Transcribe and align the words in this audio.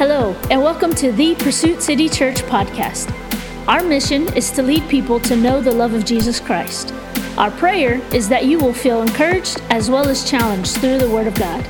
Hello, 0.00 0.32
and 0.50 0.62
welcome 0.62 0.94
to 0.94 1.12
the 1.12 1.34
Pursuit 1.34 1.82
City 1.82 2.08
Church 2.08 2.36
podcast. 2.44 3.12
Our 3.68 3.82
mission 3.82 4.34
is 4.34 4.50
to 4.52 4.62
lead 4.62 4.88
people 4.88 5.20
to 5.20 5.36
know 5.36 5.60
the 5.60 5.72
love 5.72 5.92
of 5.92 6.06
Jesus 6.06 6.40
Christ. 6.40 6.94
Our 7.36 7.50
prayer 7.50 8.00
is 8.14 8.26
that 8.30 8.46
you 8.46 8.58
will 8.58 8.72
feel 8.72 9.02
encouraged 9.02 9.60
as 9.68 9.90
well 9.90 10.08
as 10.08 10.24
challenged 10.24 10.78
through 10.78 11.00
the 11.00 11.10
Word 11.10 11.26
of 11.26 11.34
God. 11.34 11.62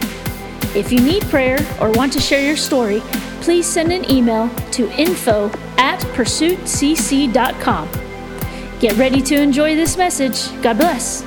If 0.77 0.93
you 0.93 1.01
need 1.01 1.25
prayer 1.25 1.59
or 1.81 1.91
want 1.91 2.13
to 2.13 2.21
share 2.21 2.47
your 2.47 2.57
story, 2.57 3.01
please 3.41 3.67
send 3.67 3.91
an 3.93 4.09
email 4.09 4.49
to 4.75 4.89
info 4.93 5.49
at 5.77 5.99
pursuitcc.com. 6.15 7.89
Get 8.79 8.97
ready 8.97 9.23
to 9.23 9.43
enjoy 9.43 9.75
this 9.75 9.97
message. 9.97 10.63
God 10.63 10.79
bless. 10.79 11.25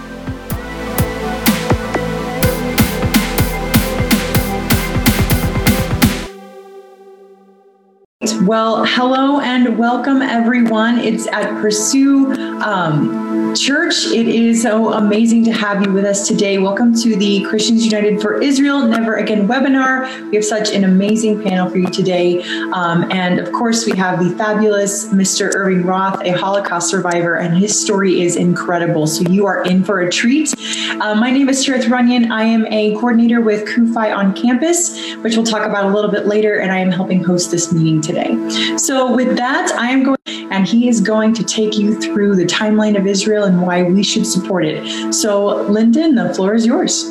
Well, 8.54 8.86
hello 8.86 9.40
and 9.40 9.80
welcome, 9.80 10.22
everyone. 10.22 11.00
It's 11.00 11.26
at 11.26 11.60
Pursue 11.60 12.34
um, 12.62 13.33
Church. 13.56 14.08
It 14.08 14.28
is 14.28 14.62
so 14.62 14.94
amazing 14.94 15.44
to 15.46 15.52
have 15.52 15.86
you 15.86 15.94
with 15.94 16.06
us 16.06 16.28
today. 16.28 16.58
Welcome 16.58 16.94
to 17.02 17.16
the 17.16 17.44
Christians 17.44 17.86
United 17.86 18.22
for 18.22 18.42
Israel 18.42 18.88
Never 18.88 19.18
Again 19.18 19.48
webinar. 19.48 20.30
We 20.30 20.36
have 20.36 20.46
such 20.46 20.72
an 20.72 20.84
amazing 20.84 21.44
panel 21.44 21.70
for 21.70 21.78
you 21.78 21.88
today. 21.88 22.42
Um, 22.74 23.10
and 23.12 23.40
of 23.40 23.52
course, 23.52 23.86
we 23.86 23.96
have 23.98 24.24
the 24.24 24.36
fabulous 24.36 25.10
Mr. 25.10 25.54
Irving 25.56 25.84
Roth, 25.84 26.22
a 26.22 26.32
Holocaust 26.32 26.90
survivor, 26.90 27.36
and 27.36 27.56
his 27.58 27.80
story 27.80 28.22
is 28.22 28.36
incredible. 28.36 29.08
So 29.08 29.24
you 29.30 29.46
are 29.46 29.64
in 29.64 29.84
for 29.84 30.02
a 30.02 30.12
treat. 30.12 30.54
Uh, 31.02 31.16
my 31.16 31.32
name 31.32 31.48
is 31.48 31.64
Cherith 31.64 31.88
Runyon. 31.88 32.32
I 32.32 32.44
am 32.44 32.66
a 32.68 32.94
coordinator 32.96 33.42
with 33.42 33.68
CUFI 33.68 34.16
on 34.16 34.34
campus, 34.34 35.16
which 35.18 35.36
we'll 35.36 35.46
talk 35.46 35.66
about 35.66 35.86
a 35.86 35.90
little 35.94 36.12
bit 36.12 36.26
later, 36.26 36.60
and 36.60 36.72
I 36.72 36.80
am 36.80 36.92
helping 36.92 37.24
host 37.24 37.52
this 37.52 37.72
meeting 37.72 38.02
today. 38.02 38.38
So, 38.78 39.16
with 39.16 39.38
that, 39.38 39.72
I 39.78 39.92
am 39.92 40.04
going, 40.04 40.18
and 40.26 40.68
he 40.68 40.88
is 40.88 41.02
going 41.02 41.34
to 41.36 41.44
take 41.44 41.78
you 41.78 42.00
through 42.00 42.36
the 42.36 42.46
timeline 42.46 42.98
of 42.98 43.08
Israel 43.08 43.23
and 43.28 43.62
why 43.62 43.84
we 43.84 44.04
should 44.04 44.26
support 44.26 44.66
it. 44.66 45.14
So, 45.14 45.64
Lyndon, 45.64 46.16
the 46.16 46.34
floor 46.34 46.54
is 46.54 46.66
yours. 46.66 47.10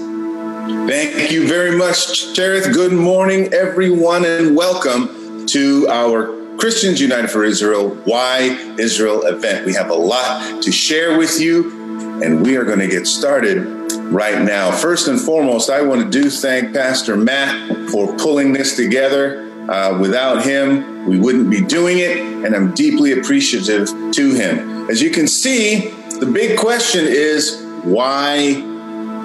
Thank 0.87 1.31
you 1.31 1.49
very 1.49 1.77
much, 1.77 2.35
Cherith. 2.35 2.73
Good 2.73 2.93
morning, 2.93 3.53
everyone, 3.53 4.25
and 4.25 4.55
welcome 4.55 5.47
to 5.47 5.89
our 5.89 6.57
Christians 6.59 7.01
United 7.01 7.31
for 7.31 7.45
Israel 7.45 7.91
Why 8.05 8.75
Israel 8.79 9.23
event. 9.23 9.67
We 9.67 9.75
have 9.75 9.91
a 9.91 9.95
lot 9.95 10.63
to 10.63 10.71
share 10.71 11.19
with 11.19 11.41
you, 11.41 12.23
and 12.23 12.45
we 12.45 12.57
are 12.57 12.65
going 12.65 12.79
to 12.79 12.89
get 12.89 13.07
started 13.07 13.67
right 14.13 14.41
now. 14.43 14.71
First 14.71 15.09
and 15.09 15.21
foremost, 15.21 15.71
I 15.71 15.81
want 15.83 16.03
to 16.03 16.11
do 16.11 16.29
thank 16.29 16.75
Pastor 16.75 17.17
Matt 17.17 17.91
for 17.91 18.15
pulling 18.19 18.53
this 18.53 18.77
together. 18.77 19.49
Uh, 19.69 19.99
without 19.99 20.45
him, 20.45 21.07
we 21.07 21.19
wouldn't 21.19 21.51
be 21.51 21.61
doing 21.61 21.99
it, 21.99 22.19
and 22.19 22.55
I'm 22.55 22.75
deeply 22.75 23.13
appreciative 23.13 23.89
to 23.89 24.35
him. 24.35 24.91
As 24.91 25.01
you 25.01 25.11
can 25.11 25.27
see, 25.27 25.95
the 26.19 26.27
big 26.27 26.59
question 26.59 27.05
is 27.07 27.63
why 27.83 28.35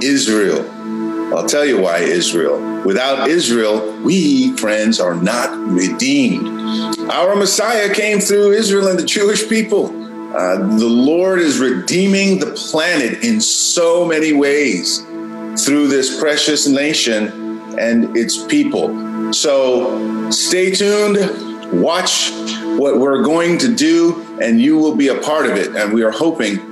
Israel? 0.02 0.66
I'll 1.36 1.48
tell 1.48 1.66
you 1.66 1.80
why 1.80 2.00
Israel. 2.00 2.84
Without 2.84 3.28
Israel, 3.28 3.92
we, 4.02 4.56
friends, 4.58 5.00
are 5.00 5.16
not 5.16 5.50
redeemed. 5.68 6.48
Our 7.12 7.36
Messiah 7.36 7.94
came 7.94 8.20
through 8.20 8.52
Israel 8.54 8.88
and 8.88 8.98
the 8.98 9.06
Jewish 9.06 9.48
people. 9.50 9.88
Uh, 10.36 10.58
the 10.78 10.86
Lord 10.86 11.40
is 11.40 11.60
redeeming 11.60 12.40
the 12.40 12.52
planet 12.52 13.24
in 13.24 13.42
so 13.42 14.06
many 14.06 14.34
ways 14.34 15.00
through 15.66 15.88
this 15.88 16.20
precious 16.20 16.68
nation 16.68 17.78
and 17.80 18.16
its 18.16 18.46
people. 18.46 19.34
So 19.34 20.30
stay 20.32 20.72
tuned, 20.72 21.82
watch 21.82 22.32
what 22.78 23.00
we're 23.00 23.24
going 23.24 23.58
to 23.60 23.74
do, 23.74 24.38
and 24.42 24.62
you 24.62 24.78
will 24.78 24.96
be 24.96 25.08
a 25.08 25.20
part 25.20 25.46
of 25.46 25.58
it. 25.58 25.76
And 25.76 25.94
we 25.94 26.04
are 26.04 26.12
hoping 26.12 26.67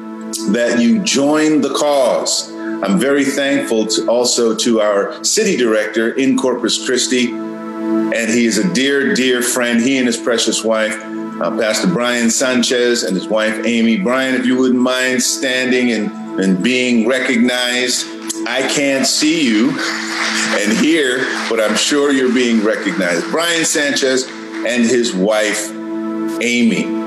that 0.52 0.80
you 0.80 1.00
join 1.04 1.62
the 1.62 1.74
cause. 1.74 2.52
I'm 2.52 3.00
very 3.00 3.26
thankful 3.26 3.88
to 3.88 4.08
also 4.08 4.56
to 4.56 4.82
our 4.82 5.24
city 5.24 5.56
director 5.58 6.12
in 6.12 6.38
Corpus 6.38 6.86
Christi, 6.86 7.32
and 7.32 8.30
he 8.30 8.46
is 8.46 8.58
a 8.58 8.74
dear, 8.74 9.14
dear 9.14 9.42
friend. 9.42 9.82
He 9.82 9.98
and 9.98 10.08
his 10.08 10.18
precious 10.18 10.64
wife, 10.64 10.96
uh, 11.42 11.58
Pastor 11.58 11.88
Brian 11.88 12.30
Sanchez, 12.30 13.04
and 13.04 13.16
his 13.16 13.28
wife 13.28 13.66
Amy. 13.66 13.98
Brian, 13.98 14.36
if 14.36 14.46
you 14.46 14.58
wouldn't 14.58 14.82
mind 14.82 15.24
standing 15.24 15.92
and, 15.92 16.12
and 16.40 16.64
being 16.64 17.08
recognized. 17.08 18.08
I 18.48 18.68
can't 18.68 19.08
see 19.08 19.48
you 19.48 19.70
and 19.70 20.78
hear, 20.78 21.26
but 21.50 21.60
I'm 21.60 21.76
sure 21.76 22.12
you're 22.12 22.34
being 22.34 22.64
recognized. 22.64 23.26
Brian 23.32 23.66
Sanchez 23.66 24.28
and 24.28 24.84
his 24.84 25.14
wife, 25.16 25.72
Amy. 26.42 27.05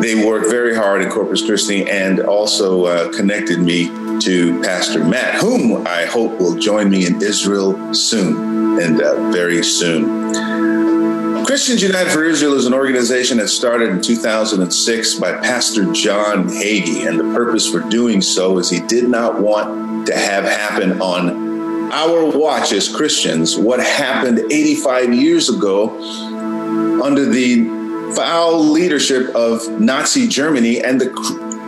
They 0.00 0.24
worked 0.24 0.46
very 0.46 0.74
hard 0.74 1.02
in 1.02 1.10
Corpus 1.10 1.44
Christi 1.44 1.88
and 1.88 2.20
also 2.20 2.86
uh, 2.86 3.12
connected 3.12 3.58
me 3.58 3.86
to 4.20 4.60
Pastor 4.62 5.04
Matt, 5.04 5.40
whom 5.40 5.86
I 5.86 6.04
hope 6.06 6.38
will 6.40 6.56
join 6.56 6.90
me 6.90 7.06
in 7.06 7.22
Israel 7.22 7.94
soon 7.94 8.80
and 8.80 9.00
uh, 9.00 9.30
very 9.30 9.62
soon. 9.62 11.44
Christians 11.44 11.82
United 11.82 12.12
for 12.12 12.24
Israel 12.24 12.54
is 12.54 12.66
an 12.66 12.74
organization 12.74 13.38
that 13.38 13.48
started 13.48 13.90
in 13.90 14.00
2006 14.00 15.14
by 15.14 15.32
Pastor 15.38 15.90
John 15.92 16.48
Hagee, 16.48 17.06
and 17.06 17.18
the 17.18 17.34
purpose 17.34 17.68
for 17.68 17.80
doing 17.80 18.22
so 18.22 18.58
is 18.58 18.70
he 18.70 18.80
did 18.80 19.08
not 19.08 19.40
want 19.40 20.06
to 20.06 20.16
have 20.16 20.44
happen 20.44 21.02
on 21.02 21.92
our 21.92 22.24
watch 22.38 22.72
as 22.72 22.94
Christians 22.94 23.58
what 23.58 23.80
happened 23.80 24.38
85 24.50 25.12
years 25.12 25.48
ago 25.48 25.90
under 27.02 27.24
the 27.24 27.79
foul 28.14 28.58
leadership 28.58 29.34
of 29.34 29.80
Nazi 29.80 30.26
Germany, 30.28 30.82
and 30.82 31.00
the, 31.00 31.06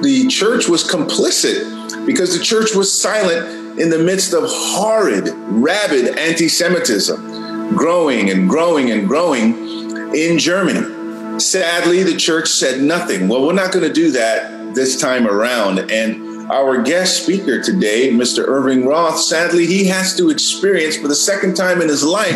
the 0.02 0.26
church 0.28 0.68
was 0.68 0.84
complicit 0.84 2.06
because 2.06 2.36
the 2.36 2.42
church 2.42 2.74
was 2.74 2.92
silent 2.92 3.80
in 3.80 3.90
the 3.90 3.98
midst 3.98 4.32
of 4.34 4.44
horrid, 4.46 5.28
rabid 5.34 6.18
anti 6.18 6.48
Semitism 6.48 7.32
growing 7.76 8.30
and 8.30 8.48
growing 8.48 8.90
and 8.90 9.08
growing 9.08 10.14
in 10.14 10.38
Germany. 10.38 11.40
Sadly, 11.40 12.02
the 12.02 12.16
church 12.16 12.48
said 12.48 12.82
nothing. 12.82 13.28
Well, 13.28 13.46
we're 13.46 13.54
not 13.54 13.72
going 13.72 13.86
to 13.86 13.92
do 13.92 14.10
that 14.12 14.74
this 14.74 15.00
time 15.00 15.26
around. 15.26 15.90
And 15.90 16.50
our 16.50 16.82
guest 16.82 17.22
speaker 17.22 17.62
today, 17.62 18.10
Mr. 18.10 18.46
Irving 18.46 18.86
Roth, 18.86 19.18
sadly, 19.18 19.66
he 19.66 19.86
has 19.86 20.14
to 20.16 20.30
experience 20.30 20.96
for 20.96 21.08
the 21.08 21.14
second 21.14 21.54
time 21.54 21.80
in 21.80 21.88
his 21.88 22.04
life 22.04 22.34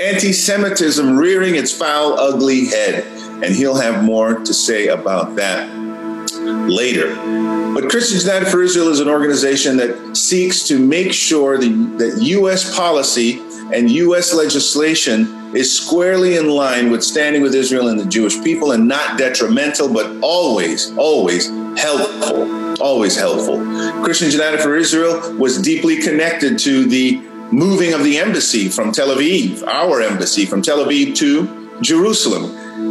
anti 0.00 0.32
Semitism 0.32 1.16
rearing 1.16 1.54
its 1.54 1.72
foul, 1.72 2.18
ugly 2.18 2.66
head. 2.66 3.04
And 3.42 3.54
he'll 3.54 3.76
have 3.76 4.02
more 4.02 4.34
to 4.34 4.54
say 4.54 4.88
about 4.88 5.36
that 5.36 5.68
later. 6.68 7.14
But 7.74 7.90
Christians 7.90 8.24
United 8.24 8.48
for 8.48 8.62
Israel 8.62 8.88
is 8.88 9.00
an 9.00 9.08
organization 9.08 9.76
that 9.76 10.16
seeks 10.16 10.66
to 10.68 10.78
make 10.78 11.12
sure 11.12 11.58
that 11.58 12.18
U.S. 12.22 12.74
policy 12.74 13.40
and 13.72 13.90
U.S. 13.90 14.32
legislation 14.32 15.54
is 15.54 15.76
squarely 15.76 16.36
in 16.36 16.48
line 16.48 16.90
with 16.90 17.02
standing 17.02 17.42
with 17.42 17.54
Israel 17.54 17.88
and 17.88 17.98
the 17.98 18.06
Jewish 18.06 18.42
people 18.42 18.72
and 18.72 18.88
not 18.88 19.18
detrimental, 19.18 19.92
but 19.92 20.10
always, 20.22 20.96
always 20.96 21.48
helpful, 21.78 22.80
always 22.82 23.16
helpful. 23.16 23.58
Christians 24.02 24.34
United 24.34 24.60
for 24.60 24.76
Israel 24.76 25.36
was 25.36 25.60
deeply 25.60 26.00
connected 26.00 26.58
to 26.60 26.86
the 26.86 27.20
moving 27.52 27.92
of 27.92 28.02
the 28.04 28.18
embassy 28.18 28.68
from 28.68 28.92
Tel 28.92 29.08
Aviv, 29.08 29.62
our 29.66 30.00
embassy 30.00 30.46
from 30.46 30.62
Tel 30.62 30.84
Aviv 30.84 31.14
to 31.16 31.80
Jerusalem. 31.80 32.44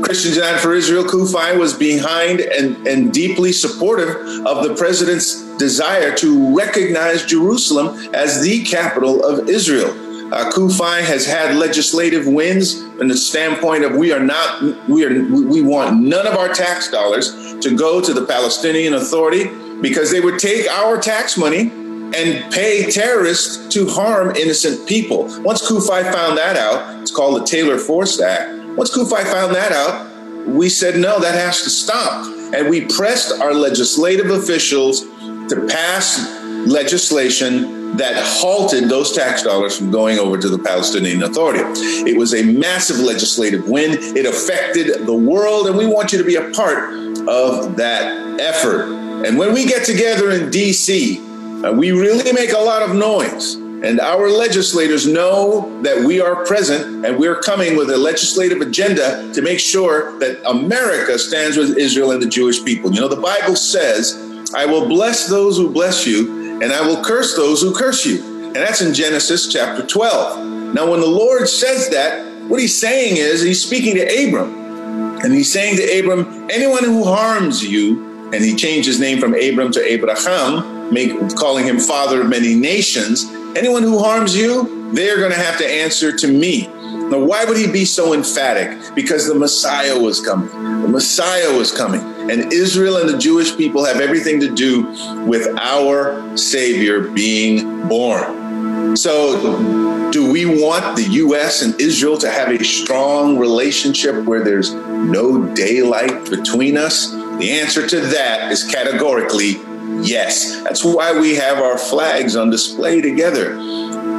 Christians 0.04 0.36
United 0.36 0.60
for 0.60 0.74
Israel, 0.74 1.04
CUFI, 1.04 1.58
was 1.58 1.74
behind 1.74 2.40
and, 2.40 2.88
and 2.88 3.14
deeply 3.14 3.52
supportive 3.52 4.10
of 4.46 4.64
the 4.68 4.76
president's 4.76 5.44
desire 5.58 6.16
to 6.16 6.56
recognize 6.56 7.26
Jerusalem 7.26 8.14
as 8.14 8.42
the 8.42 8.64
capital 8.64 9.24
of 9.24 9.50
Israel. 9.50 9.92
Uh, 10.34 10.52
CUFI 10.52 11.02
has 11.02 11.26
had 11.26 11.56
legislative 11.56 12.28
wins 12.28 12.82
in 13.00 13.08
the 13.08 13.16
standpoint 13.16 13.84
of 13.84 13.96
we 13.96 14.12
are 14.12 14.20
not, 14.20 14.62
we 14.90 15.06
are, 15.06 15.12
we 15.12 15.62
want 15.62 16.02
none 16.02 16.26
of 16.26 16.36
our 16.36 16.50
tax 16.50 16.90
dollars 16.90 17.56
to 17.62 17.76
go 17.76 18.02
to 18.02 18.14
the 18.14 18.26
Palestinian 18.26 18.96
Authority 18.96 19.50
because 19.82 20.12
they 20.12 20.20
would 20.20 20.40
take 20.40 20.68
our 20.70 21.00
tax 21.00 21.38
money 21.38 21.72
and 22.16 22.52
pay 22.52 22.90
terrorists 22.90 23.74
to 23.74 23.88
harm 23.88 24.36
innocent 24.36 24.88
people. 24.88 25.26
Once 25.42 25.68
CUFI 25.70 26.12
found 26.12 26.38
that 26.38 26.58
out, 26.58 27.02
it's 27.02 27.12
called 27.12 27.42
the 27.42 27.46
Taylor 27.46 27.78
Force 27.78 28.20
Act. 28.20 28.65
Once 28.76 28.96
CUFI 28.96 29.24
found 29.24 29.56
that 29.56 29.72
out, 29.72 30.48
we 30.48 30.70
said, 30.70 31.00
no, 31.00 31.20
that 31.20 31.34
has 31.34 31.64
to 31.64 31.70
stop. 31.70 32.26
And 32.54 32.70
we 32.70 32.86
pressed 32.86 33.40
our 33.40 33.54
legislative 33.54 34.30
officials 34.30 35.02
to 35.02 35.66
pass 35.70 36.20
legislation 36.68 37.98
that 37.98 38.22
halted 38.22 38.90
those 38.90 39.14
tax 39.14 39.44
dollars 39.44 39.78
from 39.78 39.92
going 39.92 40.20
over 40.20 40.38
to 40.38 40.50
the 40.50 40.60
Palestinian 40.60 41.24
Authority. 41.24 41.64
It 42.10 42.18
was 42.18 42.34
a 42.34 42.44
massive 42.44 43.00
legislative 43.00 43.68
win. 43.70 43.92
It 43.94 44.26
affected 44.26 45.06
the 45.06 45.14
world, 45.14 45.68
and 45.68 45.78
we 45.78 45.86
want 45.86 46.12
you 46.12 46.18
to 46.18 46.26
be 46.26 46.36
a 46.36 46.50
part 46.52 46.94
of 47.28 47.78
that 47.78 48.40
effort. 48.40 48.92
And 49.26 49.38
when 49.38 49.54
we 49.54 49.66
get 49.66 49.86
together 49.86 50.32
in 50.32 50.50
DC, 50.50 51.64
uh, 51.64 51.72
we 51.72 51.92
really 51.92 52.34
make 52.34 52.52
a 52.52 52.60
lot 52.60 52.82
of 52.82 52.94
noise. 52.94 53.56
And 53.84 54.00
our 54.00 54.30
legislators 54.30 55.06
know 55.06 55.82
that 55.84 56.06
we 56.06 56.22
are 56.22 56.46
present 56.46 57.06
and 57.06 57.18
we're 57.18 57.40
coming 57.42 57.76
with 57.76 57.90
a 57.90 57.98
legislative 57.98 58.62
agenda 58.62 59.32
to 59.34 59.42
make 59.42 59.60
sure 59.60 60.18
that 60.20 60.42
America 60.50 61.20
stands 61.20 61.58
with 61.58 61.78
Israel 61.78 62.12
and 62.12 62.22
the 62.22 62.28
Jewish 62.28 62.64
people. 62.64 62.94
You 62.94 63.02
know, 63.02 63.08
the 63.08 63.18
Bible 63.18 63.56
says, 63.56 64.16
I 64.56 64.66
will 64.66 64.88
bless 64.88 65.28
those 65.28 65.58
who 65.58 65.70
bless 65.70 66.08
you, 66.08 66.62
and 66.62 66.72
I 66.72 66.82
will 66.88 67.04
curse 67.04 67.36
those 67.36 67.62
who 67.62 67.76
curse 67.76 68.06
you. 68.06 68.24
And 68.46 68.56
that's 68.56 68.82
in 68.82 68.94
Genesis 68.94 69.52
chapter 69.52 69.86
12. 69.86 70.74
Now, 70.74 70.90
when 70.90 71.02
the 71.02 71.08
Lord 71.08 71.50
says 71.50 71.90
that, 71.90 72.26
what 72.50 72.60
he's 72.60 72.80
saying 72.80 73.18
is 73.18 73.42
he's 73.42 73.64
speaking 73.64 73.96
to 73.96 74.04
Abram. 74.04 75.20
And 75.24 75.34
he's 75.34 75.52
saying 75.52 75.78
to 75.78 76.00
Abram, 76.00 76.50
anyone 76.50 76.84
who 76.84 77.04
harms 77.04 77.64
you, 77.64 78.30
and 78.34 78.44
he 78.44 78.56
changed 78.56 78.88
his 78.88 79.00
name 79.00 79.20
from 79.20 79.34
Abram 79.34 79.72
to 79.74 79.84
Abraham, 79.84 80.94
make, 80.94 81.36
calling 81.36 81.66
him 81.66 81.80
father 81.80 82.22
of 82.22 82.30
many 82.30 82.56
nations. 82.56 83.26
Anyone 83.56 83.84
who 83.84 84.00
harms 84.00 84.36
you, 84.36 84.92
they're 84.94 85.18
going 85.18 85.32
to 85.32 85.38
have 85.38 85.58
to 85.60 85.66
answer 85.66 86.16
to 86.16 86.28
me. 86.28 86.68
Now, 86.68 87.20
why 87.20 87.46
would 87.46 87.56
he 87.56 87.72
be 87.72 87.86
so 87.86 88.14
emphatic? 88.14 88.94
Because 88.94 89.28
the 89.28 89.36
Messiah 89.36 89.98
was 89.98 90.20
coming. 90.20 90.50
The 90.82 90.90
Messiah 90.90 91.56
was 91.56 91.72
coming. 91.72 92.02
And 92.30 92.52
Israel 92.52 92.98
and 92.98 93.08
the 93.08 93.18
Jewish 93.18 93.56
people 93.56 93.86
have 93.86 94.02
everything 94.02 94.42
to 94.42 94.54
do 94.54 94.84
with 95.26 95.48
our 95.58 96.38
Savior 96.38 97.08
being 97.08 97.88
born. 97.88 98.98
So, 98.98 100.12
do 100.12 100.30
we 100.30 100.46
want 100.46 100.98
the 100.98 101.08
U.S. 101.12 101.62
and 101.62 101.80
Israel 101.80 102.18
to 102.18 102.30
have 102.30 102.50
a 102.50 102.62
strong 102.64 103.38
relationship 103.38 104.26
where 104.26 104.44
there's 104.44 104.74
no 104.74 105.46
daylight 105.54 106.30
between 106.30 106.78
us? 106.78 107.12
The 107.12 107.52
answer 107.52 107.88
to 107.88 108.02
that 108.02 108.52
is 108.52 108.64
categorically 108.64 109.56
yes. 110.04 110.62
That's 110.64 110.84
why 110.84 111.18
we 111.18 111.36
have 111.36 111.60
our 111.60 111.78
flags 111.78 112.36
on 112.36 112.50
display 112.50 113.02
together. 113.02 113.56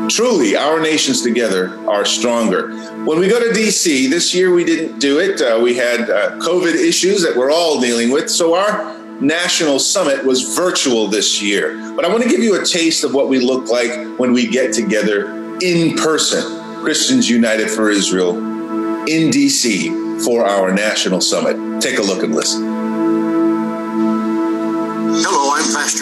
Truly, 0.09 0.57
our 0.57 0.81
nations 0.81 1.23
together 1.23 1.79
are 1.89 2.05
stronger. 2.05 2.71
When 3.05 3.19
we 3.19 3.29
go 3.29 3.41
to 3.41 3.59
DC, 3.59 4.09
this 4.09 4.35
year 4.35 4.53
we 4.53 4.65
didn't 4.65 4.99
do 4.99 5.19
it. 5.19 5.41
Uh, 5.41 5.61
we 5.61 5.75
had 5.75 6.09
uh, 6.09 6.31
COVID 6.39 6.75
issues 6.75 7.23
that 7.23 7.37
we're 7.37 7.51
all 7.51 7.81
dealing 7.81 8.11
with. 8.11 8.31
So 8.31 8.55
our 8.55 8.97
national 9.21 9.79
summit 9.79 10.25
was 10.25 10.55
virtual 10.55 11.09
this 11.09 11.43
year. 11.43 11.95
But 11.97 12.05
I 12.05 12.09
want 12.09 12.23
to 12.23 12.29
give 12.29 12.41
you 12.41 12.61
a 12.61 12.65
taste 12.65 13.05
of 13.05 13.15
what 13.15 13.29
we 13.29 13.41
look 13.41 13.69
like 13.69 14.19
when 14.19 14.33
we 14.33 14.47
get 14.47 14.73
together 14.73 15.59
in 15.61 15.97
person. 15.97 16.65
Christians 16.83 17.29
United 17.29 17.69
for 17.69 17.91
Israel 17.91 18.37
in 18.37 19.31
DC 19.31 20.25
for 20.25 20.47
our 20.47 20.73
national 20.73 21.21
summit. 21.21 21.81
Take 21.83 21.99
a 21.99 22.03
look 22.03 22.23
and 22.23 22.35
listen. 22.35 22.76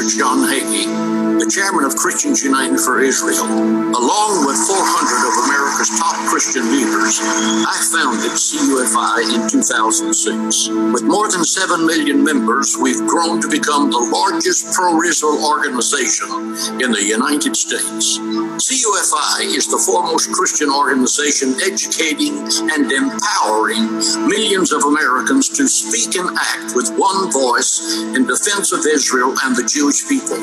Pastor 0.05 0.19
John 0.21 0.45
Hagee, 0.45 1.41
the 1.41 1.49
chairman 1.49 1.85
of 1.85 1.97
Christians 1.97 2.45
United 2.45 2.77
for 2.77 3.01
Israel, 3.01 3.49
along 3.49 4.45
with 4.45 4.61
400 4.69 4.77
of 4.77 5.35
America's 5.49 5.89
top 5.97 6.29
Christian 6.29 6.69
leaders, 6.69 7.17
I 7.25 7.73
founded 7.89 8.37
CUFI 8.37 9.33
in 9.33 9.49
2006. 9.49 10.69
With 10.93 11.05
more 11.05 11.31
than 11.33 11.43
7 11.43 11.87
million 11.87 12.23
members, 12.23 12.77
we've 12.77 13.01
grown 13.09 13.41
to 13.41 13.49
become 13.49 13.89
the 13.89 14.05
largest 14.13 14.77
pro 14.77 15.01
Israel 15.01 15.41
organization 15.41 16.29
in 16.85 16.93
the 16.93 17.01
United 17.01 17.57
States. 17.57 18.21
CUFI 18.61 19.57
is 19.57 19.67
the 19.73 19.81
foremost 19.81 20.33
Christian 20.33 20.69
organization 20.69 21.57
educating 21.65 22.45
and 22.77 22.93
empowering 22.93 23.89
millions 24.29 24.69
of 24.71 24.85
Americans 24.85 25.49
to 25.57 25.65
speak 25.67 26.15
and 26.21 26.29
act 26.37 26.77
with 26.77 26.93
one 27.01 27.33
voice 27.33 28.05
in 28.15 28.29
defense 28.29 28.71
of 28.73 28.85
Israel 28.85 29.33
and 29.45 29.57
the 29.57 29.65
Jewish 29.65 29.94
people. 30.03 30.37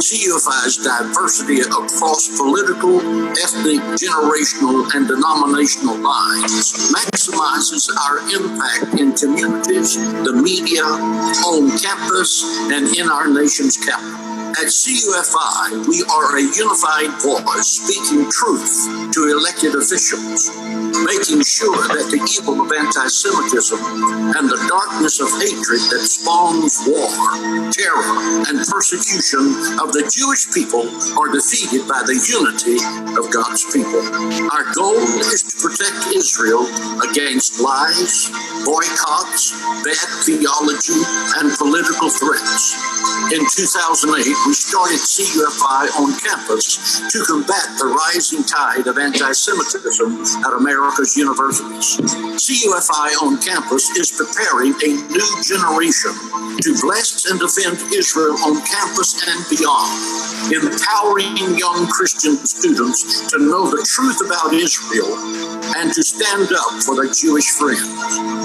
CUFI's 0.00 0.76
diversity 0.78 1.60
across 1.60 2.28
political, 2.36 3.00
ethnic, 3.38 3.80
generational, 3.94 4.88
and 4.94 5.06
denominational 5.06 5.96
lines 5.96 6.72
maximizes 6.92 7.88
our 8.08 8.18
impact 8.34 9.00
in 9.00 9.12
communities, 9.12 9.96
the 10.24 10.32
media, 10.32 10.82
on 10.82 11.70
campus, 11.78 12.42
and 12.72 12.88
in 12.96 13.08
our 13.08 13.28
nation's 13.28 13.76
capital. 13.76 14.27
At 14.56 14.72
CUFI, 14.72 15.84
we 15.92 16.00
are 16.08 16.38
a 16.38 16.42
unified 16.42 17.12
voice 17.20 17.68
speaking 17.84 18.30
truth 18.32 19.12
to 19.12 19.28
elected 19.28 19.76
officials, 19.76 20.48
making 21.04 21.44
sure 21.44 21.76
that 21.92 22.08
the 22.08 22.22
evil 22.24 22.64
of 22.64 22.72
anti 22.72 23.08
Semitism 23.12 23.76
and 23.76 24.48
the 24.48 24.56
darkness 24.72 25.20
of 25.20 25.28
hatred 25.36 25.84
that 25.92 26.00
spawns 26.00 26.80
war, 26.88 27.12
terror, 27.76 28.08
and 28.48 28.56
persecution 28.64 29.52
of 29.84 29.92
the 29.92 30.08
Jewish 30.08 30.48
people 30.56 30.88
are 31.20 31.28
defeated 31.28 31.84
by 31.84 32.00
the 32.08 32.16
unity 32.16 32.80
of 33.20 33.28
God's 33.28 33.68
people. 33.68 34.00
Our 34.48 34.64
goal 34.72 34.96
is 35.28 35.44
to 35.44 35.54
protect 35.60 36.16
Israel 36.16 36.64
against 37.04 37.60
lies, 37.60 38.32
boycotts, 38.64 39.52
bad 39.84 40.08
theology, 40.24 41.00
and 41.36 41.52
political 41.60 42.08
threats. 42.08 42.76
In 43.34 43.42
2008, 43.44 44.37
we 44.46 44.52
started 44.52 44.98
CUFI 45.00 45.88
on 45.98 46.14
campus 46.20 47.00
to 47.10 47.24
combat 47.24 47.66
the 47.78 47.86
rising 47.86 48.44
tide 48.44 48.86
of 48.86 48.98
anti 48.98 49.32
Semitism 49.32 50.44
at 50.44 50.52
America's 50.54 51.16
universities. 51.16 51.96
CUFI 52.36 53.22
on 53.22 53.40
campus 53.42 53.90
is 53.96 54.12
preparing 54.12 54.74
a 54.84 54.90
new 55.10 55.30
generation 55.42 56.12
to 56.62 56.70
bless 56.82 57.26
and 57.30 57.40
defend 57.40 57.78
Israel 57.92 58.36
on 58.46 58.62
campus 58.62 59.16
and 59.26 59.40
beyond, 59.50 59.90
empowering 60.54 61.58
young 61.58 61.86
Christian 61.88 62.36
students 62.46 63.26
to 63.30 63.38
know 63.38 63.70
the 63.70 63.82
truth 63.82 64.20
about 64.24 64.54
Israel 64.54 65.57
and 65.76 65.92
to 65.92 66.02
stand 66.02 66.48
up 66.52 66.82
for 66.82 66.96
their 66.96 67.12
Jewish 67.12 67.50
friends. 67.52 67.84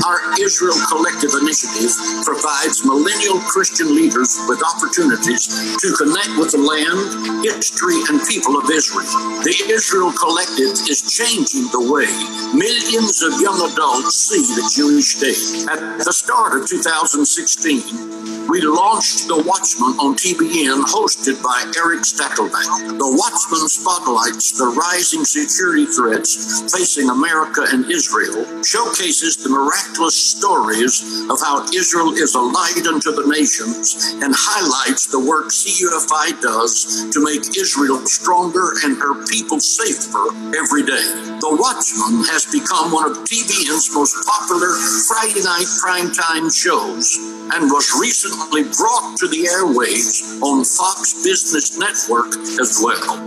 Our 0.03 0.19
Israel 0.41 0.75
Collective 0.89 1.31
initiative 1.39 1.93
provides 2.23 2.83
millennial 2.85 3.39
Christian 3.47 3.95
leaders 3.95 4.35
with 4.47 4.59
opportunities 4.63 5.47
to 5.79 5.87
connect 5.95 6.35
with 6.35 6.51
the 6.51 6.61
land, 6.61 7.45
history, 7.45 7.99
and 8.09 8.19
people 8.27 8.57
of 8.59 8.69
Israel. 8.69 9.07
The 9.43 9.55
Israel 9.71 10.11
Collective 10.11 10.75
is 10.89 11.01
changing 11.07 11.71
the 11.71 11.83
way 11.87 12.09
millions 12.53 13.21
of 13.23 13.39
young 13.41 13.57
adults 13.71 14.15
see 14.15 14.43
the 14.55 14.65
Jewish 14.75 15.15
state. 15.17 15.69
At 15.69 16.03
the 16.03 16.13
start 16.13 16.59
of 16.59 16.67
2016, 16.67 18.12
we 18.49 18.61
launched 18.61 19.27
The 19.27 19.39
Watchman 19.39 19.95
on 20.03 20.15
TBN, 20.19 20.83
hosted 20.83 21.39
by 21.39 21.63
Erick 21.79 22.03
Stakelbeck. 22.03 22.99
The 22.99 23.11
Watchman 23.15 23.67
spotlights 23.71 24.57
the 24.59 24.67
rising 24.67 25.23
security 25.23 25.85
threats 25.87 26.59
facing 26.67 27.09
America 27.09 27.63
and 27.71 27.89
Israel, 27.89 28.43
showcases 28.63 29.37
the 29.39 29.49
miraculous 29.49 30.15
stories 30.15 31.25
of 31.31 31.39
how 31.39 31.63
Israel 31.71 32.11
is 32.13 32.35
a 32.35 32.43
light 32.43 32.83
unto 32.83 33.15
the 33.15 33.25
nations, 33.31 34.11
and 34.19 34.35
highlights 34.35 35.07
the 35.07 35.19
work 35.19 35.47
CUFI 35.47 36.35
does 36.41 37.07
to 37.15 37.23
make 37.23 37.55
Israel 37.55 38.03
stronger 38.05 38.75
and 38.83 38.99
her 38.99 39.23
people 39.25 39.59
safer 39.59 40.27
every 40.59 40.83
day. 40.83 41.07
The 41.39 41.53
Watchman 41.55 42.27
has 42.27 42.43
become 42.51 42.91
one 42.91 43.07
of 43.07 43.23
TBN's 43.23 43.93
most 43.95 44.19
popular 44.27 44.75
Friday 45.07 45.43
night 45.43 45.69
primetime 45.79 46.51
shows 46.51 47.15
and 47.53 47.69
was 47.71 47.91
recently 47.99 48.32
brought 48.37 49.17
to 49.19 49.27
the 49.27 49.45
airwaves 49.45 50.41
on 50.41 50.65
Fox 50.65 51.13
Business 51.23 51.77
Network 51.77 52.33
as 52.59 52.81
well. 52.81 53.17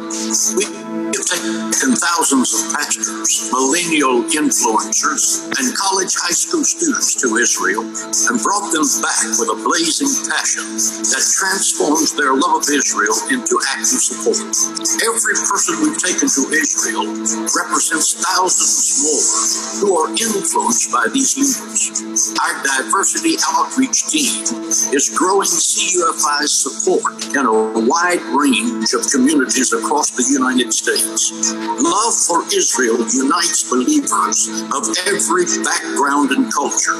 We 0.58 0.66
have 0.66 1.26
taken 1.26 1.94
thousands 1.94 2.50
of 2.54 2.74
pastors, 2.74 3.50
millennial 3.52 4.26
influencers, 4.34 5.46
and 5.58 5.66
college 5.76 6.14
high 6.18 6.34
school 6.34 6.64
students 6.64 7.14
to 7.22 7.36
Israel 7.38 7.82
and 7.86 8.36
brought 8.42 8.72
them 8.74 8.86
back 9.02 9.22
with 9.38 9.50
a 9.50 9.58
blazing 9.62 10.10
passion 10.26 10.66
that 11.14 11.24
transforms 11.38 12.14
their 12.18 12.34
love 12.34 12.62
of 12.62 12.66
Israel 12.66 13.14
into 13.30 13.54
active 13.70 14.02
support. 14.02 14.42
Every 15.06 15.36
person 15.46 15.78
we've 15.86 16.00
taken 16.00 16.26
to 16.26 16.42
Israel 16.50 17.06
represents 17.54 18.18
thousands 18.18 18.98
more 19.02 19.26
who 19.80 19.88
are 19.98 20.10
influenced 20.10 20.90
by 20.90 21.06
these 21.12 21.36
leaders. 21.38 22.34
Our 22.42 22.54
diversity 22.64 23.36
outreach 23.46 24.06
team 24.10 24.42
is 24.96 25.12
growing 25.12 25.44
CUFI's 25.44 26.56
support 26.56 27.12
in 27.36 27.44
a 27.44 27.52
wide 27.84 28.24
range 28.32 28.96
of 28.96 29.04
communities 29.12 29.74
across 29.76 30.08
the 30.16 30.24
United 30.24 30.72
States. 30.72 31.52
Love 31.52 32.16
for 32.16 32.40
Israel 32.48 33.04
unites 33.12 33.68
believers 33.68 34.48
of 34.72 34.88
every 35.04 35.44
background 35.60 36.32
and 36.32 36.48
culture. 36.48 36.96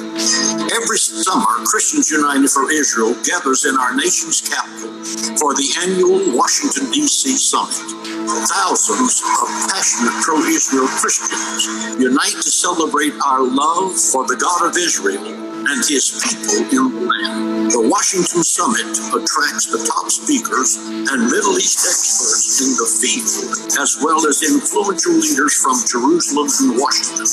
Every 0.76 1.00
summer, 1.00 1.48
Christians 1.64 2.12
United 2.12 2.52
for 2.52 2.68
Israel 2.70 3.16
gathers 3.24 3.64
in 3.64 3.72
our 3.80 3.96
nation's 3.96 4.44
capital 4.44 4.92
for 5.40 5.56
the 5.56 5.68
annual 5.80 6.36
Washington, 6.36 6.92
D.C. 6.92 7.32
summit. 7.40 7.80
Thousands 8.28 9.24
of 9.24 9.48
passionate 9.72 10.20
pro 10.20 10.36
Israel 10.44 10.88
Christians 11.00 11.96
unite 11.96 12.36
to 12.44 12.50
celebrate 12.52 13.16
our 13.24 13.40
love 13.40 13.96
for 13.96 14.28
the 14.28 14.36
God 14.36 14.68
of 14.68 14.76
Israel 14.76 15.45
and 15.68 15.82
his 15.84 16.14
people 16.22 16.62
in 16.70 16.94
the 16.94 17.02
land. 17.06 17.70
The 17.74 17.82
Washington 17.82 18.42
Summit 18.46 18.94
attracts 19.10 19.66
the 19.66 19.82
top 19.82 20.10
speakers 20.10 20.78
and 20.78 21.26
Middle 21.26 21.58
East 21.58 21.82
experts 21.82 22.62
in 22.62 22.70
the 22.78 22.86
field, 22.86 23.58
as 23.82 23.98
well 23.98 24.22
as 24.26 24.42
influential 24.46 25.18
leaders 25.18 25.54
from 25.58 25.76
Jerusalem 25.82 26.46
and 26.46 26.78
Washington. 26.78 27.26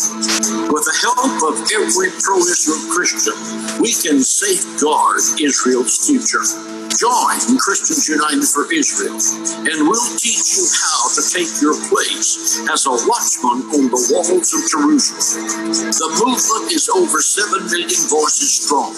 With 0.73 0.85
the 0.89 0.97
help 1.05 1.37
of 1.45 1.55
every 1.77 2.09
pro 2.21 2.41
Israel 2.41 2.81
Christian, 2.89 3.37
we 3.77 3.93
can 3.93 4.25
safeguard 4.25 5.21
Israel's 5.37 6.01
future. 6.01 6.72
Join 7.00 7.57
Christians 7.57 8.07
United 8.07 8.43
for 8.43 8.71
Israel, 8.71 9.15
and 9.15 9.88
we'll 9.88 10.17
teach 10.17 10.57
you 10.57 10.67
how 10.77 11.09
to 11.15 11.21
take 11.33 11.50
your 11.62 11.73
place 11.89 12.59
as 12.69 12.85
a 12.85 12.91
watchman 12.91 13.65
on 13.73 13.89
the 13.89 13.97
walls 14.12 14.53
of 14.53 14.62
Jerusalem. 14.69 15.71
The 15.89 16.09
movement 16.23 16.71
is 16.71 16.89
over 16.89 17.19
7 17.19 17.65
million 17.65 17.89
voices 18.09 18.53
strong. 18.62 18.93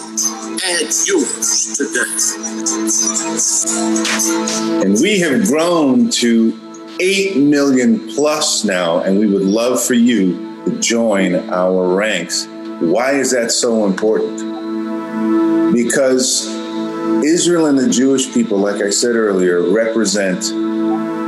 Add 0.66 0.92
yours 1.08 1.72
today. 1.78 2.12
And 4.84 5.00
we 5.02 5.20
have 5.20 5.46
grown 5.46 6.10
to 6.22 6.98
8 7.00 7.38
million 7.38 8.10
plus 8.14 8.66
now, 8.66 9.00
and 9.00 9.20
we 9.20 9.28
would 9.28 9.44
love 9.44 9.82
for 9.82 9.94
you 9.94 10.64
to 10.66 10.80
join 10.80 11.36
our 11.50 11.96
ranks. 11.96 12.48
Why 12.82 13.12
is 13.14 13.32
that 13.32 13.52
so 13.52 13.86
important? 13.86 14.56
Because 15.74 16.55
Israel 17.24 17.66
and 17.66 17.78
the 17.78 17.90
Jewish 17.90 18.34
people, 18.34 18.58
like 18.58 18.82
I 18.82 18.90
said 18.90 19.16
earlier, 19.16 19.62
represent 19.62 20.42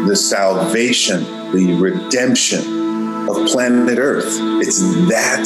the 0.07 0.15
salvation, 0.15 1.23
the 1.51 1.77
redemption 1.79 3.27
of 3.27 3.47
planet 3.47 3.97
Earth. 3.97 4.37
It's 4.61 4.79
that 5.09 5.45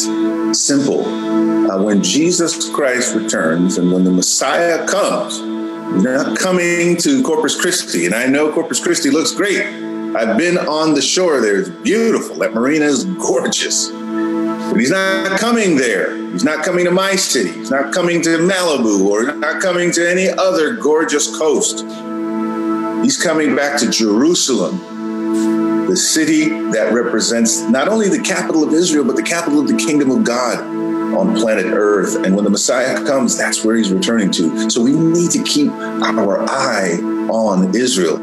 simple. 0.54 1.06
Uh, 1.72 1.82
when 1.82 2.04
Jesus 2.04 2.70
Christ 2.70 3.16
returns 3.16 3.78
and 3.78 3.92
when 3.92 4.04
the 4.04 4.12
Messiah 4.12 4.86
comes, 4.88 5.40
not 6.04 6.38
coming 6.38 6.98
to 6.98 7.22
Corpus 7.24 7.60
Christi. 7.60 8.06
And 8.06 8.16
I 8.16 8.26
know 8.26 8.52
Corpus 8.52 8.80
Christi 8.80 9.10
looks 9.10 9.32
great. 9.34 9.62
I've 9.62 10.38
been 10.38 10.58
on 10.58 10.94
the 10.94 11.02
shore 11.02 11.42
there. 11.42 11.60
It's 11.60 11.70
beautiful. 11.70 12.36
That 12.38 12.54
marina 12.54 12.86
is 12.86 13.06
gorgeous. 13.06 13.90
But 14.72 14.80
he's 14.80 14.90
not 14.90 15.38
coming 15.38 15.76
there. 15.76 16.16
He's 16.32 16.46
not 16.46 16.64
coming 16.64 16.86
to 16.86 16.92
my 16.92 17.18
city. 17.18 17.52
He's 17.52 17.72
not 17.72 17.94
coming 17.94 18.22
to 18.22 18.30
Malibu 18.38 19.06
or 19.06 19.36
not 19.36 19.62
coming 19.62 19.92
to 19.92 20.10
any 20.10 20.30
other 20.30 20.76
gorgeous 20.76 21.38
coast. 21.38 21.80
He's 23.04 23.22
coming 23.22 23.54
back 23.54 23.78
to 23.82 23.90
Jerusalem, 23.90 25.88
the 25.88 25.98
city 25.98 26.48
that 26.72 26.94
represents 26.94 27.60
not 27.62 27.90
only 27.90 28.08
the 28.08 28.22
capital 28.22 28.64
of 28.64 28.72
Israel, 28.74 29.04
but 29.04 29.18
the 29.18 29.24
capital 29.24 29.60
of 29.60 29.68
the 29.68 29.76
kingdom 29.76 30.10
of 30.10 30.24
God 30.24 30.60
on 31.14 31.36
planet 31.36 31.66
Earth. 31.66 32.16
And 32.24 32.34
when 32.34 32.46
the 32.46 32.50
Messiah 32.50 32.96
comes, 33.06 33.38
that's 33.38 33.66
where 33.66 33.76
he's 33.76 33.92
returning 33.92 34.32
to. 34.32 34.70
So 34.70 34.82
we 34.82 34.94
need 34.94 35.32
to 35.32 35.44
keep 35.44 35.70
our 35.70 36.50
eye 36.50 36.98
on 37.30 37.76
Israel. 37.76 38.20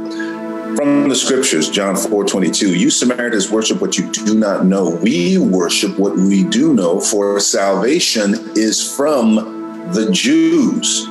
From 0.79 1.09
the 1.09 1.17
scriptures, 1.17 1.69
John 1.69 1.97
4 1.97 2.23
22, 2.23 2.77
you 2.77 2.89
Samaritans 2.89 3.51
worship 3.51 3.81
what 3.81 3.99
you 3.99 4.13
do 4.13 4.39
not 4.39 4.65
know. 4.65 4.91
We 4.91 5.37
worship 5.37 5.99
what 5.99 6.15
we 6.15 6.45
do 6.45 6.73
know, 6.73 7.01
for 7.01 7.41
salvation 7.41 8.53
is 8.57 8.95
from 8.95 9.91
the 9.93 10.09
Jews. 10.13 11.05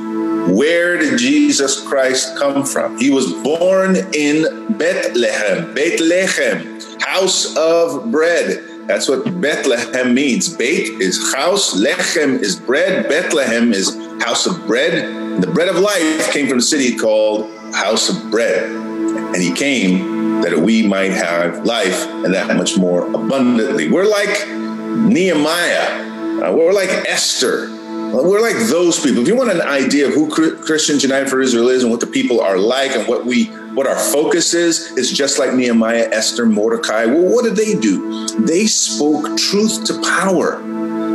Where 0.57 0.95
did 0.95 1.19
Jesus 1.19 1.86
Christ 1.86 2.38
come 2.38 2.65
from? 2.65 2.97
He 2.97 3.09
was 3.09 3.33
born 3.43 3.97
in 4.13 4.77
Bethlehem, 4.77 5.74
Bethlehem, 5.74 6.79
house 7.01 7.53
of 7.57 8.09
bread. 8.09 8.63
That's 8.88 9.09
what 9.09 9.41
Bethlehem 9.41 10.13
means. 10.13 10.47
Beit 10.47 11.01
is 11.01 11.33
house, 11.33 11.75
Lechem 11.75 12.41
is 12.41 12.57
bread, 12.57 13.09
Bethlehem 13.09 13.74
is 13.74 13.93
house 14.24 14.45
of 14.45 14.65
bread. 14.65 15.41
The 15.41 15.47
bread 15.47 15.67
of 15.67 15.75
life 15.75 16.31
came 16.31 16.47
from 16.47 16.59
a 16.59 16.62
city 16.62 16.95
called 16.95 17.51
House 17.74 18.07
of 18.07 18.31
Bread. 18.31 18.87
And 19.16 19.38
he 19.38 19.54
came 19.54 20.42
that 20.42 20.58
we 20.58 20.86
might 20.88 21.12
have 21.12 21.66
life 21.66 22.06
and 22.08 22.34
that 22.34 22.56
much 22.56 22.78
more 22.78 23.08
abundantly. 23.08 23.90
We're 23.90 24.06
like 24.06 24.48
Nehemiah, 24.48 26.44
uh, 26.44 26.54
we're 26.54 26.74
like 26.74 26.90
Esther. 26.90 27.74
We're 28.14 28.42
like 28.42 28.56
those 28.70 29.00
people. 29.00 29.22
If 29.22 29.28
you 29.28 29.36
want 29.36 29.52
an 29.52 29.62
idea 29.62 30.08
of 30.08 30.14
who 30.14 30.30
Christians 30.30 31.04
United 31.04 31.30
for 31.30 31.42
Israel 31.42 31.68
is 31.68 31.84
and 31.84 31.92
what 31.92 32.00
the 32.00 32.08
people 32.08 32.40
are 32.40 32.58
like 32.58 32.92
and 32.92 33.06
what 33.06 33.26
we 33.26 33.46
what 33.76 33.86
our 33.86 33.98
focus 33.98 34.54
is, 34.54 34.92
is 34.98 35.12
just 35.12 35.38
like 35.38 35.54
Nehemiah, 35.54 36.08
Esther, 36.12 36.46
Mordecai. 36.46 37.06
Well, 37.06 37.32
what 37.34 37.44
did 37.44 37.56
they 37.56 37.78
do? 37.78 38.28
They 38.40 38.66
spoke 38.66 39.38
truth 39.38 39.86
to 39.86 40.02
power. 40.02 40.62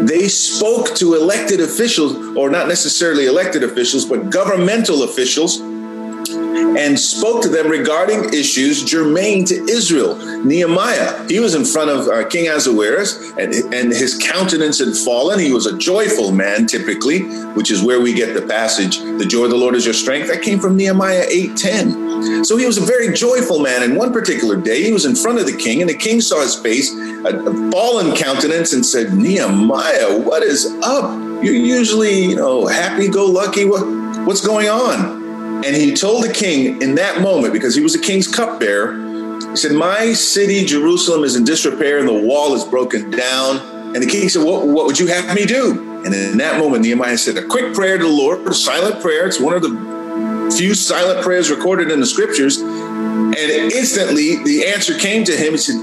They 0.04 0.28
spoke 0.28 0.94
to 0.96 1.14
elected 1.14 1.60
officials, 1.60 2.36
or 2.36 2.50
not 2.50 2.68
necessarily 2.68 3.26
elected 3.26 3.64
officials, 3.64 4.04
but 4.04 4.30
governmental 4.30 5.04
officials 5.04 5.60
and 6.78 6.98
spoke 6.98 7.42
to 7.42 7.48
them 7.48 7.68
regarding 7.68 8.32
issues 8.32 8.82
germane 8.82 9.44
to 9.46 9.54
Israel. 9.70 10.16
Nehemiah, 10.44 11.26
he 11.28 11.38
was 11.38 11.54
in 11.54 11.64
front 11.64 11.90
of 11.90 12.08
uh, 12.08 12.26
King 12.28 12.48
Ahasuerus, 12.48 13.32
and, 13.38 13.54
and 13.72 13.92
his 13.92 14.18
countenance 14.18 14.78
had 14.78 14.96
fallen. 14.96 15.38
He 15.38 15.52
was 15.52 15.66
a 15.66 15.76
joyful 15.78 16.32
man, 16.32 16.66
typically, 16.66 17.20
which 17.54 17.70
is 17.70 17.82
where 17.82 18.00
we 18.00 18.12
get 18.12 18.34
the 18.34 18.42
passage, 18.42 18.98
"The 18.98 19.24
joy 19.26 19.44
of 19.44 19.50
the 19.50 19.56
Lord 19.56 19.74
is 19.74 19.84
your 19.84 19.94
strength." 19.94 20.28
That 20.28 20.42
came 20.42 20.58
from 20.58 20.76
Nehemiah 20.76 21.26
eight 21.28 21.56
ten. 21.56 22.44
So 22.44 22.56
he 22.56 22.66
was 22.66 22.78
a 22.78 22.82
very 22.82 23.12
joyful 23.12 23.58
man. 23.60 23.82
And 23.82 23.96
one 23.96 24.12
particular 24.12 24.56
day, 24.56 24.82
he 24.82 24.92
was 24.92 25.04
in 25.04 25.16
front 25.16 25.38
of 25.38 25.46
the 25.46 25.56
king, 25.56 25.80
and 25.80 25.90
the 25.90 25.94
king 25.94 26.20
saw 26.20 26.40
his 26.40 26.54
face, 26.54 26.92
a, 26.92 27.70
fallen 27.70 28.16
countenance, 28.16 28.72
and 28.72 28.84
said, 28.84 29.12
"Nehemiah, 29.14 30.18
what 30.18 30.42
is 30.42 30.66
up? 30.82 31.18
You're 31.42 31.54
usually, 31.54 32.24
you 32.24 32.36
know, 32.36 32.66
happy-go-lucky. 32.66 33.64
What, 33.64 33.86
what's 34.26 34.44
going 34.44 34.68
on?" 34.68 35.21
And 35.64 35.76
he 35.76 35.94
told 35.94 36.24
the 36.24 36.32
king 36.32 36.82
in 36.82 36.96
that 36.96 37.20
moment, 37.20 37.52
because 37.52 37.74
he 37.74 37.82
was 37.82 37.92
the 37.92 38.00
king's 38.00 38.26
cupbearer, 38.26 38.96
he 39.50 39.56
said, 39.56 39.72
My 39.72 40.12
city, 40.12 40.64
Jerusalem, 40.64 41.24
is 41.24 41.36
in 41.36 41.44
disrepair 41.44 41.98
and 41.98 42.08
the 42.08 42.26
wall 42.26 42.54
is 42.54 42.64
broken 42.64 43.10
down. 43.10 43.58
And 43.94 44.02
the 44.02 44.06
king 44.06 44.28
said, 44.28 44.44
What, 44.44 44.66
what 44.66 44.86
would 44.86 44.98
you 44.98 45.06
have 45.08 45.34
me 45.34 45.44
do? 45.44 46.02
And 46.04 46.14
in 46.14 46.38
that 46.38 46.58
moment, 46.58 46.82
Nehemiah 46.82 47.18
said 47.18 47.36
a 47.36 47.46
quick 47.46 47.74
prayer 47.74 47.96
to 47.96 48.04
the 48.04 48.10
Lord, 48.10 48.46
a 48.46 48.54
silent 48.54 49.00
prayer. 49.00 49.26
It's 49.26 49.38
one 49.38 49.54
of 49.54 49.62
the 49.62 50.52
few 50.56 50.74
silent 50.74 51.22
prayers 51.22 51.50
recorded 51.50 51.90
in 51.90 52.00
the 52.00 52.06
scriptures. 52.06 52.58
And 52.58 53.36
instantly, 53.36 54.42
the 54.42 54.66
answer 54.66 54.98
came 54.98 55.24
to 55.24 55.36
him. 55.36 55.52
He 55.52 55.58
said, 55.58 55.76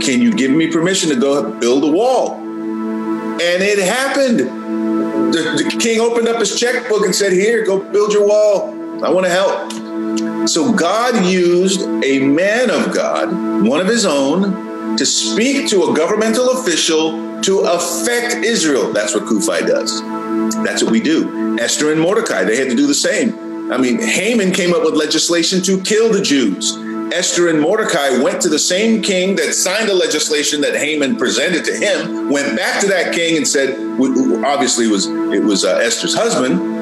Can 0.00 0.22
you 0.22 0.32
give 0.34 0.50
me 0.50 0.70
permission 0.70 1.10
to 1.10 1.16
go 1.16 1.50
build 1.58 1.84
a 1.84 1.88
wall? 1.88 2.36
And 2.36 3.62
it 3.62 3.78
happened. 3.78 4.38
The, 4.38 5.62
the 5.62 5.76
king 5.78 6.00
opened 6.00 6.28
up 6.28 6.38
his 6.38 6.58
checkbook 6.58 7.04
and 7.04 7.14
said, 7.14 7.32
Here, 7.32 7.64
go 7.64 7.80
build 7.80 8.12
your 8.12 8.26
wall. 8.26 8.75
I 9.02 9.10
want 9.10 9.26
to 9.26 9.32
help. 9.32 10.48
So 10.48 10.72
God 10.72 11.26
used 11.26 11.82
a 12.04 12.20
man 12.20 12.70
of 12.70 12.94
God, 12.94 13.30
one 13.66 13.80
of 13.80 13.86
his 13.86 14.06
own, 14.06 14.96
to 14.96 15.04
speak 15.04 15.68
to 15.68 15.84
a 15.84 15.94
governmental 15.94 16.50
official 16.60 17.40
to 17.42 17.60
affect 17.60 18.36
Israel. 18.36 18.92
That's 18.92 19.14
what 19.14 19.24
CUFI 19.24 19.66
does. 19.66 20.02
That's 20.64 20.82
what 20.82 20.92
we 20.92 21.00
do. 21.00 21.58
Esther 21.58 21.92
and 21.92 22.00
Mordecai, 22.00 22.44
they 22.44 22.56
had 22.56 22.70
to 22.70 22.76
do 22.76 22.86
the 22.86 22.94
same. 22.94 23.70
I 23.72 23.76
mean, 23.76 24.00
Haman 24.00 24.52
came 24.52 24.72
up 24.72 24.84
with 24.84 24.94
legislation 24.94 25.62
to 25.62 25.80
kill 25.82 26.12
the 26.12 26.22
Jews. 26.22 26.76
Esther 27.12 27.48
and 27.48 27.60
Mordecai 27.60 28.18
went 28.22 28.40
to 28.42 28.48
the 28.48 28.58
same 28.58 29.02
king 29.02 29.36
that 29.36 29.54
signed 29.54 29.88
the 29.88 29.94
legislation 29.94 30.60
that 30.62 30.74
Haman 30.74 31.16
presented 31.16 31.64
to 31.64 31.74
him, 31.76 32.30
went 32.30 32.56
back 32.56 32.80
to 32.80 32.88
that 32.88 33.14
king 33.14 33.36
and 33.36 33.46
said, 33.46 33.78
obviously 34.44 34.86
it 34.86 34.90
was 34.90 35.06
it 35.06 35.42
was 35.42 35.64
uh, 35.64 35.76
Esther's 35.76 36.14
husband, 36.14 36.75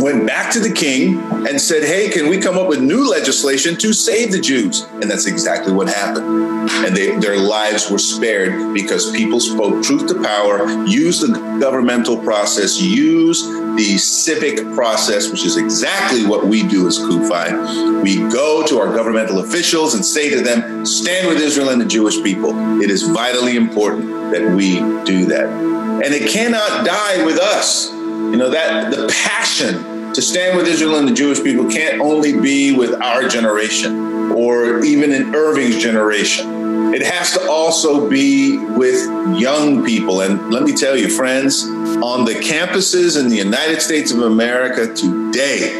went 0.00 0.26
back 0.26 0.52
to 0.52 0.60
the 0.60 0.72
king 0.72 1.18
and 1.46 1.60
said, 1.60 1.84
Hey, 1.84 2.08
can 2.08 2.28
we 2.28 2.38
come 2.38 2.58
up 2.58 2.68
with 2.68 2.80
new 2.80 3.08
legislation 3.08 3.76
to 3.78 3.92
save 3.92 4.32
the 4.32 4.40
Jews? 4.40 4.82
And 4.82 5.04
that's 5.04 5.26
exactly 5.26 5.72
what 5.72 5.88
happened. 5.88 6.70
And 6.84 6.96
they, 6.96 7.16
their 7.18 7.36
lives 7.36 7.90
were 7.90 7.98
spared 7.98 8.74
because 8.74 9.10
people 9.12 9.40
spoke 9.40 9.82
truth 9.82 10.08
to 10.08 10.22
power, 10.22 10.66
used 10.86 11.22
the 11.22 11.32
governmental 11.60 12.18
process, 12.18 12.80
used 12.80 13.46
the 13.76 13.98
civic 13.98 14.56
process, 14.74 15.30
which 15.30 15.44
is 15.44 15.56
exactly 15.56 16.26
what 16.26 16.46
we 16.46 16.66
do 16.66 16.86
as 16.86 16.98
CUFI. 16.98 18.02
We 18.02 18.16
go 18.30 18.66
to 18.66 18.78
our 18.78 18.94
governmental 18.94 19.40
officials 19.40 19.94
and 19.94 20.04
say 20.04 20.30
to 20.30 20.40
them, 20.40 20.84
Stand 20.84 21.28
with 21.28 21.38
Israel 21.38 21.70
and 21.70 21.80
the 21.80 21.86
Jewish 21.86 22.22
people. 22.22 22.80
It 22.80 22.90
is 22.90 23.02
vitally 23.02 23.56
important 23.56 24.32
that 24.32 24.54
we 24.54 24.76
do 25.04 25.26
that. 25.26 25.46
And 25.46 26.14
it 26.14 26.30
cannot 26.30 26.84
die 26.84 27.24
with 27.24 27.38
us. 27.38 27.95
You 28.30 28.36
know, 28.36 28.50
that 28.50 28.90
the 28.90 29.08
passion 29.24 30.12
to 30.12 30.22
stand 30.22 30.56
with 30.56 30.66
Israel 30.66 30.96
and 30.96 31.06
the 31.06 31.12
Jewish 31.12 31.42
people 31.42 31.68
can't 31.70 32.00
only 32.00 32.40
be 32.40 32.74
with 32.74 32.94
our 33.02 33.28
generation 33.28 34.32
or 34.32 34.84
even 34.84 35.12
in 35.12 35.34
Irving's 35.34 35.76
generation. 35.76 36.94
It 36.94 37.02
has 37.02 37.32
to 37.32 37.50
also 37.50 38.08
be 38.08 38.56
with 38.56 39.04
young 39.38 39.84
people. 39.84 40.22
And 40.22 40.50
let 40.50 40.62
me 40.62 40.74
tell 40.74 40.96
you, 40.96 41.10
friends, 41.10 41.64
on 41.64 42.24
the 42.24 42.32
campuses 42.32 43.20
in 43.20 43.28
the 43.28 43.36
United 43.36 43.82
States 43.82 44.10
of 44.10 44.20
America 44.20 44.92
today, 44.94 45.74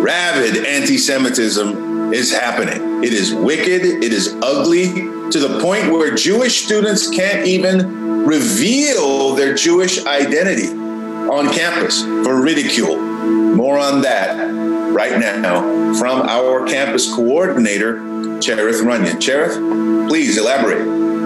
rabid 0.00 0.64
anti 0.64 0.98
Semitism 0.98 2.12
is 2.12 2.32
happening. 2.32 3.04
It 3.04 3.12
is 3.12 3.32
wicked, 3.32 3.84
it 3.84 4.12
is 4.12 4.34
ugly, 4.42 4.92
to 5.30 5.38
the 5.38 5.60
point 5.62 5.92
where 5.92 6.14
Jewish 6.14 6.64
students 6.64 7.08
can't 7.08 7.46
even 7.46 8.24
reveal 8.24 9.34
their 9.34 9.54
Jewish 9.54 10.04
identity. 10.06 10.87
On 11.30 11.52
campus 11.52 12.02
for 12.02 12.40
ridicule. 12.40 12.96
More 12.98 13.78
on 13.78 14.02
that 14.02 14.36
right 14.92 15.18
now 15.18 15.94
from 15.94 16.22
our 16.22 16.66
campus 16.66 17.12
coordinator, 17.12 18.40
Cherith 18.40 18.80
Runyon. 18.80 19.20
Cherith, 19.20 19.54
please 20.08 20.36
elaborate. 20.38 21.17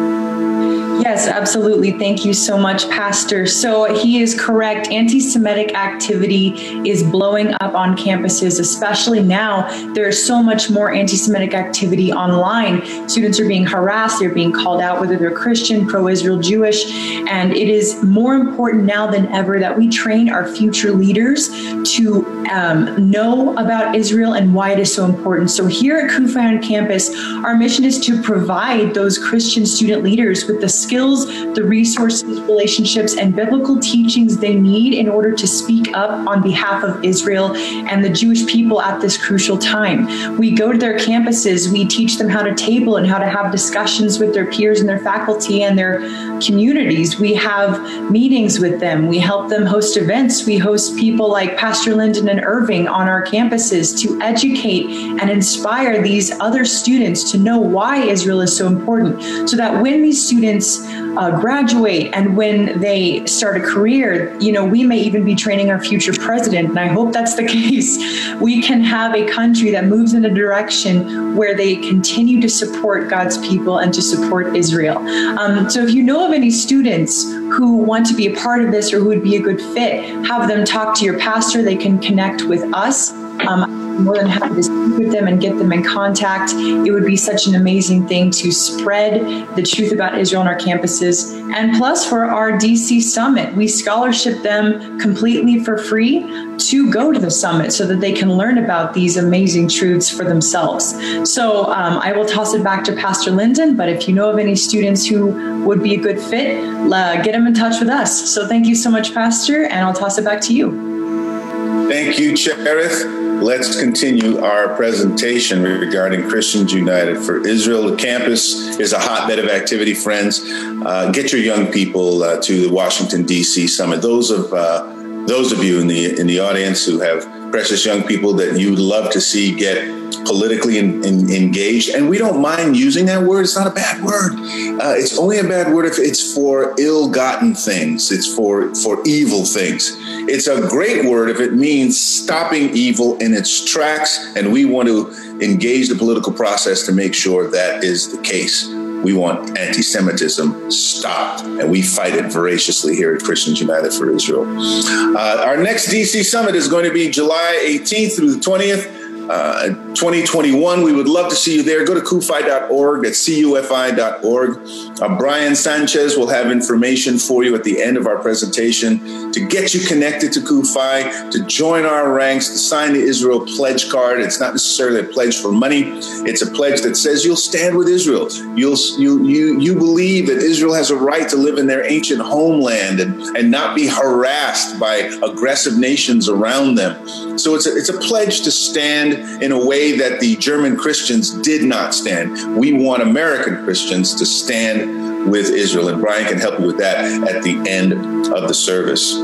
Yes, 1.02 1.26
absolutely. 1.26 1.90
Thank 1.90 2.25
you 2.25 2.32
so 2.32 2.56
much, 2.56 2.88
Pastor. 2.88 3.44
So 3.44 3.92
he 3.92 4.23
is 4.23 4.40
correct. 4.40 4.87
Anti 4.87 5.18
Semitic 5.18 5.75
activity 5.75 6.50
is 6.88 7.02
blowing 7.02 7.54
up 7.61 7.75
on 7.75 7.97
campuses, 7.97 8.61
especially 8.61 9.21
now. 9.21 9.66
There's 9.94 10.25
so 10.25 10.40
much 10.40 10.71
more 10.71 10.92
anti 10.92 11.16
Semitic 11.16 11.54
activity 11.54 12.12
online. 12.12 13.09
Students 13.09 13.40
are 13.40 13.49
being 13.49 13.66
harassed, 13.66 14.21
they're 14.21 14.32
being 14.32 14.52
called 14.52 14.80
out, 14.80 15.00
whether 15.00 15.16
they're 15.16 15.35
Christian, 15.35 15.88
pro 15.88 16.06
Israel, 16.06 16.38
Jewish. 16.38 16.88
And 17.28 17.52
it 17.52 17.68
is 17.68 18.00
more 18.04 18.37
important 18.37 18.85
now 18.85 19.11
than 19.11 19.26
ever 19.32 19.59
that 19.59 19.76
we 19.76 19.88
train 19.88 20.30
our 20.30 20.47
future 20.47 20.92
leaders 20.92 21.49
to 21.97 22.25
um, 22.49 23.11
know 23.11 23.56
about 23.56 23.97
Israel 23.97 24.35
and 24.35 24.54
why 24.54 24.71
it 24.71 24.78
is 24.78 24.94
so 24.94 25.04
important. 25.04 25.50
So 25.50 25.66
here 25.66 25.99
at 25.99 26.11
CUFI 26.12 26.59
on 26.59 26.62
campus, 26.62 27.12
our 27.44 27.56
mission 27.56 27.85
is 27.85 27.99
to 28.06 28.23
provide 28.23 28.94
those 28.94 29.18
Christian 29.18 29.66
student 29.66 30.04
leaders 30.04 30.44
with 30.44 30.61
the 30.61 30.68
skills, 30.92 31.25
the 31.54 31.64
resources, 31.64 32.38
relationships, 32.42 33.16
and 33.16 33.34
biblical 33.34 33.80
teachings 33.80 34.37
they 34.37 34.54
need 34.54 34.92
in 34.92 35.08
order 35.08 35.32
to 35.32 35.46
speak 35.46 35.88
up 35.96 36.11
on 36.28 36.42
behalf 36.42 36.84
of 36.84 37.02
Israel 37.02 37.56
and 37.56 38.04
the 38.04 38.11
Jewish 38.11 38.44
people 38.46 38.82
at 38.82 39.00
this 39.00 39.16
crucial 39.16 39.56
time. 39.56 40.37
We 40.37 40.50
go 40.50 40.70
to 40.70 40.76
their 40.76 40.99
campuses, 40.99 41.72
we 41.72 41.87
teach 41.87 42.18
them 42.18 42.28
how 42.28 42.42
to 42.42 42.54
table 42.54 42.99
and 42.99 43.06
how 43.06 43.16
to 43.16 43.26
have 43.26 43.50
discussions 43.50 44.18
with 44.18 44.34
their 44.34 44.44
peers 44.52 44.80
and 44.80 44.88
their 44.88 44.99
faculty 44.99 45.62
and 45.62 45.78
their 45.78 46.00
communities. 46.42 47.18
We 47.18 47.32
have 47.34 48.11
meetings 48.11 48.58
with 48.58 48.78
them, 48.78 49.06
we 49.06 49.18
help 49.18 49.49
them 49.49 49.64
host 49.64 49.96
events, 49.96 50.44
we 50.44 50.58
host 50.58 50.99
people 50.99 51.30
like 51.30 51.56
Pastor 51.56 51.94
Lyndon 51.94 52.28
and 52.28 52.44
Irving 52.44 52.87
on 52.87 53.08
our 53.08 53.25
campuses 53.25 53.99
to 54.02 54.20
educate 54.20 54.84
and 55.22 55.30
inspire 55.30 56.02
these 56.02 56.38
other 56.38 56.66
students 56.66 57.32
to 57.32 57.38
know 57.38 57.58
why 57.58 58.02
Israel 58.02 58.42
is 58.42 58.54
so 58.54 58.66
important 58.66 59.49
so 59.49 59.56
that 59.56 59.80
when 59.80 60.02
these 60.02 60.22
students 60.22 60.81
uh, 61.16 61.40
graduate 61.40 62.11
and 62.14 62.37
when 62.37 62.81
they 62.81 63.25
start 63.26 63.57
a 63.57 63.61
career, 63.61 64.37
you 64.40 64.52
know, 64.52 64.64
we 64.64 64.85
may 64.85 64.99
even 64.99 65.25
be 65.25 65.35
training 65.35 65.71
our 65.71 65.83
future 65.83 66.12
president. 66.12 66.71
And 66.71 66.78
I 66.78 66.87
hope 66.87 67.12
that's 67.12 67.35
the 67.35 67.47
case. 67.47 67.99
We 68.40 68.62
can 68.62 68.83
have 68.83 69.14
a 69.14 69.26
country 69.26 69.71
that 69.73 69.85
moves 69.85 70.14
in 70.14 70.25
a 70.25 70.31
direction 70.31 71.37
where 71.37 71.54
they 71.57 71.76
continue 71.76 72.40
to 72.40 72.49
support 72.49 73.09
God's 73.09 73.38
people 73.49 73.78
and 73.78 73.92
to 73.95 74.02
support 74.02 74.57
Israel. 74.57 74.99
Um, 75.38 75.69
so 75.69 75.83
if 75.85 75.92
you 75.92 76.02
know 76.02 76.26
of 76.26 76.33
any 76.33 76.50
students 76.50 77.25
who 77.25 77.76
want 77.76 78.07
to 78.07 78.14
be 78.14 78.26
a 78.26 78.37
part 78.37 78.62
of 78.62 78.71
this 78.71 78.92
or 78.92 78.99
who 78.99 79.07
would 79.07 79.23
be 79.23 79.37
a 79.37 79.40
good 79.40 79.61
fit, 79.61 80.04
have 80.26 80.49
them 80.49 80.64
talk 80.64 80.97
to 80.99 81.04
your 81.04 81.19
pastor. 81.19 81.62
They 81.62 81.76
can 81.76 81.99
connect 81.99 82.42
with 82.42 82.62
us. 82.75 83.12
Um, 83.47 83.81
more 84.00 84.16
than 84.16 84.26
happy 84.26 84.54
to 84.54 84.62
speak 84.62 84.99
with 84.99 85.12
them 85.12 85.28
and 85.28 85.40
get 85.40 85.56
them 85.58 85.72
in 85.72 85.82
contact. 85.82 86.52
It 86.52 86.90
would 86.90 87.06
be 87.06 87.16
such 87.16 87.46
an 87.46 87.54
amazing 87.54 88.06
thing 88.08 88.30
to 88.32 88.52
spread 88.52 89.54
the 89.56 89.62
truth 89.62 89.92
about 89.92 90.18
Israel 90.18 90.42
on 90.42 90.49
our 90.49 90.58
campuses. 90.58 91.38
And 91.54 91.76
plus, 91.76 92.08
for 92.08 92.25
our 92.25 92.52
DC 92.52 93.02
summit, 93.02 93.54
we 93.54 93.68
scholarship 93.68 94.42
them 94.42 94.99
completely 94.99 95.62
for 95.62 95.76
free 95.78 96.20
to 96.58 96.90
go 96.90 97.12
to 97.12 97.18
the 97.18 97.30
summit 97.30 97.72
so 97.72 97.87
that 97.87 98.00
they 98.00 98.12
can 98.12 98.32
learn 98.32 98.58
about 98.58 98.94
these 98.94 99.16
amazing 99.16 99.68
truths 99.68 100.11
for 100.11 100.25
themselves. 100.25 100.94
So 101.30 101.66
um, 101.66 101.99
I 101.99 102.12
will 102.12 102.26
toss 102.26 102.54
it 102.54 102.62
back 102.62 102.84
to 102.84 102.92
Pastor 102.92 103.30
Lyndon, 103.30 103.76
but 103.76 103.88
if 103.88 104.08
you 104.08 104.14
know 104.14 104.30
of 104.30 104.38
any 104.38 104.56
students 104.56 105.06
who 105.06 105.64
would 105.64 105.82
be 105.82 105.94
a 105.94 105.99
good 105.99 106.20
fit, 106.20 106.62
uh, 106.92 107.22
get 107.22 107.32
them 107.32 107.46
in 107.46 107.54
touch 107.54 107.80
with 107.80 107.88
us. 107.88 108.30
So 108.32 108.46
thank 108.46 108.66
you 108.66 108.75
so 108.75 108.90
much, 108.90 109.14
Pastor, 109.14 109.64
and 109.64 109.80
I'll 109.87 109.94
toss 109.94 110.18
it 110.18 110.25
back 110.25 110.40
to 110.42 110.54
you. 110.54 111.88
Thank 111.88 112.18
you, 112.18 112.37
Cherith. 112.37 113.22
Let's 113.42 113.80
continue 113.80 114.38
our 114.38 114.76
presentation 114.76 115.64
regarding 115.64 116.28
Christians 116.28 116.72
United 116.72 117.18
for 117.18 117.44
Israel. 117.44 117.90
The 117.90 117.96
campus 117.96 118.78
is 118.78 118.92
a 118.92 119.00
hotbed 119.00 119.40
of 119.40 119.46
activity, 119.46 119.94
friends. 119.94 120.40
Uh, 120.44 121.11
get 121.12 121.32
your 121.32 121.40
young 121.40 121.72
people 121.72 122.22
uh, 122.22 122.40
to 122.40 122.68
the 122.68 122.72
Washington 122.72 123.26
D.C. 123.26 123.66
summit. 123.66 124.00
Those 124.00 124.30
of 124.30 124.52
uh, 124.52 124.84
those 125.26 125.50
of 125.50 125.64
you 125.64 125.80
in 125.80 125.88
the 125.88 126.20
in 126.20 126.28
the 126.28 126.38
audience 126.38 126.86
who 126.86 127.00
have 127.00 127.25
precious 127.50 127.84
young 127.84 128.04
people 128.04 128.32
that 128.34 128.60
you'd 128.60 128.78
love 128.78 129.10
to 129.10 129.21
see 129.21 129.52
get 129.52 129.88
politically 130.16 130.78
in, 130.78 131.04
in, 131.04 131.30
engaged. 131.30 131.90
And 131.94 132.08
we 132.08 132.18
don't 132.18 132.40
mind 132.40 132.76
using 132.76 133.06
that 133.06 133.22
word. 133.22 133.42
It's 133.42 133.56
not 133.56 133.66
a 133.66 133.70
bad 133.70 134.02
word. 134.02 134.32
Uh, 134.34 134.94
it's 134.96 135.18
only 135.18 135.38
a 135.38 135.44
bad 135.44 135.72
word 135.72 135.86
if 135.86 135.98
it's 135.98 136.34
for 136.34 136.75
ill-gotten 136.78 137.54
things. 137.54 138.10
It's 138.10 138.32
for 138.34 138.75
for 138.76 139.02
evil 139.06 139.44
things. 139.44 139.96
It's 140.28 140.46
a 140.46 140.66
great 140.68 141.04
word 141.04 141.30
if 141.30 141.40
it 141.40 141.54
means 141.54 142.00
stopping 142.00 142.70
evil 142.70 143.16
in 143.18 143.34
its 143.34 143.70
tracks. 143.70 144.34
And 144.36 144.52
we 144.52 144.64
want 144.64 144.88
to 144.88 145.10
engage 145.40 145.88
the 145.88 145.96
political 145.96 146.32
process 146.32 146.86
to 146.86 146.92
make 146.92 147.14
sure 147.14 147.50
that 147.50 147.84
is 147.84 148.14
the 148.14 148.22
case. 148.22 148.68
We 149.02 149.14
want 149.14 149.58
anti 149.58 149.82
Semitism 149.82 150.70
stopped, 150.70 151.42
and 151.42 151.68
we 151.68 151.82
fight 151.82 152.14
it 152.14 152.32
voraciously 152.32 152.94
here 152.94 153.12
at 153.12 153.22
Christians 153.22 153.60
United 153.60 153.92
for 153.92 154.08
Israel. 154.14 154.46
Uh, 154.46 155.42
our 155.44 155.56
next 155.56 155.88
DC 155.88 156.25
summit 156.25 156.54
is 156.54 156.68
going 156.68 156.84
to 156.84 156.92
be 156.92 157.10
July 157.10 157.60
18th 157.66 158.16
through 158.16 158.34
the 158.34 158.40
20th. 158.40 159.01
Uh, 159.28 159.69
2021. 159.95 160.82
We 160.82 160.93
would 160.93 161.08
love 161.08 161.30
to 161.30 161.37
see 161.37 161.56
you 161.56 161.63
there. 161.63 161.85
Go 161.85 161.95
to 161.95 162.00
cufi.org 162.00 163.06
at 163.06 163.13
cufi.org. 163.13 165.00
Uh, 165.00 165.17
Brian 165.17 165.54
Sanchez 165.54 166.17
will 166.17 166.28
have 166.28 166.50
information 166.50 167.19
for 167.19 167.45
you 167.45 167.54
at 167.54 167.65
the 167.65 167.82
end 167.82 167.97
of 167.97 168.06
our 168.06 168.19
presentation 168.19 169.32
to 169.32 169.47
get 169.47 169.75
you 169.75 169.87
connected 169.87 170.32
to 170.32 170.41
CUFI, 170.41 171.30
to 171.30 171.45
join 171.47 171.85
our 171.85 172.13
ranks, 172.13 172.49
to 172.49 172.58
sign 172.58 172.93
the 172.93 173.00
Israel 173.00 173.47
pledge 173.47 173.91
card. 173.91 174.21
It's 174.21 174.41
not 174.41 174.52
necessarily 174.52 175.00
a 175.00 175.04
pledge 175.04 175.39
for 175.39 175.52
money. 175.52 175.85
It's 176.26 176.43
a 176.43 176.50
pledge 176.50 176.82
that 176.82 176.97
says 176.97 177.25
you'll 177.25 177.37
stand 177.37 177.76
with 177.76 177.89
Israel. 177.89 178.28
You'll 178.56 178.76
you 178.99 179.25
you 179.25 179.61
you 179.61 179.75
believe 179.75 180.26
that 180.26 180.39
Israel 180.39 180.75
has 180.75 180.91
a 180.91 180.97
right 180.97 181.28
to 181.28 181.37
live 181.37 181.58
in 181.58 181.67
their 181.67 181.91
ancient 181.91 182.21
homeland 182.21 183.00
and, 183.00 183.21
and 183.37 183.50
not 183.50 183.76
be 183.76 183.87
harassed 183.87 184.78
by 184.78 184.97
aggressive 185.23 185.78
nations 185.78 186.28
around 186.28 186.75
them. 186.75 187.31
So 187.36 187.54
it's 187.54 187.66
a, 187.66 187.76
it's 187.76 187.88
a 187.88 187.99
pledge 187.99 188.42
to 188.42 188.50
stand 188.50 189.42
in 189.42 189.52
a 189.52 189.64
way 189.64 189.97
that 189.99 190.21
the 190.21 190.36
German 190.36 190.76
Christians 190.76 191.30
did 191.42 191.62
not 191.62 191.95
stand. 191.95 192.56
We 192.56 192.73
want 192.73 193.02
American 193.02 193.64
Christians 193.64 194.14
to 194.16 194.26
stand 194.26 195.30
with 195.30 195.50
Israel. 195.50 195.88
And 195.88 196.00
Brian 196.00 196.26
can 196.26 196.38
help 196.38 196.58
you 196.60 196.66
with 196.66 196.78
that 196.78 197.04
at 197.28 197.42
the 197.42 197.56
end 197.68 197.92
of 198.32 198.49
the 198.49 198.54
service. 198.54 199.14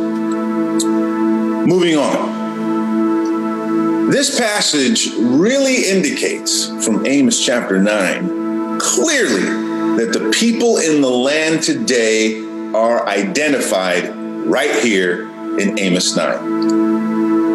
Moving 1.69 1.97
on. 1.97 2.39
This 4.11 4.39
passage 4.39 5.13
really 5.17 5.87
indicates 5.87 6.67
from 6.85 7.07
Amos 7.07 7.45
chapter 7.45 7.79
9 7.79 8.79
clearly 8.81 9.43
that 9.99 10.13
the 10.13 10.31
people 10.31 10.79
in 10.79 11.03
the 11.03 11.11
land 11.11 11.63
today 11.63 12.43
are 12.73 13.07
identified 13.07 14.09
right 14.47 14.75
here 14.83 15.29
in 15.59 15.79
Amos 15.79 16.17
9 16.17 16.88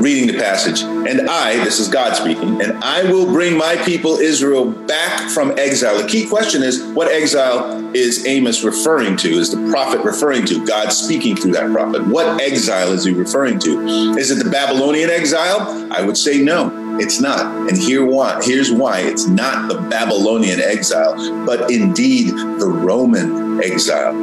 reading 0.03 0.27
the 0.27 0.37
passage. 0.37 0.81
And 0.81 1.29
I, 1.29 1.63
this 1.63 1.79
is 1.79 1.87
God 1.87 2.15
speaking, 2.15 2.61
and 2.61 2.83
I 2.83 3.03
will 3.03 3.25
bring 3.25 3.57
my 3.57 3.77
people 3.77 4.17
Israel 4.17 4.69
back 4.69 5.29
from 5.31 5.57
exile. 5.57 6.01
The 6.01 6.07
key 6.07 6.27
question 6.27 6.61
is 6.61 6.83
what 6.87 7.09
exile 7.09 7.95
is 7.95 8.27
Amos 8.27 8.63
referring 8.63 9.15
to? 9.17 9.29
Is 9.29 9.51
the 9.51 9.69
prophet 9.71 10.03
referring 10.03 10.45
to? 10.47 10.65
God 10.67 10.89
speaking 10.89 11.37
through 11.37 11.53
that 11.53 11.71
prophet. 11.71 12.05
What 12.05 12.41
exile 12.41 12.91
is 12.91 13.05
he 13.05 13.13
referring 13.13 13.59
to? 13.59 13.79
Is 14.17 14.29
it 14.29 14.43
the 14.43 14.49
Babylonian 14.49 15.09
exile? 15.09 15.87
I 15.91 16.01
would 16.01 16.17
say 16.17 16.41
no. 16.41 16.81
It's 16.99 17.21
not. 17.21 17.69
And 17.69 17.77
here 17.77 18.05
why, 18.05 18.39
here's 18.43 18.71
why. 18.71 18.99
It's 18.99 19.25
not 19.25 19.67
the 19.67 19.79
Babylonian 19.89 20.59
exile, 20.59 21.45
but 21.45 21.71
indeed 21.71 22.27
the 22.27 22.67
Roman 22.67 23.63
exile. 23.63 24.13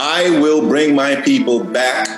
I 0.00 0.38
will 0.40 0.60
bring 0.60 0.94
my 0.94 1.16
people 1.16 1.62
back 1.62 2.08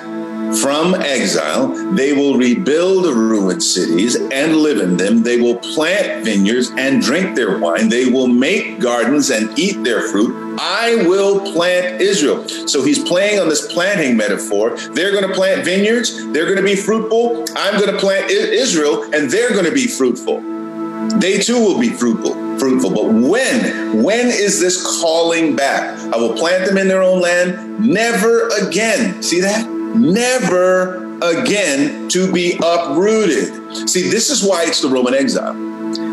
from 0.60 0.94
exile. 0.94 1.68
They 1.94 2.12
will 2.12 2.36
rebuild 2.36 3.04
the 3.04 3.12
ruined 3.12 3.62
cities 3.62 4.16
and 4.16 4.56
live 4.56 4.78
in 4.78 4.96
them. 4.96 5.22
They 5.22 5.40
will 5.40 5.56
plant 5.56 6.24
vineyards 6.24 6.70
and 6.76 7.02
drink 7.02 7.36
their 7.36 7.58
wine. 7.58 7.88
They 7.88 8.06
will 8.06 8.26
make 8.26 8.80
gardens 8.80 9.30
and 9.30 9.58
eat 9.58 9.82
their 9.84 10.08
fruit. 10.08 10.58
I 10.60 10.96
will 11.06 11.52
plant 11.52 12.00
Israel. 12.00 12.46
So 12.68 12.82
he's 12.82 13.02
playing 13.02 13.40
on 13.40 13.48
this 13.48 13.72
planting 13.72 14.16
metaphor. 14.16 14.76
They're 14.76 15.12
going 15.12 15.26
to 15.26 15.34
plant 15.34 15.64
vineyards. 15.64 16.14
They're 16.32 16.46
going 16.46 16.58
to 16.58 16.62
be 16.62 16.76
fruitful. 16.76 17.44
I'm 17.56 17.80
going 17.80 17.92
to 17.92 17.98
plant 17.98 18.30
Israel 18.30 19.04
and 19.14 19.30
they're 19.30 19.50
going 19.50 19.64
to 19.64 19.72
be 19.72 19.86
fruitful. 19.86 20.40
They 21.18 21.38
too 21.38 21.60
will 21.60 21.80
be 21.80 21.90
fruitful 21.90 22.42
fruitful. 22.62 22.90
But 22.90 23.06
when? 23.06 24.02
When 24.04 24.26
is 24.28 24.60
this 24.60 25.00
calling 25.00 25.56
back? 25.56 25.98
I 26.12 26.16
will 26.16 26.34
plant 26.34 26.64
them 26.66 26.78
in 26.78 26.86
their 26.86 27.02
own 27.02 27.20
land. 27.20 27.80
Never 27.80 28.48
again. 28.48 29.20
See 29.20 29.40
that? 29.40 29.71
Never 29.94 31.18
again 31.22 32.08
to 32.08 32.32
be 32.32 32.58
uprooted. 32.62 33.88
See, 33.88 34.08
this 34.08 34.30
is 34.30 34.42
why 34.42 34.64
it's 34.64 34.80
the 34.80 34.88
Roman 34.88 35.14
exile. 35.14 35.54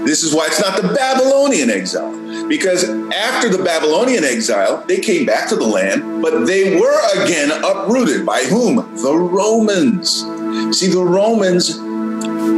This 0.05 0.23
is 0.23 0.33
why 0.33 0.45
it's 0.47 0.61
not 0.61 0.81
the 0.81 0.93
Babylonian 0.93 1.69
exile. 1.69 2.47
Because 2.47 2.83
after 3.13 3.49
the 3.49 3.63
Babylonian 3.63 4.23
exile, 4.23 4.83
they 4.87 4.99
came 4.99 5.25
back 5.25 5.49
to 5.49 5.55
the 5.55 5.65
land, 5.65 6.21
but 6.21 6.45
they 6.45 6.79
were 6.79 7.23
again 7.23 7.51
uprooted 7.51 8.25
by 8.25 8.43
whom? 8.43 8.77
The 9.01 9.15
Romans. 9.15 10.21
See, 10.77 10.87
the 10.87 11.03
Romans 11.03 11.77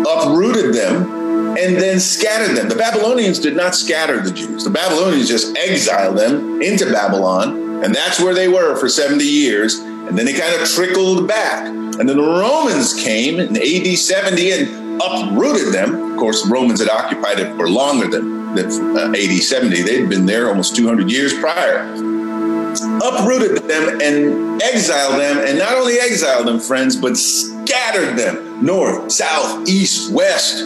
uprooted 0.07 0.73
them 0.73 1.57
and 1.57 1.75
then 1.75 1.99
scattered 1.99 2.55
them. 2.55 2.69
The 2.69 2.75
Babylonians 2.75 3.39
did 3.39 3.55
not 3.55 3.75
scatter 3.75 4.21
the 4.21 4.31
Jews. 4.31 4.63
The 4.63 4.69
Babylonians 4.69 5.27
just 5.27 5.57
exiled 5.57 6.17
them 6.17 6.62
into 6.62 6.91
Babylon, 6.91 7.84
and 7.84 7.93
that's 7.93 8.19
where 8.19 8.34
they 8.34 8.47
were 8.47 8.75
for 8.77 8.88
70 8.88 9.23
years. 9.23 9.79
And 10.12 10.19
then 10.19 10.28
it 10.28 10.38
kind 10.38 10.54
of 10.62 10.67
trickled 10.67 11.26
back. 11.26 11.67
And 11.67 12.10
then 12.10 12.17
the 12.17 12.21
Romans 12.21 12.93
came 12.93 13.39
in 13.39 13.56
AD 13.56 13.97
70 13.97 14.52
and 14.52 15.02
uprooted 15.02 15.74
them. 15.74 16.12
Of 16.12 16.17
course, 16.17 16.43
the 16.43 16.50
Romans 16.50 16.82
had 16.82 16.89
occupied 16.89 17.39
it 17.39 17.56
for 17.56 17.69
longer 17.69 18.10
than, 18.10 18.54
than 18.54 18.97
uh, 18.97 19.13
AD 19.17 19.41
70. 19.41 19.84
They'd 19.84 20.10
been 20.10 20.26
there 20.26 20.50
almost 20.50 20.76
200 20.76 21.10
years 21.10 21.34
prior. 21.36 21.93
Uprooted 21.93 23.69
them 23.69 24.02
and 24.02 24.62
exiled 24.62 25.17
them, 25.17 25.38
and 25.47 25.58
not 25.58 25.76
only 25.76 25.93
exiled 25.93 26.45
them, 26.45 26.60
friends, 26.60 26.97
but 26.97 27.15
scattered 27.15 28.17
them 28.17 28.65
north, 28.65 29.13
south, 29.13 29.65
east, 29.69 30.12
west. 30.12 30.58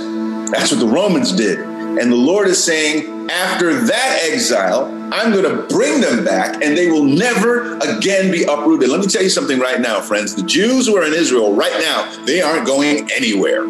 That's 0.49 0.71
what 0.71 0.79
the 0.79 0.87
Romans 0.91 1.31
did. 1.31 1.59
And 1.59 2.11
the 2.11 2.15
Lord 2.15 2.47
is 2.47 2.63
saying, 2.63 3.29
after 3.29 3.75
that 3.85 4.19
exile, 4.23 4.87
I'm 5.13 5.31
going 5.31 5.43
to 5.43 5.63
bring 5.73 6.01
them 6.01 6.23
back 6.23 6.63
and 6.63 6.77
they 6.77 6.89
will 6.91 7.03
never 7.03 7.77
again 7.77 8.31
be 8.31 8.43
uprooted. 8.43 8.89
Let 8.89 8.99
me 8.99 9.07
tell 9.07 9.23
you 9.23 9.29
something 9.29 9.59
right 9.59 9.79
now, 9.79 10.01
friends. 10.01 10.35
The 10.35 10.43
Jews 10.43 10.87
who 10.87 10.97
are 10.97 11.05
in 11.05 11.13
Israel 11.13 11.55
right 11.55 11.77
now, 11.79 12.25
they 12.25 12.41
aren't 12.41 12.65
going 12.65 13.09
anywhere 13.11 13.65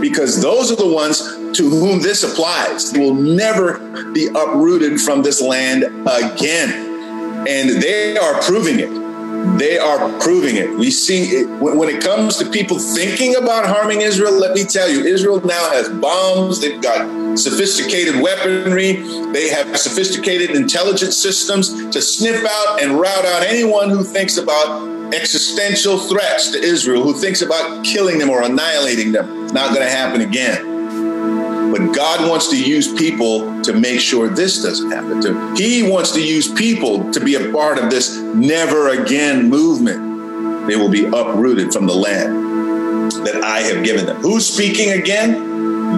because 0.00 0.40
those 0.40 0.70
are 0.72 0.76
the 0.76 0.88
ones 0.88 1.18
to 1.56 1.68
whom 1.68 2.00
this 2.00 2.22
applies. 2.22 2.92
They 2.92 3.00
will 3.00 3.14
never 3.14 4.12
be 4.12 4.28
uprooted 4.28 5.00
from 5.00 5.22
this 5.22 5.40
land 5.42 5.84
again. 5.84 6.88
And 7.46 7.82
they 7.82 8.16
are 8.16 8.40
proving 8.42 8.80
it. 8.80 8.99
They 9.58 9.78
are 9.78 9.98
proving 10.20 10.56
it. 10.56 10.70
We 10.78 10.90
see 10.90 11.24
it, 11.36 11.48
when 11.60 11.88
it 11.88 12.02
comes 12.02 12.36
to 12.38 12.48
people 12.48 12.78
thinking 12.78 13.36
about 13.36 13.66
harming 13.66 14.00
Israel. 14.00 14.32
Let 14.32 14.54
me 14.54 14.64
tell 14.64 14.88
you, 14.88 15.04
Israel 15.04 15.40
now 15.44 15.70
has 15.70 15.88
bombs. 15.88 16.60
They've 16.60 16.80
got 16.80 17.38
sophisticated 17.38 18.20
weaponry. 18.20 18.92
They 19.32 19.48
have 19.50 19.78
sophisticated 19.78 20.50
intelligence 20.50 21.16
systems 21.16 21.90
to 21.90 22.00
sniff 22.00 22.44
out 22.44 22.82
and 22.82 22.98
rout 22.98 23.24
out 23.24 23.42
anyone 23.42 23.90
who 23.90 24.02
thinks 24.02 24.36
about 24.36 25.14
existential 25.14 25.98
threats 25.98 26.50
to 26.52 26.58
Israel, 26.58 27.02
who 27.02 27.12
thinks 27.12 27.42
about 27.42 27.84
killing 27.84 28.18
them 28.18 28.30
or 28.30 28.42
annihilating 28.42 29.12
them. 29.12 29.44
It's 29.44 29.52
not 29.52 29.74
going 29.74 29.86
to 29.86 29.90
happen 29.90 30.20
again. 30.20 30.69
But 31.70 31.94
God 31.94 32.28
wants 32.28 32.48
to 32.50 32.62
use 32.62 32.92
people 32.92 33.62
to 33.62 33.72
make 33.72 34.00
sure 34.00 34.28
this 34.28 34.62
doesn't 34.62 34.90
happen. 34.90 35.20
To, 35.22 35.54
he 35.54 35.88
wants 35.88 36.12
to 36.12 36.22
use 36.22 36.52
people 36.52 37.10
to 37.12 37.20
be 37.20 37.36
a 37.36 37.52
part 37.52 37.78
of 37.78 37.90
this 37.90 38.16
never 38.18 38.88
again 38.88 39.48
movement. 39.48 40.66
They 40.66 40.76
will 40.76 40.90
be 40.90 41.04
uprooted 41.06 41.72
from 41.72 41.86
the 41.86 41.94
land 41.94 43.12
that 43.24 43.42
I 43.42 43.60
have 43.60 43.84
given 43.84 44.06
them. 44.06 44.16
Who's 44.16 44.46
speaking 44.46 44.90
again? 44.90 45.32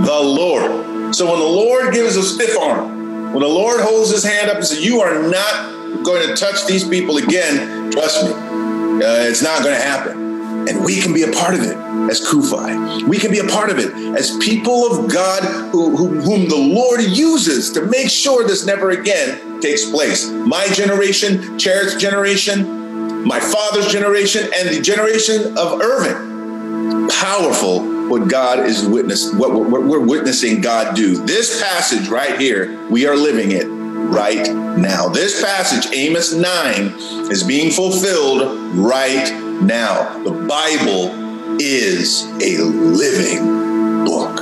The 0.02 0.20
Lord. 0.20 1.14
So 1.14 1.30
when 1.30 1.38
the 1.38 1.44
Lord 1.44 1.92
gives 1.92 2.16
a 2.16 2.22
stiff 2.22 2.56
arm, 2.58 3.32
when 3.32 3.40
the 3.40 3.48
Lord 3.48 3.80
holds 3.80 4.10
his 4.10 4.24
hand 4.24 4.50
up 4.50 4.56
and 4.56 4.66
says, 4.66 4.84
You 4.84 5.00
are 5.00 5.22
not 5.28 6.04
going 6.04 6.26
to 6.26 6.34
touch 6.36 6.66
these 6.66 6.86
people 6.86 7.16
again, 7.18 7.90
trust 7.90 8.24
me, 8.24 8.32
uh, 8.32 9.24
it's 9.24 9.42
not 9.42 9.62
going 9.62 9.74
to 9.74 9.82
happen. 9.82 10.21
And 10.68 10.84
we 10.84 11.00
can 11.00 11.12
be 11.12 11.22
a 11.22 11.32
part 11.32 11.54
of 11.54 11.62
it 11.62 11.76
as 12.10 12.20
CUFI. 12.20 13.02
We 13.08 13.18
can 13.18 13.30
be 13.30 13.38
a 13.38 13.44
part 13.44 13.70
of 13.70 13.78
it 13.78 13.92
as 14.16 14.36
people 14.38 14.86
of 14.86 15.12
God 15.12 15.42
who, 15.72 15.96
who, 15.96 16.20
whom 16.20 16.48
the 16.48 16.56
Lord 16.56 17.02
uses 17.02 17.72
to 17.72 17.86
make 17.86 18.08
sure 18.08 18.46
this 18.46 18.64
never 18.64 18.90
again 18.90 19.60
takes 19.60 19.88
place. 19.90 20.28
My 20.30 20.66
generation, 20.68 21.58
Cherith's 21.58 21.96
generation, 21.96 23.24
my 23.24 23.40
father's 23.40 23.88
generation, 23.88 24.48
and 24.56 24.68
the 24.68 24.80
generation 24.80 25.56
of 25.58 25.80
Irvin. 25.80 27.08
Powerful 27.08 27.92
what 28.08 28.28
God 28.28 28.60
is 28.60 28.86
witness, 28.86 29.32
what, 29.32 29.52
what 29.52 29.84
we're 29.84 30.00
witnessing 30.04 30.60
God 30.60 30.94
do. 30.94 31.24
This 31.24 31.62
passage 31.62 32.08
right 32.08 32.38
here, 32.38 32.86
we 32.88 33.06
are 33.06 33.16
living 33.16 33.52
it 33.52 33.64
right 33.64 34.52
now. 34.76 35.08
This 35.08 35.42
passage, 35.42 35.90
Amos 35.94 36.32
9, 36.32 37.30
is 37.30 37.42
being 37.42 37.70
fulfilled 37.70 38.76
right 38.76 39.30
now. 39.62 40.22
The 40.22 40.30
Bible 40.30 41.60
is 41.60 42.24
a 42.42 42.58
living 42.62 44.04
book. 44.04 44.40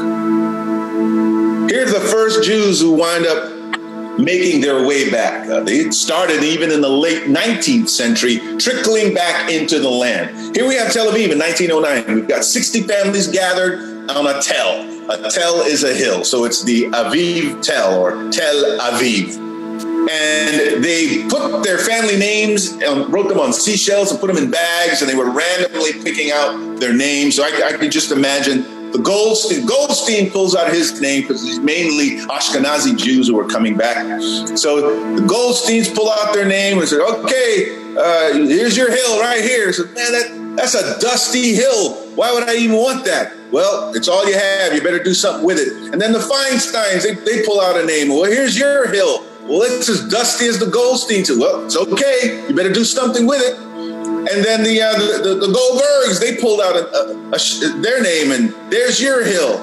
Here's 1.70 1.92
the 1.92 2.00
first 2.00 2.42
Jews 2.44 2.80
who 2.80 2.92
wind 2.92 3.26
up 3.26 4.18
making 4.18 4.60
their 4.60 4.86
way 4.86 5.10
back. 5.10 5.48
Uh, 5.48 5.60
they 5.60 5.90
started 5.90 6.42
even 6.42 6.70
in 6.70 6.80
the 6.80 6.88
late 6.88 7.24
19th 7.24 7.88
century, 7.88 8.38
trickling 8.58 9.14
back 9.14 9.50
into 9.50 9.78
the 9.78 9.88
land. 9.88 10.54
Here 10.54 10.66
we 10.66 10.74
have 10.76 10.92
Tel 10.92 11.10
Aviv 11.10 11.30
in 11.30 11.38
1909. 11.38 12.14
We've 12.14 12.28
got 12.28 12.44
60 12.44 12.82
families 12.82 13.28
gathered 13.28 14.10
on 14.10 14.26
a 14.26 14.40
tel. 14.42 14.86
A 15.10 15.30
tel 15.30 15.62
is 15.62 15.84
a 15.84 15.94
hill, 15.94 16.24
so 16.24 16.44
it's 16.44 16.62
the 16.62 16.84
Aviv 16.84 17.62
Tel 17.62 18.00
or 18.00 18.30
Tel 18.30 18.78
Aviv 18.78 19.49
and 19.84 20.82
they 20.84 21.26
put 21.28 21.62
their 21.62 21.78
family 21.78 22.16
names 22.16 22.72
and 22.72 23.12
wrote 23.12 23.28
them 23.28 23.38
on 23.38 23.52
seashells 23.52 24.10
and 24.10 24.20
put 24.20 24.26
them 24.26 24.36
in 24.36 24.50
bags, 24.50 25.02
and 25.02 25.10
they 25.10 25.14
were 25.14 25.30
randomly 25.30 25.92
picking 26.02 26.30
out 26.30 26.80
their 26.80 26.92
names. 26.92 27.36
So 27.36 27.44
I, 27.44 27.68
I 27.68 27.72
could 27.76 27.92
just 27.92 28.12
imagine 28.12 28.92
the 28.92 28.98
Goldstein. 28.98 29.66
Goldstein 29.66 30.30
pulls 30.30 30.56
out 30.56 30.72
his 30.72 31.00
name 31.00 31.22
because 31.22 31.42
he's 31.42 31.60
mainly 31.60 32.18
Ashkenazi 32.26 32.96
Jews 32.96 33.28
who 33.28 33.34
were 33.34 33.46
coming 33.46 33.76
back. 33.76 34.20
So 34.56 35.14
the 35.14 35.22
Goldsteins 35.22 35.94
pull 35.94 36.10
out 36.10 36.34
their 36.34 36.46
name 36.46 36.78
and 36.78 36.88
said, 36.88 37.00
"Okay, 37.00 37.76
uh, 37.96 38.32
here's 38.34 38.76
your 38.76 38.90
hill 38.90 39.20
right 39.20 39.42
here." 39.42 39.72
So 39.72 39.84
man, 39.84 39.94
that 39.94 40.56
that's 40.56 40.74
a 40.74 40.98
dusty 41.00 41.54
hill. 41.54 41.94
Why 42.16 42.32
would 42.32 42.44
I 42.44 42.56
even 42.56 42.76
want 42.76 43.04
that? 43.04 43.32
Well, 43.52 43.92
it's 43.94 44.08
all 44.08 44.28
you 44.28 44.34
have. 44.34 44.74
You 44.74 44.82
better 44.82 45.02
do 45.02 45.14
something 45.14 45.44
with 45.44 45.58
it. 45.58 45.92
And 45.92 46.00
then 46.00 46.12
the 46.12 46.18
Feinsteins, 46.18 47.02
they, 47.02 47.14
they 47.14 47.44
pull 47.44 47.60
out 47.60 47.76
a 47.76 47.84
name. 47.84 48.08
Well, 48.08 48.24
here's 48.24 48.58
your 48.58 48.88
hill. 48.88 49.24
Well, 49.50 49.62
it's 49.62 49.88
as 49.88 50.06
dusty 50.08 50.46
as 50.46 50.60
the 50.60 50.66
Goldstein. 50.66 51.24
Well, 51.36 51.64
it's 51.64 51.76
okay. 51.76 52.46
You 52.46 52.54
better 52.54 52.72
do 52.72 52.84
something 52.84 53.26
with 53.26 53.42
it. 53.42 53.58
And 53.58 54.44
then 54.44 54.62
the 54.62 54.80
uh, 54.80 54.92
the, 54.92 55.28
the, 55.28 55.34
the, 55.44 55.52
Goldbergs, 55.52 56.20
they 56.20 56.36
pulled 56.36 56.60
out 56.60 56.76
a, 56.76 56.86
a, 56.94 57.32
a, 57.32 57.80
their 57.80 58.00
name, 58.00 58.30
and 58.30 58.54
there's 58.70 59.00
your 59.02 59.24
hill. 59.24 59.58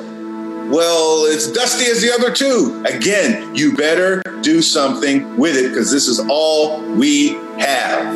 Well, 0.69 1.23
it's 1.27 1.49
dusty 1.49 1.85
as 1.85 2.01
the 2.01 2.11
other 2.11 2.33
two. 2.33 2.83
Again, 2.85 3.55
you 3.55 3.77
better 3.77 4.21
do 4.41 4.61
something 4.61 5.37
with 5.37 5.55
it 5.55 5.69
because 5.69 5.89
this 5.89 6.09
is 6.09 6.19
all 6.29 6.81
we 6.81 7.29
have. 7.57 8.13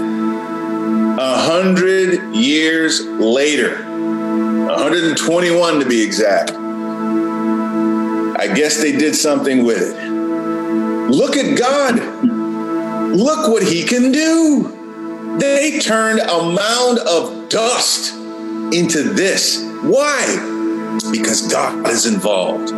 A 1.19 1.37
hundred 1.37 2.35
years 2.35 3.05
later, 3.05 3.81
121 3.85 5.79
to 5.79 5.85
be 5.85 6.03
exact. 6.03 6.51
I 8.41 8.53
guess 8.53 8.81
they 8.81 8.91
did 8.91 9.15
something 9.15 9.63
with 9.63 9.81
it. 9.81 10.10
Look 11.11 11.35
at 11.35 11.57
God. 11.57 11.95
Look 13.13 13.49
what 13.49 13.63
he 13.63 13.83
can 13.83 14.13
do. 14.13 15.37
They 15.39 15.79
turned 15.79 16.21
a 16.21 16.41
mound 16.53 16.99
of 16.99 17.49
dust 17.49 18.13
into 18.73 19.03
this. 19.03 19.61
Why? 19.81 20.97
Because 21.11 21.51
God 21.51 21.89
is 21.89 22.05
involved. 22.05 22.71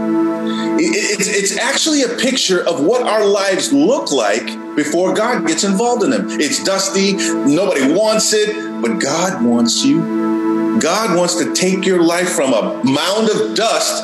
It's 0.79 1.57
actually 1.59 2.01
a 2.01 2.09
picture 2.17 2.67
of 2.67 2.83
what 2.83 3.03
our 3.03 3.23
lives 3.23 3.71
look 3.71 4.11
like 4.11 4.47
before 4.75 5.13
God 5.13 5.45
gets 5.45 5.63
involved 5.63 6.03
in 6.03 6.09
them. 6.09 6.27
It's 6.31 6.63
dusty, 6.63 7.13
nobody 7.13 7.93
wants 7.93 8.33
it, 8.33 8.81
but 8.81 8.99
God 8.99 9.43
wants 9.45 9.85
you. 9.85 10.79
God 10.79 11.15
wants 11.15 11.35
to 11.35 11.53
take 11.53 11.85
your 11.85 12.01
life 12.01 12.29
from 12.29 12.53
a 12.53 12.83
mound 12.83 13.29
of 13.29 13.55
dust 13.55 14.03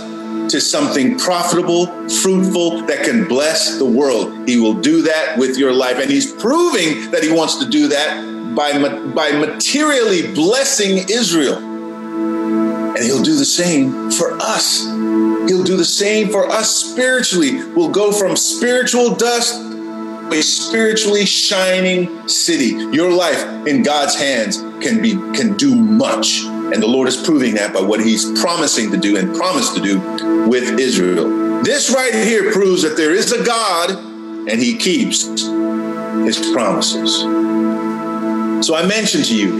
to 0.49 0.59
something 0.59 1.17
profitable, 1.17 1.87
fruitful, 2.09 2.81
that 2.87 3.03
can 3.03 3.27
bless 3.27 3.77
the 3.77 3.85
world. 3.85 4.47
He 4.47 4.59
will 4.59 4.73
do 4.73 5.03
that 5.03 5.37
with 5.37 5.57
your 5.57 5.73
life. 5.73 5.97
And 5.99 6.09
he's 6.09 6.31
proving 6.31 7.11
that 7.11 7.23
he 7.23 7.31
wants 7.31 7.57
to 7.57 7.69
do 7.69 7.87
that 7.89 8.55
by, 8.55 8.73
by 9.13 9.31
materially 9.31 10.33
blessing 10.33 11.05
Israel. 11.09 11.57
And 11.57 12.97
he'll 12.97 13.23
do 13.23 13.37
the 13.37 13.45
same 13.45 14.11
for 14.11 14.37
us. 14.41 14.85
He'll 14.85 15.63
do 15.63 15.77
the 15.77 15.85
same 15.85 16.29
for 16.29 16.45
us 16.47 16.75
spiritually. 16.75 17.63
We'll 17.73 17.91
go 17.91 18.11
from 18.11 18.35
spiritual 18.35 19.15
dust 19.15 19.55
to 19.55 20.37
a 20.37 20.41
spiritually 20.41 21.25
shining 21.25 22.27
city. 22.27 22.75
Your 22.95 23.11
life 23.11 23.41
in 23.67 23.83
God's 23.83 24.15
hands 24.15 24.57
can 24.83 25.01
be 25.01 25.13
can 25.33 25.55
do 25.55 25.75
much. 25.75 26.43
And 26.73 26.81
the 26.81 26.87
Lord 26.87 27.07
is 27.07 27.17
proving 27.17 27.55
that 27.55 27.73
by 27.73 27.81
what 27.81 27.99
he's 27.99 28.39
promising 28.39 28.91
to 28.91 28.97
do 28.97 29.17
and 29.17 29.35
promised 29.35 29.75
to 29.75 29.81
do 29.81 29.99
with 30.47 30.79
Israel. 30.79 31.61
This 31.63 31.91
right 31.91 32.13
here 32.13 32.51
proves 32.51 32.83
that 32.83 32.95
there 32.95 33.13
is 33.13 33.31
a 33.31 33.43
God 33.43 33.91
and 33.91 34.59
he 34.61 34.77
keeps 34.77 35.25
his 35.25 36.51
promises. 36.53 37.19
So 38.65 38.75
I 38.75 38.85
mentioned 38.85 39.25
to 39.25 39.35
you, 39.35 39.53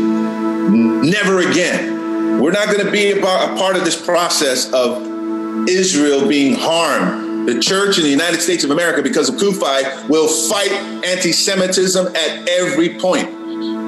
never 1.04 1.40
again. 1.40 2.42
We're 2.42 2.52
not 2.52 2.68
going 2.68 2.86
to 2.86 2.92
be 2.92 3.12
a 3.12 3.22
part 3.22 3.76
of 3.76 3.84
this 3.84 4.00
process 4.00 4.72
of 4.72 5.68
Israel 5.68 6.28
being 6.28 6.56
harmed 6.56 7.48
The 7.48 7.60
church 7.60 7.98
in 7.98 8.04
the 8.04 8.10
United 8.10 8.42
States 8.42 8.64
of 8.64 8.70
America, 8.70 9.02
because 9.02 9.30
of 9.30 9.36
CUFI, 9.36 10.08
will 10.08 10.28
fight 10.28 10.72
anti 11.06 11.32
Semitism 11.32 12.08
at 12.08 12.48
every 12.50 13.00
point. 13.00 13.39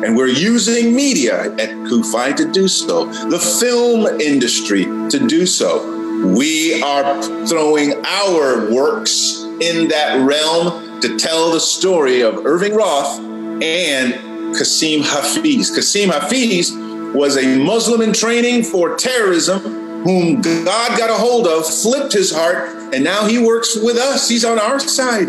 And 0.03 0.17
we're 0.17 0.27
using 0.27 0.95
media 0.95 1.51
at 1.53 1.69
CUFI 1.69 2.35
to 2.37 2.51
do 2.51 2.67
so, 2.67 3.05
the 3.29 3.39
film 3.39 4.19
industry 4.19 4.85
to 4.85 5.27
do 5.27 5.45
so. 5.45 6.01
We 6.35 6.81
are 6.81 7.21
throwing 7.47 7.93
our 8.05 8.71
works 8.71 9.43
in 9.61 9.87
that 9.89 10.25
realm 10.25 11.01
to 11.01 11.17
tell 11.17 11.51
the 11.51 11.59
story 11.59 12.21
of 12.21 12.45
Irving 12.45 12.75
Roth 12.75 13.19
and 13.61 14.13
Kasim 14.55 15.01
Hafeez. 15.01 15.73
Kasim 15.73 16.09
Hafeez 16.09 17.13
was 17.13 17.37
a 17.37 17.57
Muslim 17.57 18.01
in 18.01 18.13
training 18.13 18.63
for 18.63 18.95
terrorism 18.95 19.59
whom 20.03 20.41
God 20.41 20.97
got 20.97 21.09
a 21.09 21.13
hold 21.13 21.47
of, 21.47 21.65
flipped 21.67 22.13
his 22.13 22.33
heart, 22.33 22.93
and 22.93 23.03
now 23.03 23.25
he 23.25 23.37
works 23.37 23.75
with 23.75 23.97
us. 23.97 24.27
He's 24.27 24.43
on 24.43 24.57
our 24.57 24.79
side. 24.79 25.27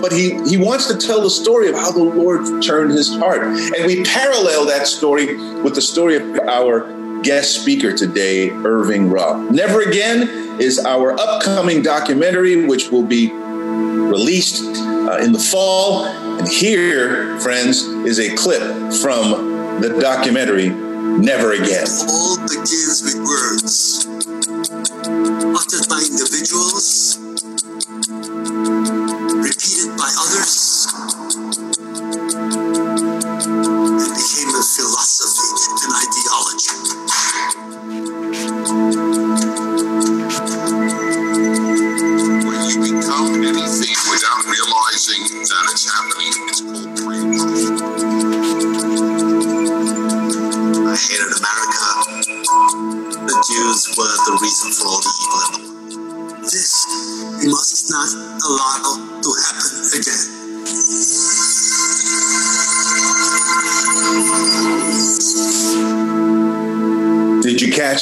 But 0.00 0.12
he, 0.12 0.42
he 0.48 0.56
wants 0.56 0.86
to 0.88 0.96
tell 0.96 1.22
the 1.22 1.30
story 1.30 1.68
of 1.68 1.74
how 1.74 1.90
the 1.92 2.02
Lord 2.02 2.62
turned 2.62 2.90
his 2.92 3.14
heart. 3.16 3.42
And 3.42 3.86
we 3.86 4.04
parallel 4.04 4.66
that 4.66 4.86
story 4.86 5.36
with 5.62 5.74
the 5.74 5.82
story 5.82 6.16
of 6.16 6.38
our 6.48 7.22
guest 7.22 7.62
speaker 7.62 7.92
today, 7.96 8.50
Irving 8.50 9.10
Roth. 9.10 9.50
Never 9.50 9.80
Again 9.80 10.60
is 10.60 10.78
our 10.84 11.18
upcoming 11.18 11.82
documentary, 11.82 12.66
which 12.66 12.90
will 12.90 13.02
be 13.02 13.32
released 13.32 14.62
uh, 14.62 15.18
in 15.18 15.32
the 15.32 15.38
fall. 15.38 16.04
And 16.04 16.48
here, 16.48 17.38
friends, 17.40 17.82
is 17.82 18.18
a 18.20 18.34
clip 18.36 18.62
from 18.94 19.80
the 19.80 19.98
documentary 20.00 20.68
Never 20.68 21.52
Again. 21.52 21.86
All 22.08 22.36
begins 22.38 23.02
with 23.04 23.16
words 23.24 24.06
uttered 25.54 25.88
by 25.88 26.02
individuals, 26.10 27.18
repeated 29.64 29.96
by 29.96 30.10
others, 30.20 30.33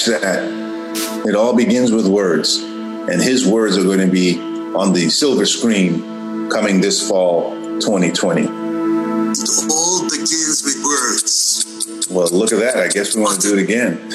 That? 0.06 1.24
It 1.24 1.36
all 1.36 1.54
begins 1.54 1.92
with 1.92 2.08
words, 2.08 2.58
and 2.58 3.22
his 3.22 3.46
words 3.46 3.78
are 3.78 3.84
going 3.84 4.00
to 4.00 4.10
be 4.10 4.36
on 4.74 4.92
the 4.92 5.08
silver 5.10 5.46
screen 5.46 6.50
coming 6.50 6.80
this 6.80 7.08
fall 7.08 7.52
2020. 7.78 8.42
It 8.42 8.48
all 8.48 10.02
begins 10.10 10.62
with 10.64 10.82
words. 10.84 12.08
Well, 12.10 12.28
look 12.32 12.52
at 12.52 12.58
that. 12.58 12.76
I 12.76 12.88
guess 12.88 13.14
we 13.14 13.22
want 13.22 13.40
to 13.40 13.48
do 13.48 13.56
it 13.56 13.62
again. 13.62 14.10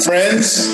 Friends, 0.00 0.66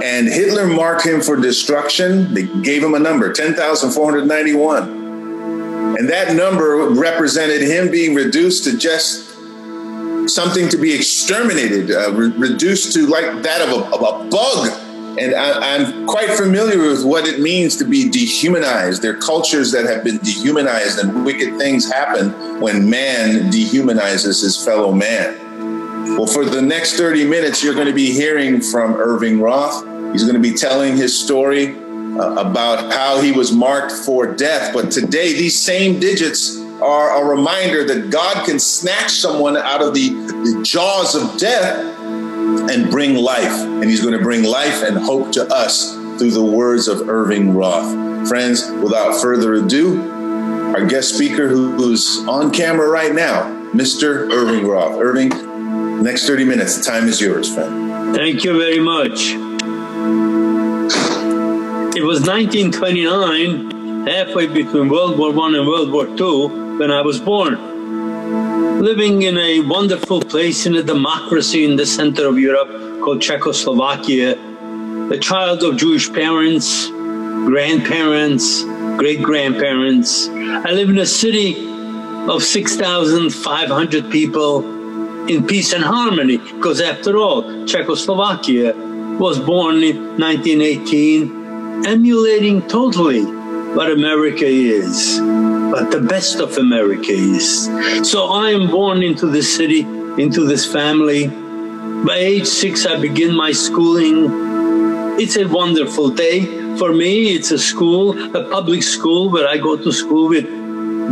And 0.04 0.28
Hitler 0.28 0.68
marked 0.68 1.06
him 1.06 1.22
for 1.22 1.36
destruction. 1.36 2.34
They 2.34 2.44
gave 2.62 2.84
him 2.84 2.94
a 2.94 3.00
number, 3.00 3.34
10,491. 3.34 5.96
And 5.98 6.10
that 6.10 6.36
number 6.36 6.90
represented 6.90 7.62
him 7.62 7.90
being 7.90 8.14
reduced 8.14 8.66
to 8.66 8.78
just 8.78 9.28
something 10.30 10.70
to 10.70 10.78
be 10.78 10.94
exterminated, 10.94 11.90
uh, 11.92 12.12
re- 12.14 12.32
reduced 12.38 12.94
to 12.94 13.08
like 13.08 13.42
that 13.44 13.62
of 13.62 13.70
a, 13.70 13.86
of 13.96 14.02
a 14.02 14.30
bug. 14.30 14.70
And 15.20 15.34
I, 15.34 15.76
I'm 15.76 16.06
quite 16.06 16.30
familiar 16.32 16.80
with 16.80 17.04
what 17.04 17.28
it 17.28 17.40
means 17.40 17.76
to 17.78 17.86
be 17.86 18.08
dehumanized. 18.08 19.02
There 19.02 19.16
are 19.16 19.20
cultures 19.20 19.72
that 19.72 19.86
have 19.86 20.04
been 20.04 20.20
dehumanized, 20.20 21.00
and 21.00 21.26
wicked 21.26 21.58
things 21.58 21.92
happen 21.92 22.60
when 22.60 22.88
man 22.88 23.52
dehumanizes 23.52 24.42
his 24.44 24.64
fellow 24.64 24.92
man. 24.92 26.16
Well, 26.18 26.28
for 26.28 26.46
the 26.46 26.62
next 26.62 26.98
30 26.98 27.26
minutes, 27.26 27.64
you're 27.64 27.74
going 27.74 27.88
to 27.88 27.94
be 27.94 28.12
hearing 28.12 28.62
from 28.62 28.96
Irving 28.96 29.42
Roth. 29.42 29.84
He's 30.12 30.24
going 30.24 30.36
to 30.36 30.40
be 30.40 30.54
telling 30.54 30.96
his 30.96 31.18
story 31.18 31.76
uh, 31.76 32.36
about 32.36 32.94
how 32.94 33.20
he 33.20 33.32
was 33.32 33.52
marked 33.52 33.92
for 33.92 34.36
death. 34.36 34.74
But 34.74 34.92
today, 34.92 35.34
these 35.34 35.60
same 35.60 36.00
digits 36.00 36.58
are 36.82 37.24
a 37.24 37.26
reminder 37.28 37.84
that 37.86 38.12
God 38.12 38.46
can 38.46 38.60
snatch 38.60 39.12
someone 39.12 39.58
out 39.58 39.82
of 39.82 39.96
the, 39.96 40.10
the 40.10 40.62
jaws 40.64 41.16
of 41.16 41.40
death 41.40 41.97
and 42.70 42.90
bring 42.90 43.16
life. 43.16 43.52
And 43.52 43.86
he's 43.86 44.02
going 44.02 44.18
to 44.18 44.24
bring 44.24 44.44
life 44.44 44.84
and 44.84 44.98
hope 44.98 45.32
to 45.34 45.46
us 45.48 45.94
through 46.18 46.32
the 46.32 46.44
words 46.44 46.88
of 46.88 47.10
Irving 47.10 47.54
Roth. 47.56 48.28
Friends, 48.28 48.70
without 48.84 49.20
further 49.22 49.54
ado, 49.54 50.02
our 50.76 50.86
guest 50.86 51.16
speaker 51.16 51.48
who's 51.48 52.20
on 52.28 52.52
camera 52.52 52.90
right 52.90 53.14
now, 53.14 53.44
Mr. 53.74 54.32
Irving 54.32 54.68
Roth. 54.68 55.00
Irving, 55.00 55.30
next 56.04 56.28
30 56.28 56.46
minutes, 56.46 56.78
the 56.78 56.84
time 56.84 57.08
is 57.08 57.22
yours, 57.22 57.54
friend. 57.54 58.16
Thank 58.16 58.44
you 58.44 58.58
very 58.58 58.80
much. 58.80 59.34
It 61.96 62.04
was 62.04 62.22
1929, 62.22 64.06
halfway 64.08 64.48
between 64.48 64.90
World 64.90 65.18
War 65.18 65.30
I 65.30 65.58
and 65.58 65.68
World 65.68 65.92
War 65.92 66.08
II, 66.08 66.78
when 66.78 66.92
I 66.92 67.02
was 67.02 67.20
born. 67.20 67.77
Living 68.80 69.24
in 69.24 69.38
a 69.40 69.62
wonderful 69.62 70.22
place 70.22 70.68
in 70.68 70.76
a 70.76 70.84
democracy 70.84 71.66
in 71.66 71.76
the 71.76 71.86
center 71.86 72.28
of 72.28 72.38
Europe 72.38 73.02
called 73.02 73.20
Czechoslovakia, 73.20 74.36
the 75.10 75.18
child 75.20 75.64
of 75.64 75.78
Jewish 75.78 76.14
parents, 76.14 76.88
grandparents, 76.88 78.64
great 78.98 79.24
grandparents. 79.24 80.30
I 80.30 80.72
live 80.72 80.90
in 80.90 81.00
a 81.00 81.08
city 81.08 81.56
of 82.30 82.44
6,500 82.44 84.12
people 84.12 85.28
in 85.28 85.48
peace 85.48 85.74
and 85.74 85.84
harmony 85.84 86.38
because 86.38 86.80
after 86.80 87.18
all 87.18 87.66
Czechoslovakia 87.66 88.74
was 89.18 89.40
born 89.40 89.82
in 89.82 89.98
1918 90.20 91.86
emulating 91.88 92.62
totally 92.68 93.24
what 93.74 93.90
America 93.90 94.46
is 94.46 95.20
what 95.78 95.92
the 95.92 96.02
best 96.02 96.40
of 96.40 96.58
America 96.58 97.12
is 97.12 97.66
so 98.02 98.30
I 98.30 98.50
am 98.50 98.66
born 98.68 99.04
into 99.04 99.28
this 99.28 99.56
city 99.56 99.82
into 100.18 100.44
this 100.44 100.66
family 100.66 101.28
by 102.08 102.16
age 102.16 102.48
6 102.48 102.88
I 102.88 103.00
begin 103.00 103.36
my 103.36 103.52
schooling 103.52 105.20
it's 105.22 105.38
a 105.38 105.46
wonderful 105.46 106.10
day 106.10 106.46
for 106.78 106.94
me 106.94 107.36
it's 107.36 107.52
a 107.52 107.60
school 107.60 108.18
a 108.36 108.50
public 108.50 108.82
school 108.82 109.30
where 109.30 109.48
I 109.48 109.58
go 109.58 109.78
to 109.78 109.92
school 109.92 110.30
with 110.30 110.48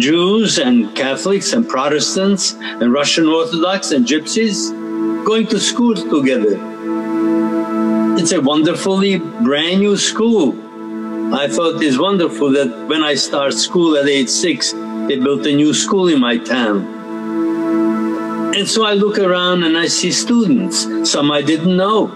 Jews 0.02 0.58
and 0.58 0.96
Catholics 0.96 1.54
and 1.54 1.70
Protestants 1.70 2.54
and 2.82 2.92
Russian 2.92 3.28
Orthodox 3.28 3.92
and 3.92 4.04
Gypsies 4.04 4.74
going 5.26 5.46
to 5.48 5.60
school 5.60 5.96
together. 5.96 6.58
It's 8.20 8.32
a 8.32 8.42
wonderfully 8.42 9.20
brand 9.20 9.82
new 9.82 9.96
school. 9.96 10.65
I 11.34 11.48
thought 11.48 11.82
it's 11.82 11.98
wonderful 11.98 12.52
that 12.52 12.88
when 12.88 13.04
I 13.04 13.16
start 13.16 13.54
school 13.54 13.98
at 13.98 14.08
age 14.08 14.30
six, 14.30 14.72
they 15.08 15.18
built 15.18 15.46
a 15.46 15.56
new 15.56 15.74
school 15.74 16.08
in 16.08 16.20
my 16.20 16.38
town. 16.38 16.86
And 18.56 18.68
so 18.68 18.86
I 18.86 18.94
look 18.94 19.18
around 19.18 19.64
and 19.64 19.78
I 19.78 19.88
see 19.88 20.12
students, 20.12 20.88
some 21.10 21.32
I 21.32 21.42
didn't 21.42 21.76
know. 21.76 22.12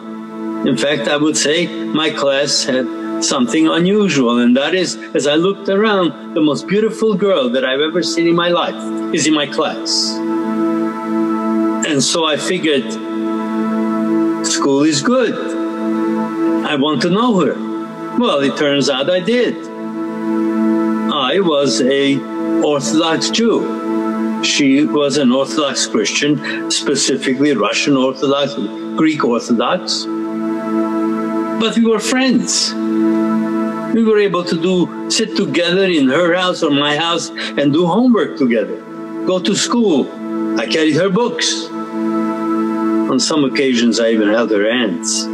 In 0.65 0.77
fact, 0.77 1.07
I 1.07 1.17
would 1.17 1.35
say 1.35 1.67
my 1.67 2.11
class 2.11 2.63
had 2.63 3.23
something 3.23 3.67
unusual, 3.67 4.39
and 4.39 4.55
that 4.55 4.73
is, 4.73 4.95
as 5.15 5.27
I 5.27 5.35
looked 5.35 5.69
around, 5.69 6.33
the 6.33 6.41
most 6.41 6.67
beautiful 6.67 7.15
girl 7.15 7.49
that 7.49 7.65
I've 7.65 7.81
ever 7.81 8.01
seen 8.03 8.27
in 8.27 8.35
my 8.35 8.49
life 8.49 8.75
is 9.13 9.27
in 9.27 9.33
my 9.33 9.47
class. 9.47 10.13
And 11.87 12.01
so 12.01 12.25
I 12.25 12.37
figured, 12.37 12.89
school 14.45 14.83
is 14.83 15.01
good. 15.01 15.35
I 16.65 16.75
want 16.75 17.01
to 17.01 17.09
know 17.09 17.39
her. 17.39 17.68
Well, 18.17 18.39
it 18.39 18.57
turns 18.57 18.89
out 18.89 19.09
I 19.09 19.19
did. 19.19 19.55
I 21.11 21.39
was 21.39 21.81
a 21.81 22.17
Orthodox 22.63 23.29
Jew. 23.29 24.43
She 24.43 24.85
was 24.85 25.17
an 25.17 25.31
Orthodox 25.31 25.85
Christian, 25.87 26.71
specifically 26.71 27.53
Russian 27.53 27.95
Orthodox, 27.97 28.55
Greek 28.97 29.23
Orthodox. 29.23 30.05
but 31.59 31.75
we 31.77 31.85
were 31.85 31.99
friends. 31.99 32.73
We 33.93 34.03
were 34.03 34.19
able 34.19 34.43
to 34.45 34.55
do 34.61 35.09
sit 35.09 35.35
together 35.35 35.83
in 35.85 36.07
her 36.07 36.33
house 36.35 36.63
or 36.63 36.71
my 36.71 36.95
house 36.95 37.29
and 37.29 37.73
do 37.73 37.85
homework 37.85 38.37
together, 38.37 38.77
go 39.25 39.39
to 39.39 39.55
school. 39.55 40.07
I 40.59 40.65
carried 40.67 40.95
her 40.95 41.09
books. 41.09 41.65
On 43.11 43.19
some 43.19 43.43
occasions, 43.43 43.99
I 43.99 44.09
even 44.09 44.29
held 44.29 44.51
her 44.51 44.69
hands. 44.71 45.25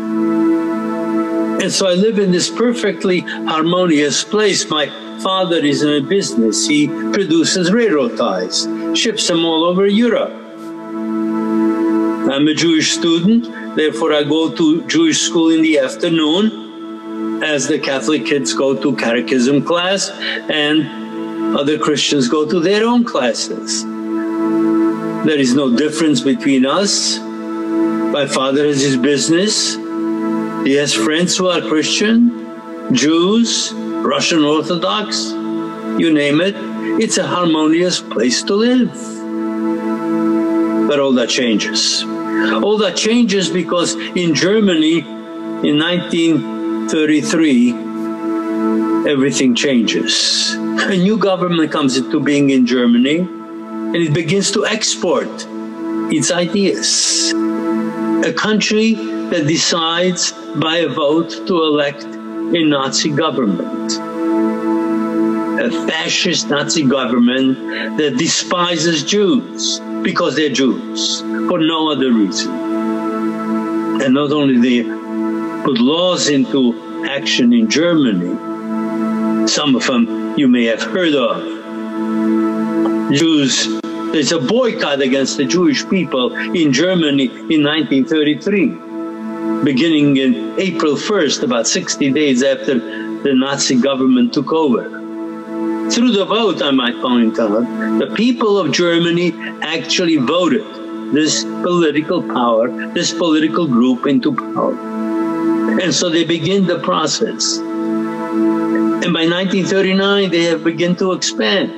And 1.61 1.71
so 1.71 1.87
I 1.87 1.93
live 1.93 2.19
in 2.19 2.31
this 2.31 2.49
perfectly 2.49 3.19
harmonious 3.21 4.23
place. 4.23 4.69
My 4.69 4.87
father 5.21 5.57
is 5.57 5.81
in 5.81 6.03
a 6.03 6.07
business. 6.07 6.67
He 6.67 6.87
produces 6.87 7.71
railroad 7.71 8.17
ties, 8.17 8.67
ships 8.97 9.27
them 9.27 9.45
all 9.45 9.63
over 9.63 9.87
Europe. 9.87 10.33
I'm 12.31 12.47
a 12.47 12.53
Jewish 12.53 12.91
student, 12.91 13.75
therefore 13.75 14.13
I 14.13 14.23
go 14.23 14.53
to 14.53 14.85
Jewish 14.87 15.21
school 15.21 15.49
in 15.49 15.61
the 15.61 15.79
afternoon 15.79 17.43
as 17.43 17.67
the 17.67 17.79
Catholic 17.79 18.25
kids 18.25 18.53
go 18.53 18.75
to 18.81 18.95
catechism 18.95 19.63
class 19.63 20.09
and 20.09 21.55
other 21.55 21.77
Christians 21.77 22.27
go 22.27 22.49
to 22.49 22.59
their 22.59 22.85
own 22.85 23.03
classes. 23.05 23.83
There 25.25 25.39
is 25.39 25.53
no 25.53 25.75
difference 25.75 26.21
between 26.21 26.65
us. 26.65 27.19
My 27.19 28.27
father 28.27 28.65
has 28.65 28.81
his 28.81 28.97
business. 28.97 29.75
He 30.65 30.73
has 30.78 30.93
friends 30.95 31.38
who 31.38 31.47
are 31.47 31.62
Christian, 31.62 32.91
Jews, 32.91 33.71
Russian 33.71 34.43
Orthodox, 34.43 35.30
you 35.99 36.12
name 36.12 36.41
it. 36.41 36.56
It's 36.99 37.19
a 37.19 37.28
harmonious 37.28 38.01
place 38.01 38.41
to 38.41 38.56
live. 38.56 38.91
But 40.88 40.99
all 40.99 41.12
that 41.13 41.30
changes. 41.30 42.04
All 42.04 42.80
that 42.80 42.95
changes 42.97 43.47
because 43.47 43.93
in 43.93 44.34
Germany 44.34 45.01
in 45.01 45.78
1933, 45.78 47.69
everything 49.08 49.54
changes. 49.54 50.56
A 50.56 50.97
new 50.97 51.17
government 51.19 51.71
comes 51.71 51.95
into 51.95 52.19
being 52.19 52.49
in 52.49 52.65
Germany 52.65 53.19
and 53.19 53.95
it 53.95 54.15
begins 54.15 54.49
to 54.54 54.65
export 54.65 55.30
its 56.12 56.32
ideas. 56.32 57.34
A 58.25 58.34
country 58.34 59.14
that 59.31 59.47
decides 59.47 60.33
by 60.55 60.77
a 60.77 60.88
vote 60.88 61.29
to 61.47 61.63
elect 61.63 62.03
a 62.03 62.63
Nazi 62.63 63.09
government. 63.09 63.93
A 65.59 65.69
fascist 65.88 66.49
Nazi 66.49 66.83
government 66.83 67.97
that 67.97 68.17
despises 68.17 69.03
Jews 69.03 69.79
because 70.03 70.35
they're 70.35 70.49
Jews 70.49 71.21
for 71.21 71.59
no 71.59 71.91
other 71.91 72.11
reason. 72.11 72.53
And 74.01 74.13
not 74.13 74.31
only 74.31 74.57
they 74.59 74.83
put 75.63 75.79
laws 75.79 76.29
into 76.29 77.05
action 77.07 77.51
in 77.51 77.67
Germany, 77.67 79.47
some 79.47 79.75
of 79.75 79.88
them 79.88 80.38
you 80.38 80.47
may 80.47 80.65
have 80.65 80.83
heard 80.83 81.15
of. 81.15 81.41
Jews, 83.11 83.81
there's 84.11 84.31
a 84.31 84.39
boycott 84.39 85.01
against 85.01 85.38
the 85.38 85.45
Jewish 85.45 85.88
people 85.89 86.35
in 86.35 86.71
Germany 86.71 87.25
in 87.25 87.63
1933 87.63 88.84
beginning 89.63 90.17
in 90.17 90.59
April 90.59 90.95
1st, 90.95 91.43
about 91.43 91.67
60 91.67 92.11
days 92.11 92.43
after 92.43 92.79
the 93.23 93.33
Nazi 93.33 93.79
government 93.79 94.33
took 94.33 94.51
over. 94.51 94.89
Through 95.91 96.11
the 96.11 96.25
vote, 96.25 96.61
I 96.61 96.71
might 96.71 96.99
point 97.01 97.39
out, 97.39 97.61
the 97.99 98.11
people 98.15 98.57
of 98.57 98.71
Germany 98.71 99.33
actually 99.61 100.17
voted 100.17 100.65
this 101.13 101.43
political 101.43 102.21
power, 102.21 102.67
this 102.93 103.13
political 103.13 103.67
group 103.67 104.07
into 104.07 104.33
power. 104.33 104.75
And 105.81 105.93
so 105.93 106.09
they 106.09 106.23
begin 106.23 106.65
the 106.65 106.79
process. 106.79 107.57
And 107.57 109.13
by 109.13 109.25
1939, 109.27 110.31
they 110.31 110.43
have 110.43 110.63
begun 110.63 110.95
to 110.97 111.11
expand. 111.13 111.71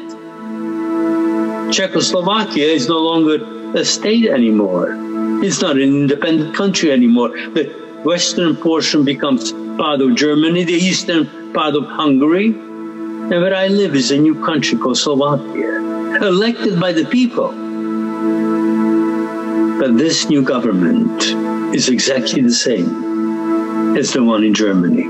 Czechoslovakia 1.74 2.66
is 2.66 2.88
no 2.88 3.00
longer 3.00 3.57
a 3.76 3.84
state 3.84 4.30
anymore. 4.30 4.96
It's 5.44 5.62
not 5.62 5.76
an 5.76 5.82
independent 5.82 6.56
country 6.56 6.92
anymore. 6.92 7.30
The 7.30 7.66
western 8.04 8.56
portion 8.56 9.04
becomes 9.04 9.52
part 9.78 10.02
of 10.02 10.16
Germany, 10.16 10.64
the 10.64 10.74
eastern 10.74 11.54
part 11.54 11.76
of 11.76 11.86
Hungary. 11.86 12.48
And 12.48 13.30
where 13.30 13.56
I 13.56 13.68
live 13.68 13.96
is 13.96 14.12
a 14.12 14.18
new 14.18 14.36
country 14.44 14.78
called 14.78 14.98
Slovakia, 14.98 15.82
elected 16.22 16.80
by 16.80 16.92
the 16.94 17.06
people. 17.06 17.50
But 19.80 19.98
this 19.98 20.30
new 20.30 20.42
government 20.42 21.24
is 21.76 21.90
exactly 21.90 22.42
the 22.42 22.54
same 22.54 23.98
as 23.98 24.14
the 24.14 24.24
one 24.24 24.44
in 24.44 24.54
Germany, 24.54 25.06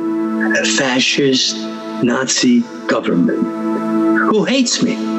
a 0.60 0.66
fascist 0.66 1.56
Nazi 2.04 2.62
government 2.88 3.48
who 4.30 4.44
hates 4.44 4.84
me. 4.84 5.17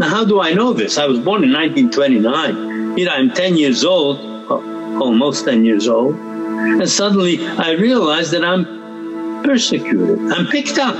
Now, 0.00 0.08
how 0.08 0.24
do 0.24 0.40
I 0.40 0.52
know 0.52 0.72
this? 0.72 0.98
I 0.98 1.06
was 1.06 1.18
born 1.18 1.44
in 1.44 1.52
1929. 1.52 2.98
You 2.98 3.04
know, 3.04 3.12
I'm 3.12 3.30
10 3.30 3.56
years 3.56 3.84
old, 3.84 4.18
almost 5.00 5.44
10 5.44 5.64
years 5.64 5.88
old, 5.88 6.14
and 6.14 6.88
suddenly 6.88 7.46
I 7.46 7.72
realized 7.72 8.32
that 8.32 8.44
I'm 8.44 9.42
persecuted. 9.44 10.18
I'm 10.32 10.46
picked 10.46 10.78
up. 10.78 10.96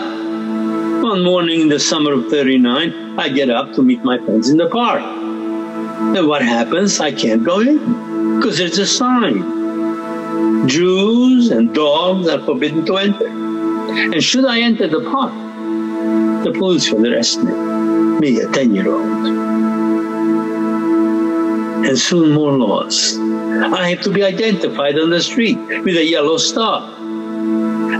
One 1.03 1.23
morning 1.23 1.61
in 1.63 1.69
the 1.69 1.81
summer 1.81 2.13
of 2.13 2.29
39, 2.29 3.19
I 3.19 3.29
get 3.29 3.51
up 3.51 3.73
to 3.75 3.83
meet 3.83 4.03
my 4.05 4.19
friends 4.19 4.49
in 4.49 4.57
the 4.57 4.69
park. 4.69 5.03
And 5.03 6.29
what 6.29 6.43
happens? 6.43 7.01
I 7.01 7.13
can't 7.13 7.45
go 7.45 7.61
in 7.61 8.37
because 8.37 8.59
there's 8.59 8.79
a 8.79 8.87
sign. 8.87 10.69
Jews 10.69 11.51
and 11.51 11.75
dogs 11.75 12.29
are 12.29 12.41
forbidden 12.45 12.87
to 12.87 12.97
enter. 12.97 13.27
And 13.27 14.23
should 14.23 14.45
I 14.45 14.61
enter 14.61 14.89
the 14.89 15.03
park, 15.11 15.33
the 16.45 16.53
police 16.53 16.91
will 16.91 17.07
arrest 17.13 17.43
me, 17.43 17.53
me, 18.20 18.40
a 18.40 18.48
10 18.48 18.74
year 18.74 18.88
old. 18.88 19.03
And 21.87 21.98
soon 21.98 22.33
more 22.33 22.53
laws. 22.53 23.18
I 23.18 23.90
have 23.90 24.03
to 24.03 24.11
be 24.11 24.24
identified 24.24 24.98
on 24.98 25.11
the 25.11 25.20
street 25.20 25.59
with 25.59 25.96
a 25.96 26.05
yellow 26.05 26.38
star. 26.38 26.90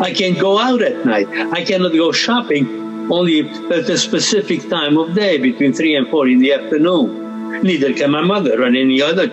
I 0.03 0.12
can't 0.12 0.38
go 0.38 0.59
out 0.59 0.83
at 0.83 1.05
night. 1.05 1.29
I 1.53 1.64
cannot 1.64 1.92
go 1.92 2.11
shopping 2.12 3.11
only 3.12 3.40
at 3.40 3.88
a 3.88 3.98
specific 3.98 4.68
time 4.68 4.96
of 4.96 5.14
day 5.14 5.38
between 5.38 5.72
3 5.72 5.96
and 5.96 6.09
4 6.09 6.29
in 6.29 6.38
the 6.38 6.53
afternoon. 6.53 7.62
Neither 7.62 7.92
can 7.92 8.11
my 8.11 8.22
mother 8.22 8.62
or 8.62 8.66
any 8.66 9.00
other. 9.03 9.29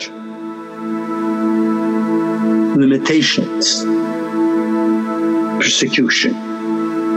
Limitations. 2.77 3.83
Persecution 5.61 6.33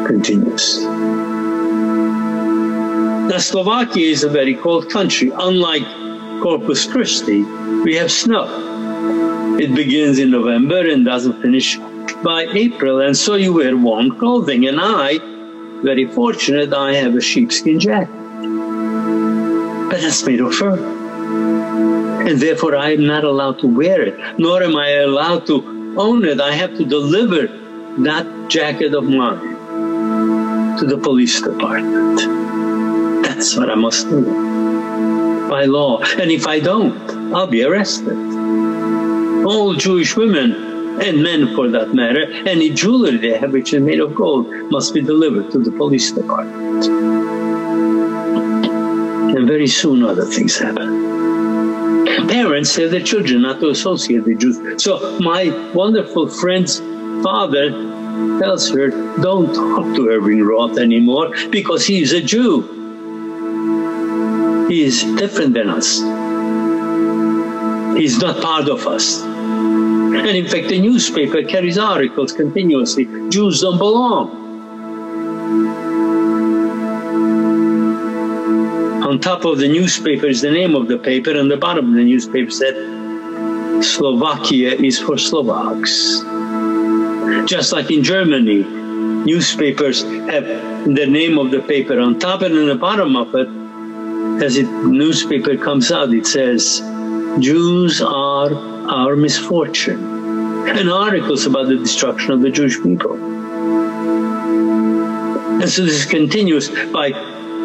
continues. 0.06 0.93
Now, 3.24 3.38
Slovakia 3.38 4.10
is 4.10 4.22
a 4.22 4.28
very 4.28 4.54
cold 4.54 4.90
country. 4.90 5.32
Unlike 5.34 5.86
Corpus 6.42 6.86
Christi, 6.86 7.42
we 7.82 7.94
have 7.96 8.12
snow. 8.12 8.44
It 9.58 9.74
begins 9.74 10.18
in 10.18 10.30
November 10.30 10.86
and 10.90 11.06
doesn't 11.06 11.40
finish 11.40 11.78
by 12.22 12.46
April, 12.52 13.00
and 13.00 13.16
so 13.16 13.36
you 13.36 13.54
wear 13.54 13.76
warm 13.78 14.18
clothing. 14.18 14.66
And 14.68 14.78
I, 14.78 15.18
very 15.82 16.06
fortunate, 16.06 16.74
I 16.74 16.94
have 16.96 17.14
a 17.14 17.20
sheepskin 17.22 17.80
jacket. 17.80 18.12
But 19.88 20.02
that's 20.02 20.26
made 20.26 20.40
of 20.40 20.54
fur. 20.54 20.76
And 22.28 22.38
therefore, 22.38 22.76
I 22.76 22.92
am 22.92 23.06
not 23.06 23.24
allowed 23.24 23.58
to 23.60 23.66
wear 23.66 24.02
it, 24.02 24.38
nor 24.38 24.62
am 24.62 24.76
I 24.76 24.90
allowed 25.00 25.46
to 25.46 25.96
own 25.96 26.26
it. 26.26 26.42
I 26.42 26.52
have 26.52 26.76
to 26.76 26.84
deliver 26.84 27.48
that 28.04 28.26
jacket 28.48 28.92
of 28.92 29.04
mine 29.04 30.76
to 30.76 30.84
the 30.84 30.98
police 30.98 31.40
department. 31.40 32.43
That's 33.24 33.56
what 33.56 33.70
I 33.70 33.74
must 33.74 34.08
do 34.08 34.22
by 35.48 35.64
law. 35.64 36.00
And 36.20 36.30
if 36.30 36.46
I 36.46 36.60
don't, 36.60 37.34
I'll 37.34 37.46
be 37.46 37.62
arrested. 37.62 38.16
All 39.46 39.74
Jewish 39.74 40.16
women 40.16 41.00
and 41.00 41.22
men 41.22 41.54
for 41.54 41.68
that 41.70 41.94
matter, 41.94 42.24
any 42.46 42.70
jewelry 42.70 43.16
they 43.18 43.36
have 43.36 43.52
which 43.52 43.74
is 43.74 43.82
made 43.82 44.00
of 44.00 44.14
gold 44.14 44.46
must 44.70 44.94
be 44.94 45.02
delivered 45.02 45.50
to 45.52 45.58
the 45.58 45.72
police 45.72 46.12
department. 46.12 46.86
And 49.36 49.46
very 49.48 49.66
soon 49.66 50.04
other 50.04 50.24
things 50.24 50.58
happen. 50.58 50.88
Parents 52.28 52.74
tell 52.74 52.88
their 52.88 53.02
children 53.02 53.42
not 53.42 53.60
to 53.60 53.70
associate 53.70 54.24
with 54.24 54.38
Jews. 54.40 54.82
So 54.82 55.18
my 55.20 55.50
wonderful 55.74 56.28
friend's 56.28 56.78
father 57.22 57.70
tells 58.40 58.70
her, 58.70 58.88
don't 59.20 59.52
talk 59.52 59.94
to 59.96 60.08
Erwin 60.08 60.44
Roth 60.46 60.78
anymore 60.78 61.30
because 61.50 61.84
he 61.84 62.00
is 62.02 62.12
a 62.12 62.20
Jew. 62.20 62.73
He 64.68 64.82
is 64.82 65.04
different 65.16 65.54
than 65.54 65.68
us. 65.68 65.98
He's 67.96 68.18
not 68.18 68.42
part 68.42 68.68
of 68.68 68.86
us. 68.86 69.22
And 69.22 70.26
in 70.28 70.46
fact, 70.46 70.68
the 70.68 70.80
newspaper 70.80 71.42
carries 71.42 71.78
articles 71.78 72.32
continuously. 72.32 73.06
Jews 73.28 73.60
don't 73.60 73.78
belong. 73.78 74.42
On 79.04 79.20
top 79.20 79.44
of 79.44 79.58
the 79.58 79.68
newspaper 79.68 80.26
is 80.26 80.40
the 80.40 80.50
name 80.50 80.74
of 80.74 80.88
the 80.88 80.98
paper, 80.98 81.30
and 81.30 81.50
the 81.50 81.56
bottom 81.56 81.90
of 81.90 81.94
the 81.94 82.04
newspaper 82.04 82.50
said, 82.50 82.74
Slovakia 83.84 84.72
is 84.74 84.98
for 84.98 85.18
Slovaks. 85.18 86.20
Just 87.46 87.72
like 87.72 87.90
in 87.90 88.02
Germany, 88.02 88.62
newspapers 89.24 90.02
have 90.02 90.46
the 90.86 91.06
name 91.06 91.38
of 91.38 91.50
the 91.50 91.60
paper 91.60 92.00
on 92.00 92.18
top 92.18 92.42
and 92.42 92.56
on 92.56 92.66
the 92.66 92.74
bottom 92.74 93.14
of 93.14 93.34
it, 93.34 93.63
as 94.42 94.56
it 94.56 94.66
newspaper 94.66 95.56
comes 95.56 95.92
out, 95.92 96.12
it 96.12 96.26
says, 96.26 96.80
Jews 97.38 98.00
are 98.02 98.52
our 98.88 99.16
misfortune. 99.16 100.68
And 100.68 100.90
articles 100.90 101.46
about 101.46 101.68
the 101.68 101.76
destruction 101.76 102.32
of 102.32 102.40
the 102.40 102.50
Jewish 102.50 102.82
people. 102.82 103.14
And 105.62 105.70
so 105.70 105.84
this 105.84 106.04
continues 106.04 106.68
by 106.68 107.10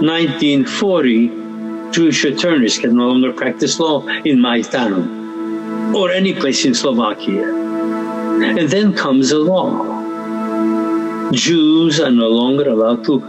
1940, 0.01 1.91
Jewish 1.91 2.23
attorneys 2.23 2.77
can 2.77 2.95
no 2.95 3.07
longer 3.07 3.33
practice 3.33 3.79
law 3.79 4.07
in 4.23 4.41
town 4.63 5.95
or 5.95 6.11
any 6.11 6.33
place 6.33 6.65
in 6.65 6.73
Slovakia. 6.73 7.43
And 7.43 8.69
then 8.69 8.93
comes 8.93 9.31
a 9.31 9.39
law. 9.39 11.31
Jews 11.31 11.99
are 11.99 12.11
no 12.11 12.27
longer 12.27 12.69
allowed 12.69 13.03
to 13.05 13.23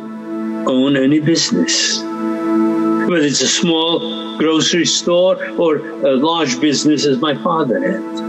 own 0.67 0.97
any 0.97 1.21
business, 1.21 2.01
whether 3.11 3.27
it's 3.27 3.41
a 3.41 3.49
small 3.49 4.39
grocery 4.39 4.87
store 4.87 5.35
or 5.59 5.79
a 5.79 6.15
large 6.15 6.61
business 6.61 7.05
as 7.05 7.19
my 7.19 7.35
father 7.43 7.81
had. 7.81 8.21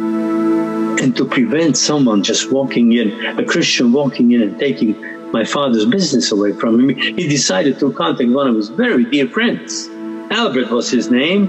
And 1.02 1.16
to 1.18 1.24
prevent 1.24 1.78
someone 1.78 2.24
just 2.24 2.52
walking 2.52 2.94
in, 2.94 3.12
a 3.38 3.46
Christian 3.46 3.92
walking 3.94 4.32
in 4.32 4.42
and 4.42 4.60
taking 4.60 5.00
my 5.32 5.46
father's 5.46 5.86
business 5.86 6.32
away 6.32 6.54
from 6.54 6.80
him, 6.80 6.96
he 6.98 7.28
decided 7.28 7.78
to 7.80 7.94
contact 7.94 8.32
one 8.32 8.48
of 8.48 8.56
his 8.56 8.70
very 8.70 9.06
dear 9.06 9.28
friends. 9.28 9.88
Albert 10.32 10.72
was 10.72 10.90
his 10.90 11.12
name, 11.12 11.44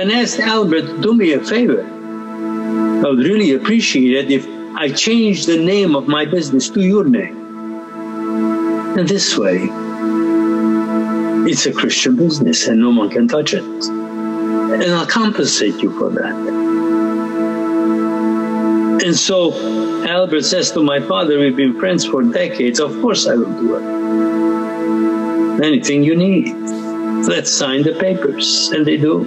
and 0.00 0.10
asked 0.10 0.40
Albert, 0.40 1.02
do 1.02 1.14
me 1.14 1.34
a 1.34 1.40
favor. 1.40 1.82
I 1.84 3.08
would 3.08 3.20
really 3.20 3.52
appreciate 3.52 4.24
it 4.24 4.30
if 4.32 4.44
I 4.74 4.90
changed 4.90 5.46
the 5.46 5.58
name 5.58 5.94
of 5.94 6.08
my 6.08 6.24
business 6.24 6.68
to 6.70 6.80
your 6.80 7.04
name. 7.04 7.36
And 8.98 9.08
this 9.08 9.38
way, 9.38 9.68
it's 11.48 11.64
a 11.66 11.72
Christian 11.72 12.16
business 12.16 12.66
and 12.66 12.80
no 12.80 12.90
one 12.90 13.08
can 13.08 13.28
touch 13.28 13.54
it. 13.54 13.62
And 13.62 14.82
I'll 14.82 15.06
compensate 15.06 15.80
you 15.80 15.96
for 15.96 16.10
that. 16.10 16.34
And 19.04 19.14
so 19.16 19.52
Albert 20.04 20.42
says 20.42 20.72
to 20.72 20.82
my 20.82 20.98
father, 21.00 21.38
we've 21.38 21.54
been 21.54 21.78
friends 21.78 22.04
for 22.04 22.22
decades, 22.24 22.80
of 22.80 22.90
course 23.00 23.28
I 23.28 23.36
will 23.36 23.52
do 23.60 23.76
it. 23.76 23.82
Anything 25.64 26.02
you 26.02 26.16
need, 26.16 26.52
let's 27.28 27.50
sign 27.50 27.82
the 27.84 27.94
papers. 27.94 28.70
And 28.72 28.84
they 28.84 28.96
do. 28.96 29.24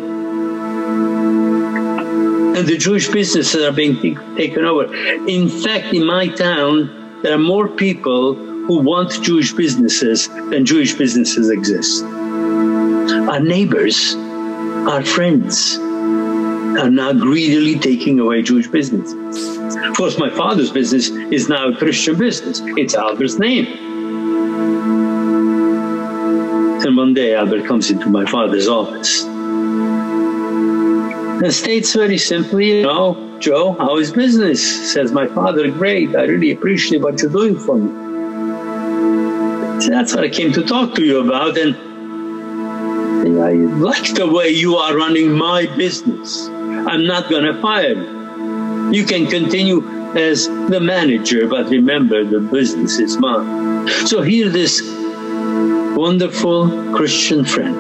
And 2.58 2.68
the 2.68 2.78
Jewish 2.78 3.08
businesses 3.08 3.64
are 3.64 3.72
being 3.72 3.96
taken 4.36 4.66
over. 4.66 4.94
In 5.28 5.48
fact, 5.48 5.94
in 5.94 6.06
my 6.06 6.28
town, 6.28 7.22
there 7.24 7.34
are 7.34 7.38
more 7.38 7.70
people 7.70 8.49
who 8.70 8.78
want 8.82 9.10
Jewish 9.24 9.52
businesses 9.52 10.28
than 10.28 10.64
Jewish 10.64 10.94
businesses 10.94 11.50
exist. 11.50 12.04
Our 12.04 13.40
neighbors, 13.40 14.14
our 14.14 15.04
friends, 15.04 15.76
are 15.76 16.92
now 16.92 17.12
greedily 17.12 17.80
taking 17.80 18.20
away 18.20 18.44
Jewish 18.44 18.68
businesses. 18.68 19.58
Of 19.76 19.98
course, 19.98 20.20
my 20.20 20.30
father's 20.30 20.72
business 20.72 21.10
is 21.10 21.50
now 21.50 21.70
a 21.70 21.76
Christian 21.76 22.16
business. 22.16 22.62
It's 22.78 22.94
Albert's 22.94 23.40
name. 23.40 23.66
And 26.86 26.96
one 26.96 27.16
day 27.16 27.34
Albert 27.34 27.66
comes 27.66 27.90
into 27.90 28.08
my 28.08 28.28
father's 28.28 28.68
office 28.68 29.24
and 31.42 31.54
states 31.54 31.96
very 31.96 32.20
simply, 32.20 32.80
you 32.80 32.84
know, 32.84 33.40
Joe, 33.40 33.74
how 33.74 33.98
is 33.98 34.12
business? 34.12 34.94
Says 34.94 35.12
my 35.12 35.26
father, 35.26 35.72
great, 35.72 36.16
I 36.16 36.26
really 36.26 36.52
appreciate 36.52 37.02
what 37.02 37.20
you're 37.20 37.32
doing 37.32 37.58
for 37.58 37.78
me. 37.78 38.09
So 39.82 39.90
that's 39.90 40.14
what 40.14 40.24
I 40.24 40.30
came 40.30 40.52
to 40.54 40.64
talk 40.64 40.96
to 40.96 41.04
you 41.04 41.20
about 41.20 41.58
and 41.58 41.76
I 43.42 43.52
like 43.52 44.14
the 44.16 44.28
way 44.28 44.50
you 44.50 44.76
are 44.78 44.96
running 44.96 45.32
my 45.32 45.66
business. 45.76 46.48
I'm 46.48 47.06
not 47.06 47.30
going 47.30 47.44
to 47.44 47.62
fire 47.62 47.94
you. 47.94 48.92
You 48.92 49.06
can 49.06 49.28
continue 49.28 49.88
as 50.18 50.48
the 50.48 50.80
manager, 50.80 51.48
but 51.48 51.70
remember 51.70 52.24
the 52.24 52.40
business 52.40 52.98
is 53.00 53.18
mine. 53.18 53.88
So 54.08 54.22
here 54.22 54.50
this 54.50 54.82
wonderful 55.96 56.94
Christian 56.94 57.46
friend 57.46 57.76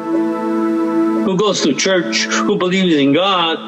who 1.26 1.36
goes 1.38 1.62
to 1.62 1.74
church, 1.74 2.24
who 2.24 2.58
believes 2.58 2.96
in 2.96 3.14
God 3.14 3.60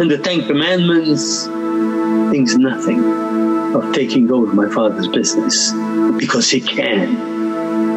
and 0.00 0.10
the 0.10 0.18
Ten 0.18 0.46
Commandments, 0.46 1.46
thinks 2.30 2.54
nothing 2.56 3.04
of 3.74 3.92
taking 3.92 4.30
over 4.30 4.52
my 4.52 4.68
father's 4.68 5.08
business 5.08 5.72
because 6.18 6.50
he 6.50 6.60
can. 6.60 7.33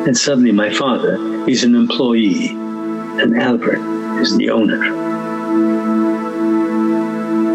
And 0.08 0.18
suddenly 0.18 0.54
my 0.54 0.74
father 0.74 1.16
is 1.48 1.64
an 1.64 1.76
employee 1.76 2.50
and 3.22 3.38
Albert 3.38 3.82
is 4.22 4.36
the 4.38 4.50
owner 4.50 5.08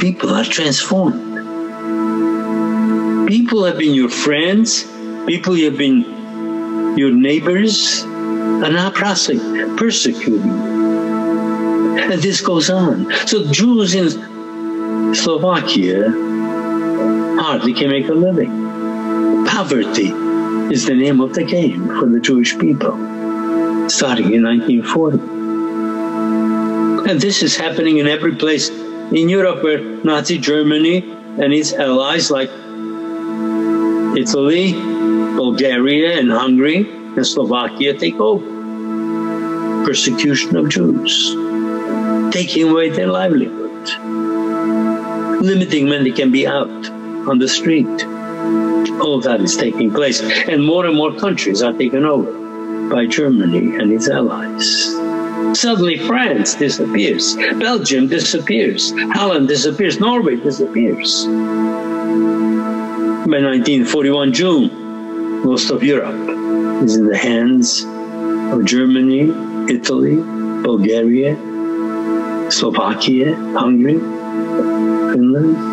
people 0.02 0.30
are 0.34 0.44
transformed. 0.44 1.38
People 3.28 3.64
have 3.64 3.78
been 3.78 3.94
your 3.94 4.08
friends, 4.08 4.82
people 5.26 5.54
have 5.54 5.78
been 5.78 6.98
your 6.98 7.12
neighbors, 7.12 8.02
are 8.02 8.72
now 8.72 8.90
persecuting 8.90 10.50
And 12.10 12.20
this 12.20 12.40
goes 12.40 12.68
on. 12.68 13.12
So 13.28 13.50
Jews 13.52 13.94
in 13.94 15.14
Slovakia 15.14 16.10
hardly 17.40 17.72
can 17.72 17.90
make 17.90 18.08
a 18.08 18.14
living. 18.14 18.50
Poverty 19.46 20.10
is 20.72 20.86
the 20.86 20.94
name 20.94 21.20
of 21.20 21.34
the 21.34 21.44
game 21.44 21.86
for 21.98 22.06
the 22.06 22.18
Jewish 22.18 22.58
people, 22.58 22.92
starting 23.90 24.32
in 24.32 24.42
1940. 24.42 25.18
And 27.10 27.20
this 27.20 27.42
is 27.42 27.58
happening 27.58 27.98
in 27.98 28.06
every 28.06 28.34
place 28.36 28.70
in 28.70 29.28
Europe 29.28 29.62
where 29.62 29.80
Nazi 30.02 30.38
Germany 30.38 31.04
and 31.42 31.52
its 31.52 31.74
allies 31.74 32.30
like 32.30 32.48
Italy, 34.16 34.72
Bulgaria 35.36 36.18
and 36.18 36.30
Hungary 36.32 36.88
and 37.16 37.26
Slovakia 37.26 37.92
take 37.92 38.18
over. 38.18 38.46
Persecution 39.84 40.56
of 40.56 40.70
Jews, 40.70 41.36
taking 42.32 42.70
away 42.70 42.88
their 42.88 43.08
livelihood, 43.08 43.84
limiting 45.42 45.90
when 45.90 46.02
they 46.04 46.12
can 46.12 46.30
be 46.32 46.46
out 46.46 46.88
on 47.28 47.38
the 47.38 47.48
street. 47.48 48.06
All 49.02 49.20
that 49.20 49.40
is 49.40 49.56
taking 49.56 49.90
place 49.90 50.20
and 50.20 50.64
more 50.64 50.86
and 50.86 50.96
more 50.96 51.12
countries 51.14 51.60
are 51.60 51.72
taken 51.72 52.04
over 52.04 52.30
by 52.88 53.06
Germany 53.06 53.76
and 53.76 53.92
its 53.92 54.08
allies. 54.08 54.66
Suddenly 55.58 55.98
France 55.98 56.54
disappears, 56.54 57.34
Belgium 57.58 58.06
disappears, 58.06 58.92
Holland 59.12 59.48
disappears, 59.48 59.98
Norway 59.98 60.36
disappears. 60.36 61.26
By 63.26 63.38
1941 63.40 64.32
June, 64.32 64.70
most 65.44 65.70
of 65.70 65.82
Europe 65.82 66.14
is 66.84 66.96
in 66.96 67.06
the 67.06 67.18
hands 67.18 67.84
of 68.52 68.64
Germany, 68.64 69.32
Italy, 69.68 70.16
Bulgaria, 70.62 71.36
Slovakia, 72.50 73.34
Hungary, 73.58 73.98
Finland. 75.12 75.71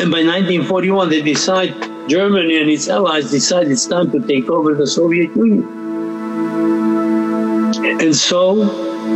And 0.00 0.10
by 0.10 0.24
1941 0.24 1.08
they 1.08 1.22
decide, 1.22 1.72
Germany 2.08 2.60
and 2.60 2.68
its 2.68 2.88
allies 2.88 3.30
decide 3.30 3.68
it's 3.68 3.86
time 3.86 4.10
to 4.10 4.18
take 4.20 4.50
over 4.50 4.74
the 4.74 4.86
Soviet 4.86 5.34
Union. 5.36 5.62
And 8.00 8.14
so, 8.14 8.62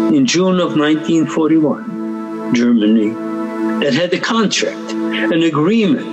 in 0.08 0.24
June 0.24 0.60
of 0.60 0.76
1941, 0.76 2.54
Germany, 2.54 3.10
that 3.84 3.92
had 3.92 4.14
a 4.14 4.20
contract, 4.20 4.92
an 4.92 5.42
agreement 5.42 6.06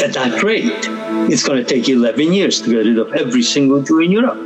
At 0.00 0.14
that 0.14 0.42
rate, 0.42 0.86
it's 1.30 1.42
going 1.42 1.64
to 1.64 1.68
take 1.68 1.88
11 1.88 2.32
years 2.32 2.60
to 2.62 2.70
get 2.70 2.86
rid 2.86 2.98
of 2.98 3.12
every 3.14 3.42
single 3.42 3.82
Jew 3.82 4.00
in 4.00 4.12
Europe. 4.12 4.38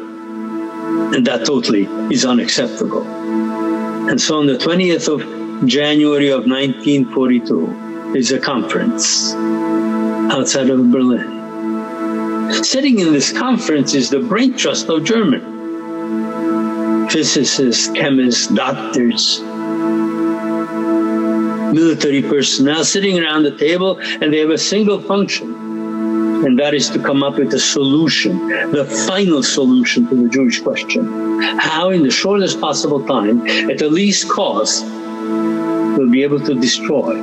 And 1.15 1.27
that 1.27 1.45
totally 1.45 1.85
is 2.11 2.25
unacceptable. 2.25 3.07
And 4.09 4.21
so 4.21 4.39
on 4.39 4.47
the 4.47 4.55
20th 4.55 5.09
of 5.13 5.69
January 5.69 6.31
of 6.31 6.47
1942, 6.47 8.13
there's 8.13 8.33
a 8.33 8.39
conference 8.41 9.35
outside 10.33 10.71
of 10.71 10.91
Berlin. 10.91 11.43
Sitting 12.65 12.99
in 12.99 13.13
this 13.13 13.31
conference 13.31 13.95
is 13.95 14.11
the 14.11 14.21
brain 14.21 14.57
trust 14.57 14.89
of 14.89 15.05
Germany 15.05 15.53
physicists, 17.13 17.89
chemists, 17.89 18.47
doctors, 18.47 19.43
military 21.73 22.23
personnel 22.23 22.85
sitting 22.85 23.19
around 23.19 23.43
the 23.43 23.57
table 23.57 23.99
and 23.99 24.33
they 24.33 24.39
have 24.39 24.51
a 24.51 24.59
single 24.59 25.01
function 25.01 25.63
and 26.45 26.59
that 26.59 26.75
is 26.75 26.91
to 26.91 26.99
come 26.99 27.23
up 27.23 27.39
with 27.39 27.55
a 27.55 27.61
solution, 27.61 28.49
the 28.73 28.85
final 29.07 29.43
solution 29.45 30.09
to 30.09 30.17
the 30.17 30.29
Jewish 30.29 30.61
question. 30.61 31.41
How 31.59 31.91
in 31.91 32.03
the 32.03 32.11
shortest 32.11 32.61
possible 32.61 33.07
time, 33.07 33.47
at 33.71 33.79
the 33.79 33.89
least 33.89 34.29
cost, 34.29 34.85
we'll 34.85 36.11
be 36.11 36.25
able 36.25 36.41
to 36.41 36.55
destroy, 36.55 37.17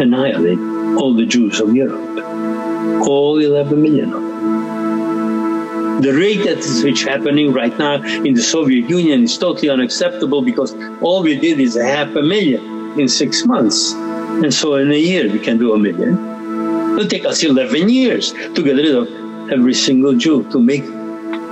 annihilate 0.00 0.58
all 0.96 1.14
the 1.14 1.26
Jews 1.26 1.58
of 1.58 1.74
Europe, 1.74 3.08
all 3.08 3.38
11 3.38 3.82
million 3.82 4.12
of 4.12 4.22
them. 4.22 6.00
The 6.02 6.12
rate 6.12 6.46
at 6.46 6.62
which 6.84 7.02
happening 7.02 7.52
right 7.52 7.76
now 7.78 8.02
in 8.02 8.34
the 8.34 8.42
Soviet 8.42 8.88
Union 8.88 9.24
is 9.24 9.36
totally 9.36 9.70
unacceptable 9.70 10.42
because 10.42 10.76
all 11.00 11.22
we 11.22 11.38
did 11.38 11.58
is 11.58 11.76
a 11.76 11.84
half 11.84 12.14
a 12.14 12.22
million 12.22 12.73
in 12.98 13.08
six 13.08 13.44
months. 13.44 13.92
And 13.92 14.52
so 14.52 14.74
in 14.76 14.90
a 14.90 14.98
year 14.98 15.30
we 15.30 15.38
can 15.38 15.58
do 15.58 15.74
a 15.74 15.78
million. 15.78 16.14
It'll 16.94 17.08
take 17.08 17.24
us 17.24 17.42
11 17.42 17.88
years 17.88 18.32
to 18.32 18.62
get 18.62 18.76
rid 18.76 18.94
of 18.94 19.08
every 19.50 19.74
single 19.74 20.14
Jew, 20.14 20.48
to 20.50 20.60
make 20.60 20.84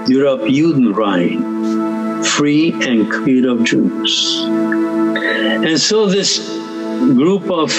Europe 0.08 0.42
Judenrein, 0.42 2.24
free 2.24 2.72
and 2.72 3.10
clear 3.10 3.50
of 3.50 3.64
Jews. 3.64 4.42
And 4.44 5.78
so 5.80 6.06
this 6.06 6.48
group 7.18 7.50
of 7.50 7.70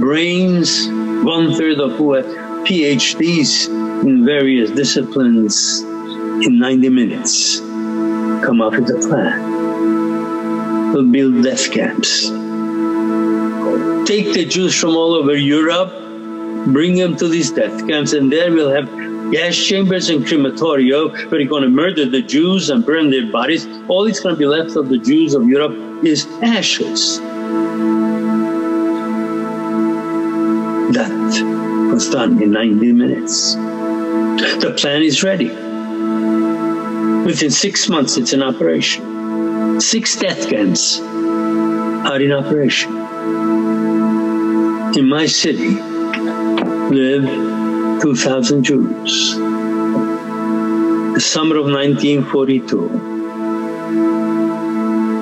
brains, 0.00 0.88
one 1.24 1.54
third 1.54 1.78
of 1.80 1.92
who 1.92 2.14
have 2.14 2.26
PhDs 2.66 3.68
in 4.04 4.24
various 4.24 4.70
disciplines 4.70 5.80
in 5.80 6.58
90 6.58 6.88
minutes, 6.88 7.60
come 8.44 8.60
up 8.60 8.72
with 8.72 8.90
a 8.90 9.08
plan 9.08 9.61
will 10.92 11.10
build 11.10 11.42
death 11.42 11.70
camps. 11.70 12.28
Take 14.06 14.34
the 14.34 14.44
Jews 14.44 14.78
from 14.78 14.90
all 14.90 15.14
over 15.14 15.34
Europe, 15.34 15.90
bring 16.72 16.96
them 16.96 17.16
to 17.16 17.28
these 17.28 17.50
death 17.50 17.86
camps, 17.88 18.12
and 18.12 18.30
there 18.30 18.52
we'll 18.52 18.70
have 18.70 18.88
gas 19.32 19.56
chambers 19.56 20.10
and 20.10 20.26
crematoria 20.26 21.30
where 21.30 21.40
you're 21.40 21.48
going 21.48 21.62
to 21.62 21.68
murder 21.70 22.04
the 22.04 22.20
Jews 22.20 22.68
and 22.68 22.84
burn 22.84 23.10
their 23.10 23.30
bodies. 23.32 23.66
All 23.88 24.04
that's 24.04 24.20
going 24.20 24.34
to 24.34 24.38
be 24.38 24.46
left 24.46 24.76
of 24.76 24.88
the 24.90 24.98
Jews 24.98 25.34
of 25.34 25.48
Europe 25.48 26.04
is 26.04 26.26
ashes. 26.42 27.18
That 30.92 31.90
was 31.92 32.10
done 32.10 32.42
in 32.42 32.52
90 32.52 32.92
minutes. 32.92 33.54
The 33.54 34.74
plan 34.76 35.02
is 35.02 35.22
ready. 35.22 35.48
Within 37.24 37.50
six 37.50 37.88
months, 37.88 38.18
it's 38.18 38.32
in 38.32 38.42
operation 38.42 39.11
six 39.80 40.16
death 40.16 40.48
camps 40.48 41.00
are 41.00 42.20
in 42.20 42.32
operation. 42.32 42.92
In 44.96 45.08
my 45.08 45.26
city 45.26 45.80
live 46.90 47.24
2,000 48.02 48.64
Jews. 48.64 49.36
The 51.14 51.20
summer 51.20 51.56
of 51.56 51.66
1942, 51.66 52.88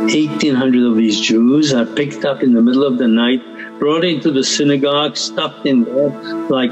1,800 0.08 0.90
of 0.90 0.96
these 0.96 1.20
Jews 1.20 1.72
are 1.72 1.86
picked 1.86 2.24
up 2.24 2.42
in 2.42 2.52
the 2.54 2.62
middle 2.62 2.84
of 2.84 2.98
the 2.98 3.06
night, 3.06 3.42
brought 3.78 4.04
into 4.04 4.30
the 4.30 4.42
synagogue, 4.42 5.16
stuffed 5.16 5.66
in 5.66 5.84
there 5.84 6.10
like 6.48 6.70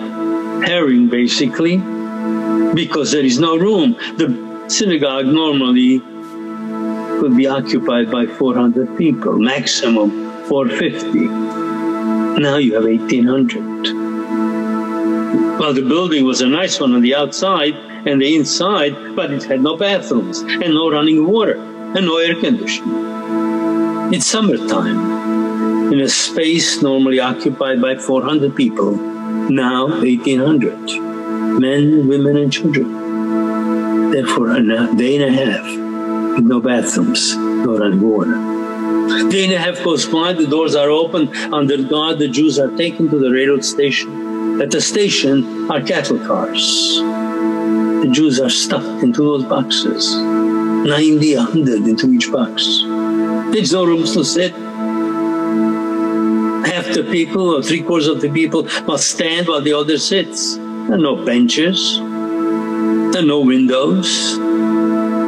herring 0.67 1.09
basically, 1.09 1.77
because 2.75 3.13
there 3.13 3.25
is 3.25 3.39
no 3.39 3.57
room. 3.57 3.97
The 4.17 4.67
synagogue 4.69 5.27
normally 5.27 6.03
be 7.37 7.47
occupied 7.47 8.11
by 8.11 8.27
400 8.27 8.97
people, 8.97 9.39
maximum 9.39 10.11
450. 10.45 11.27
Now 12.41 12.57
you 12.57 12.75
have 12.75 12.85
1800. 12.85 15.59
Well, 15.59 15.75
the 15.75 15.83
building 15.83 16.25
was 16.25 16.41
a 16.41 16.47
nice 16.47 16.81
one 16.81 16.95
on 16.95 17.03
the 17.03 17.15
outside 17.15 17.75
and 18.07 18.23
the 18.23 18.37
inside, 18.37 18.95
but 19.17 19.33
it 19.33 19.43
had 19.43 19.61
no 19.61 19.77
bathrooms 19.77 20.41
and 20.41 20.75
no 20.75 20.91
running 20.91 21.27
water 21.27 21.59
and 21.97 22.07
no 22.07 22.19
air 22.19 22.35
conditioning. 22.35 24.13
It's 24.13 24.27
summertime 24.27 25.93
in 25.93 26.01
a 26.01 26.09
space 26.09 26.83
normally 26.83 27.19
occupied 27.19 27.83
by 27.83 27.97
400 27.97 28.55
people, 28.55 28.93
now 28.93 29.89
1800 29.89 31.59
men, 31.59 32.07
women, 32.07 32.37
and 32.37 32.53
children. 32.53 34.13
Therefore, 34.13 34.57
a 34.57 34.97
day 34.97 35.17
and 35.17 35.25
a 35.25 35.45
half 35.45 35.88
no 36.45 36.61
bathrooms, 36.61 37.37
no 37.37 37.73
water. 37.97 38.35
And 38.35 39.35
a 39.35 39.59
half 39.59 39.83
goes 39.83 40.07
by, 40.07 40.33
the 40.33 40.47
doors 40.47 40.75
are 40.75 40.91
open, 40.91 41.35
under 41.53 41.83
guard 41.83 42.19
the 42.19 42.29
Jews 42.29 42.59
are 42.59 42.75
taken 42.77 43.09
to 43.11 43.19
the 43.19 43.31
railroad 43.31 43.65
station. 43.65 44.61
At 44.61 44.71
the 44.71 44.81
station 44.81 45.71
are 45.71 45.81
cattle 45.81 46.19
cars. 46.19 46.99
The 46.99 48.11
Jews 48.13 48.41
are 48.41 48.51
stuffed 48.51 49.03
into 49.03 49.23
those 49.23 49.45
boxes, 49.45 50.15
90, 50.15 51.37
100 51.37 51.89
into 51.89 52.13
each 52.13 52.31
box. 52.31 52.83
There's 53.53 53.73
no 53.73 53.85
rooms 53.85 54.13
to 54.13 54.25
sit. 54.25 54.53
Half 56.73 56.95
the 56.95 57.07
people 57.11 57.57
or 57.57 57.63
three 57.63 57.83
quarters 57.83 58.09
of 58.09 58.21
the 58.21 58.31
people 58.31 58.69
must 58.87 59.11
stand 59.11 59.49
while 59.49 59.63
the 59.63 59.73
other 59.73 59.99
sits. 59.99 60.57
There 60.57 60.95
are 60.95 60.99
no 60.99 61.17
benches, 61.25 61.99
there 61.99 63.23
are 63.23 63.27
no 63.27 63.41
windows, 63.41 64.39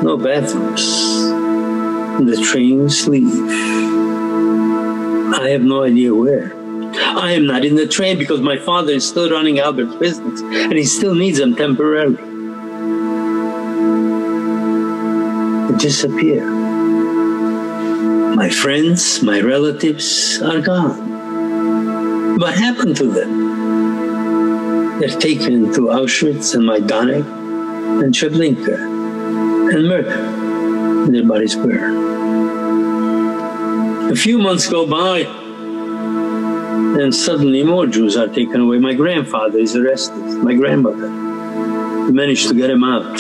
no 0.02 0.16
bathrooms. 0.16 1.30
The 2.24 2.40
trains 2.50 3.06
leave. 3.06 3.48
I 5.34 5.50
have 5.50 5.62
no 5.62 5.84
idea 5.84 6.14
where. 6.14 6.52
I 6.94 7.32
am 7.32 7.46
not 7.46 7.64
in 7.64 7.76
the 7.76 7.86
train 7.86 8.18
because 8.18 8.40
my 8.40 8.56
father 8.56 8.92
is 8.92 9.06
still 9.06 9.30
running 9.30 9.58
Albert's 9.58 9.94
business 9.96 10.40
and 10.40 10.72
he 10.72 10.84
still 10.84 11.14
needs 11.14 11.38
them 11.38 11.54
temporarily. 11.54 12.16
They 15.66 15.78
disappear. 15.78 16.44
My 18.34 18.48
friends, 18.48 19.22
my 19.22 19.40
relatives 19.40 20.40
are 20.42 20.60
gone. 20.60 22.38
What 22.38 22.54
happened 22.54 22.96
to 22.96 23.06
them? 23.06 24.98
They're 24.98 25.08
taken 25.08 25.72
to 25.74 25.88
Auschwitz 25.88 26.54
and 26.54 26.64
Majdanek 26.64 27.26
and 28.02 28.14
Treblinka 28.14 28.89
and 29.70 29.88
murder. 29.88 30.10
And 30.10 31.14
their 31.14 31.24
bodies 31.24 31.56
burn. 31.56 32.10
A 34.10 34.16
few 34.16 34.38
months 34.38 34.68
go 34.68 34.86
by, 34.86 35.20
And 37.00 37.14
suddenly 37.14 37.62
more 37.62 37.86
Jews 37.86 38.16
are 38.16 38.26
taken 38.26 38.60
away. 38.62 38.78
My 38.78 38.94
grandfather 38.94 39.58
is 39.58 39.76
arrested, 39.76 40.18
my 40.42 40.54
grandmother. 40.54 41.08
We 42.06 42.12
managed 42.12 42.48
to 42.48 42.54
get 42.54 42.68
him 42.68 42.82
out. 42.82 43.16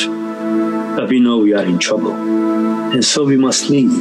But 0.96 1.08
we 1.08 1.20
know 1.20 1.38
we 1.38 1.54
are 1.54 1.62
in 1.62 1.78
trouble. 1.78 2.12
And 2.12 3.04
so 3.04 3.24
we 3.24 3.36
must 3.36 3.70
leave. 3.70 3.92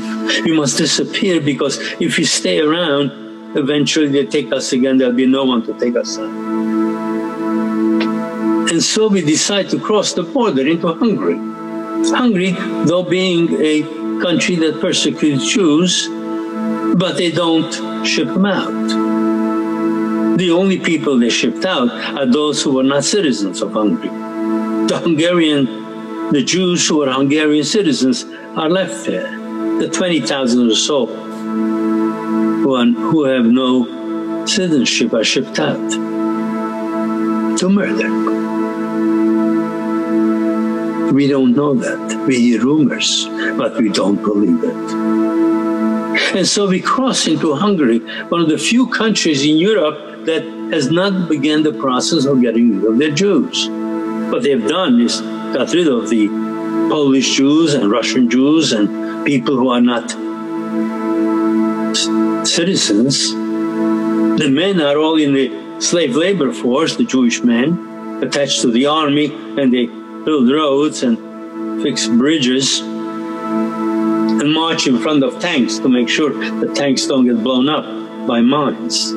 We 0.43 0.53
must 0.57 0.77
disappear 0.77 1.39
because 1.39 1.77
if 1.99 2.17
we 2.17 2.23
stay 2.25 2.59
around, 2.59 3.11
eventually 3.55 4.07
they 4.07 4.25
take 4.25 4.51
us 4.51 4.73
again, 4.73 4.97
there'll 4.97 5.13
be 5.13 5.27
no 5.27 5.45
one 5.45 5.63
to 5.67 5.73
take 5.79 5.95
us 5.95 6.17
out. 6.17 6.29
And 8.71 8.83
so 8.83 9.07
we 9.07 9.21
decide 9.21 9.69
to 9.69 9.79
cross 9.79 10.13
the 10.13 10.23
border 10.23 10.67
into 10.67 10.91
Hungary. 10.93 11.58
Hungary, 12.07 12.51
though 12.85 13.03
being 13.03 13.49
a 13.61 13.83
country 14.21 14.55
that 14.55 14.79
persecutes 14.81 15.51
Jews, 15.51 16.07
but 16.95 17.17
they 17.17 17.31
don't 17.31 17.71
ship 18.05 18.27
them 18.27 18.45
out. 18.45 20.37
The 20.37 20.51
only 20.51 20.79
people 20.79 21.19
they 21.19 21.29
shipped 21.29 21.65
out 21.65 21.89
are 22.17 22.25
those 22.25 22.63
who 22.63 22.75
were 22.75 22.83
not 22.83 23.03
citizens 23.03 23.61
of 23.61 23.73
Hungary. 23.73 24.09
The 24.87 24.99
Hungarian, 25.03 25.65
the 26.31 26.43
Jews 26.43 26.87
who 26.87 26.99
were 26.99 27.11
Hungarian 27.11 27.63
citizens 27.65 28.25
are 28.55 28.69
left 28.69 29.05
there. 29.05 29.29
The 29.79 29.89
20,000 29.89 30.71
or 30.71 30.75
so 30.75 31.05
who, 31.07 32.75
are, 32.75 32.85
who 32.85 33.23
have 33.25 33.45
no 33.45 34.45
citizenship 34.45 35.13
are 35.13 35.23
shipped 35.23 35.59
out 35.59 35.91
to 37.59 37.69
murder. 37.69 38.38
We 41.19 41.27
don't 41.27 41.53
know 41.53 41.73
that. 41.73 42.25
We 42.25 42.39
hear 42.39 42.61
rumors, 42.61 43.27
but 43.57 43.75
we 43.77 43.89
don't 43.89 44.23
believe 44.23 44.63
it. 44.63 46.33
And 46.37 46.47
so 46.47 46.69
we 46.69 46.79
cross 46.79 47.27
into 47.27 47.53
Hungary, 47.55 47.99
one 48.29 48.39
of 48.39 48.47
the 48.47 48.57
few 48.57 48.87
countries 48.87 49.43
in 49.43 49.57
Europe 49.57 50.25
that 50.27 50.43
has 50.71 50.89
not 50.89 51.27
begun 51.27 51.63
the 51.63 51.73
process 51.73 52.23
of 52.23 52.39
getting 52.39 52.79
rid 52.79 52.89
of 52.89 52.97
their 52.99 53.11
Jews. 53.11 53.67
What 54.31 54.43
they've 54.43 54.65
done 54.65 55.01
is 55.01 55.19
got 55.19 55.73
rid 55.73 55.89
of 55.89 56.09
the 56.09 56.29
Polish 56.87 57.35
Jews 57.35 57.73
and 57.73 57.91
Russian 57.91 58.29
Jews 58.29 58.71
and 58.71 59.25
people 59.25 59.57
who 59.57 59.67
are 59.67 59.81
not 59.81 60.09
citizens. 62.47 63.33
The 63.33 64.49
men 64.49 64.79
are 64.79 64.97
all 64.97 65.17
in 65.17 65.33
the 65.33 65.81
slave 65.81 66.15
labor 66.15 66.53
force, 66.53 66.95
the 66.95 67.03
Jewish 67.03 67.43
men, 67.43 68.21
attached 68.23 68.61
to 68.61 68.71
the 68.71 68.85
army, 68.85 69.25
and 69.57 69.73
they 69.73 69.98
build 70.25 70.51
roads 70.51 71.03
and 71.03 71.81
fix 71.81 72.07
bridges 72.07 72.79
and 72.79 74.53
march 74.53 74.87
in 74.87 74.99
front 74.99 75.23
of 75.23 75.39
tanks 75.39 75.77
to 75.79 75.89
make 75.89 76.09
sure 76.09 76.31
the 76.59 76.73
tanks 76.73 77.05
don't 77.05 77.25
get 77.25 77.43
blown 77.43 77.69
up 77.69 77.85
by 78.27 78.41
mines. 78.41 79.11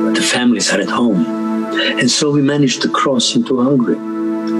But 0.00 0.14
the 0.14 0.22
families 0.22 0.72
are 0.72 0.80
at 0.80 0.88
home. 0.88 1.24
And 1.98 2.10
so 2.10 2.30
we 2.30 2.42
managed 2.42 2.82
to 2.82 2.88
cross 2.88 3.36
into 3.36 3.62
Hungary. 3.62 3.98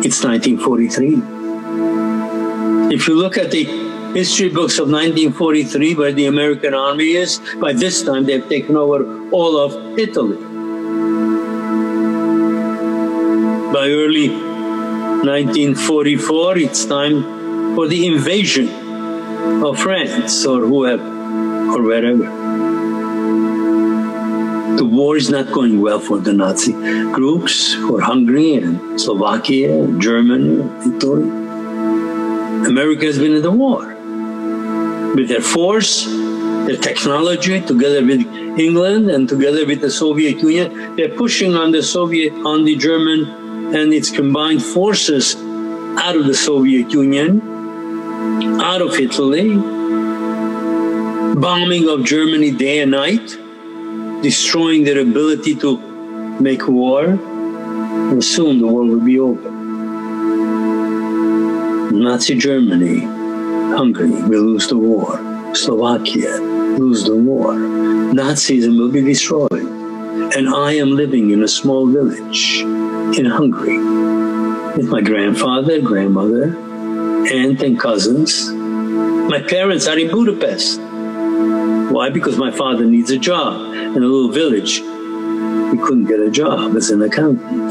It's 0.04 0.22
1943. 0.22 2.94
If 2.94 3.08
you 3.08 3.14
look 3.14 3.38
at 3.38 3.50
the 3.50 3.64
history 4.14 4.48
books 4.48 4.78
of 4.78 4.88
1943, 4.88 5.94
where 5.94 6.12
the 6.12 6.26
American 6.26 6.72
army 6.72 7.12
is, 7.12 7.40
by 7.60 7.72
this 7.72 8.02
time 8.02 8.24
they've 8.24 8.48
taken 8.48 8.76
over 8.76 9.04
all 9.38 9.54
of 9.66 9.70
Italy. 9.98 10.38
by 13.76 13.90
early 13.90 14.28
1944, 14.28 16.56
it's 16.56 16.86
time 16.86 17.74
for 17.74 17.86
the 17.86 18.06
invasion 18.06 18.70
of 19.62 19.78
France 19.78 20.46
or 20.46 20.60
whoever 20.60 21.06
or 21.74 21.82
wherever. 21.82 22.24
The 24.78 24.84
war 24.84 25.18
is 25.18 25.28
not 25.28 25.52
going 25.52 25.82
well 25.82 26.00
for 26.00 26.18
the 26.18 26.32
Nazi 26.32 26.72
groups, 27.12 27.74
for 27.74 28.00
Hungary 28.00 28.54
and 28.54 28.98
Slovakia 28.98 29.86
Germany 29.98 30.60
and 30.60 30.94
Italy. 30.94 31.28
America 32.72 33.04
has 33.04 33.18
been 33.18 33.34
in 33.34 33.42
the 33.42 33.50
war 33.50 33.94
with 35.16 35.28
their 35.28 35.42
force, 35.42 36.06
their 36.66 36.78
technology, 36.78 37.60
together 37.60 38.02
with 38.02 38.24
England 38.58 39.10
and 39.10 39.28
together 39.28 39.66
with 39.66 39.80
the 39.80 39.90
Soviet 39.90 40.38
Union. 40.38 40.96
They're 40.96 41.14
pushing 41.14 41.54
on 41.54 41.72
the 41.72 41.82
Soviet, 41.82 42.32
on 42.32 42.64
the 42.64 42.76
German 42.76 43.74
and 43.74 43.92
its 43.92 44.10
combined 44.10 44.62
forces 44.62 45.36
out 45.98 46.16
of 46.16 46.26
the 46.26 46.34
Soviet 46.34 46.92
Union, 46.92 47.40
out 48.60 48.80
of 48.80 48.98
Italy, 48.98 49.56
bombing 51.36 51.88
of 51.88 52.04
Germany 52.04 52.50
day 52.50 52.80
and 52.80 52.92
night, 52.92 53.36
destroying 54.22 54.84
their 54.84 55.00
ability 55.00 55.54
to 55.56 55.78
make 56.40 56.66
war, 56.68 57.04
and 57.04 58.24
soon 58.24 58.60
the 58.60 58.66
war 58.66 58.84
will 58.84 59.00
be 59.00 59.18
over. 59.18 59.50
Nazi 61.92 62.36
Germany, 62.36 63.00
Hungary 63.76 64.10
will 64.10 64.42
lose 64.42 64.68
the 64.68 64.78
war, 64.78 65.20
Slovakia 65.54 66.55
lose 66.78 67.04
the 67.04 67.16
war, 67.16 67.52
Nazism 67.54 68.78
will 68.78 68.90
be 68.90 69.02
destroyed, 69.02 69.50
and 69.52 70.48
I 70.48 70.72
am 70.72 70.90
living 70.90 71.30
in 71.30 71.42
a 71.42 71.48
small 71.48 71.86
village 71.86 72.60
in 73.18 73.24
Hungary 73.24 73.78
with 74.76 74.88
my 74.88 75.00
grandfather, 75.00 75.80
grandmother, 75.80 76.56
aunt, 77.32 77.62
and 77.62 77.80
cousins. 77.80 78.50
My 78.50 79.40
parents 79.40 79.86
are 79.86 79.98
in 79.98 80.10
Budapest. 80.10 80.80
Why? 81.90 82.10
Because 82.10 82.36
my 82.36 82.50
father 82.50 82.84
needs 82.84 83.10
a 83.10 83.18
job 83.18 83.74
in 83.74 84.02
a 84.02 84.06
little 84.06 84.30
village. 84.30 84.74
He 84.76 85.78
couldn't 85.78 86.06
get 86.06 86.20
a 86.20 86.30
job 86.30 86.76
as 86.76 86.90
an 86.90 87.02
accountant. 87.02 87.70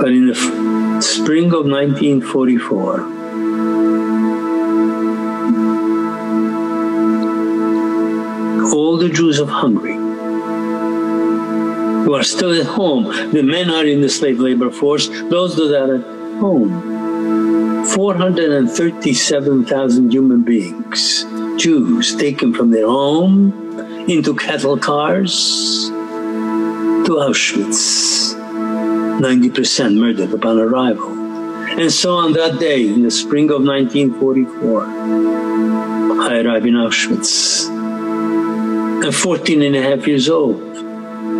But 0.00 0.08
in 0.08 0.26
the 0.26 1.02
spring 1.02 1.46
of 1.46 1.66
1944, 1.66 3.21
the 9.02 9.08
Jews 9.08 9.40
of 9.40 9.48
Hungary 9.48 9.96
who 12.04 12.14
are 12.14 12.22
still 12.22 12.52
at 12.52 12.66
home. 12.66 13.06
The 13.32 13.42
men 13.42 13.68
are 13.68 13.84
in 13.84 14.00
the 14.00 14.08
slave 14.08 14.38
labor 14.38 14.70
force, 14.70 15.08
those 15.08 15.56
that 15.56 15.76
are 15.76 15.96
at 15.96 16.04
home. 16.38 17.84
437,000 17.84 20.12
human 20.12 20.44
beings, 20.44 21.24
Jews, 21.60 22.14
taken 22.14 22.54
from 22.54 22.70
their 22.70 22.86
home 22.86 23.52
into 24.08 24.36
cattle 24.36 24.78
cars 24.78 25.90
to 27.06 27.16
Auschwitz. 27.26 28.36
90% 29.18 29.98
murdered 29.98 30.32
upon 30.32 30.60
arrival. 30.60 31.10
And 31.80 31.90
so 31.90 32.14
on 32.14 32.34
that 32.34 32.60
day, 32.60 32.86
in 32.86 33.02
the 33.02 33.10
spring 33.10 33.50
of 33.50 33.64
1944, 33.64 34.86
I 36.22 36.40
arrive 36.40 36.66
in 36.66 36.74
Auschwitz. 36.74 37.71
I'm 39.04 39.10
14 39.10 39.62
and 39.62 39.74
a 39.74 39.82
half 39.82 40.06
years 40.06 40.28
old 40.28 40.60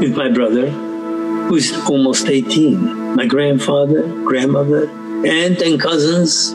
with 0.00 0.16
my 0.16 0.28
brother, 0.28 0.68
who's 0.68 1.72
almost 1.88 2.26
18, 2.26 3.14
my 3.14 3.24
grandfather, 3.24 4.02
grandmother, 4.24 4.90
aunt, 5.24 5.62
and 5.62 5.80
cousins. 5.80 6.50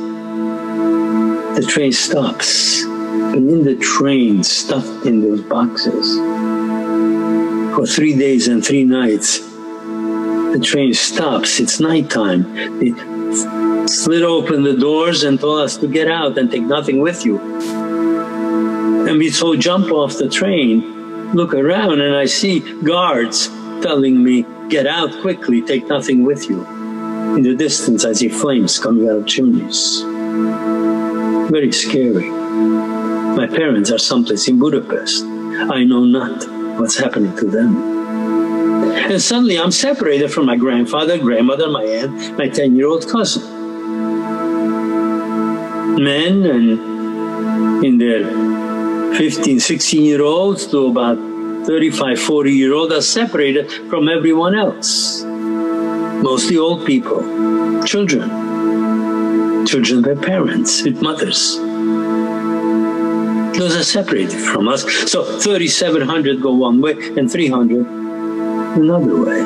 The 1.55 1.65
train 1.65 1.93
stops, 1.93 2.83
and 2.83 3.49
in 3.49 3.63
the 3.63 3.77
train, 3.77 4.43
stuffed 4.43 5.05
in 5.05 5.21
those 5.21 5.39
boxes, 5.43 6.17
for 7.73 7.87
three 7.87 8.17
days 8.17 8.49
and 8.49 8.65
three 8.65 8.83
nights, 8.83 9.39
the 9.39 10.61
train 10.61 10.93
stops. 10.93 11.61
It's 11.61 11.79
nighttime. 11.79 12.79
They 12.79 12.91
slid 13.87 14.23
open 14.23 14.63
the 14.63 14.75
doors 14.77 15.23
and 15.23 15.39
told 15.39 15.61
us 15.61 15.77
to 15.77 15.87
get 15.87 16.09
out 16.09 16.37
and 16.37 16.51
take 16.51 16.63
nothing 16.63 16.99
with 16.99 17.25
you. 17.25 17.39
And 19.07 19.17
we 19.17 19.29
so 19.29 19.55
jump 19.55 19.89
off 19.89 20.17
the 20.17 20.27
train 20.27 20.96
look 21.33 21.53
around 21.53 22.01
and 22.01 22.15
I 22.15 22.25
see 22.25 22.59
guards 22.83 23.47
telling 23.81 24.23
me, 24.23 24.45
get 24.69 24.87
out 24.87 25.11
quickly, 25.21 25.61
take 25.61 25.87
nothing 25.87 26.23
with 26.23 26.49
you. 26.49 26.65
In 27.35 27.43
the 27.43 27.55
distance 27.55 28.05
I 28.05 28.13
see 28.13 28.29
flames 28.29 28.79
coming 28.79 29.07
out 29.09 29.17
of 29.17 29.27
chimneys. 29.27 30.01
Very 31.51 31.71
scary. 31.71 32.29
My 32.29 33.47
parents 33.47 33.91
are 33.91 33.99
someplace 33.99 34.47
in 34.47 34.59
Budapest. 34.59 35.23
I 35.23 35.83
know 35.83 36.03
not 36.03 36.47
what's 36.79 36.97
happening 36.97 37.35
to 37.37 37.45
them. 37.45 37.97
And 39.11 39.21
suddenly 39.21 39.57
I'm 39.57 39.71
separated 39.71 40.31
from 40.31 40.45
my 40.45 40.55
grandfather, 40.55 41.17
grandmother, 41.17 41.69
my 41.69 41.83
aunt, 41.83 42.37
my 42.37 42.49
10 42.49 42.75
year 42.75 42.87
old 42.87 43.07
cousin. 43.07 43.43
Men 46.03 46.45
and 46.45 47.85
in 47.85 47.97
their 47.97 48.46
15, 49.15 49.59
16 49.59 50.03
year 50.03 50.21
olds 50.21 50.67
to 50.67 50.87
about 50.87 51.17
35, 51.67 52.19
40 52.19 52.51
year 52.51 52.73
olds 52.73 52.93
are 52.93 53.01
separated 53.01 53.71
from 53.89 54.09
everyone 54.09 54.55
else. 54.55 55.23
Mostly 56.23 56.57
old 56.57 56.85
people, 56.85 57.21
children. 57.83 58.29
children 59.67 59.99
of 59.99 60.03
their 60.05 60.15
parents, 60.15 60.83
with 60.83 61.01
mothers. 61.01 61.57
Those 63.57 63.75
are 63.75 63.83
separated 63.83 64.39
from 64.39 64.67
us. 64.67 64.83
So 65.11 65.23
3,700 65.23 66.41
go 66.41 66.53
one 66.53 66.79
way 66.79 66.93
and 67.17 67.29
300 67.29 67.85
another 68.77 69.21
way. 69.23 69.41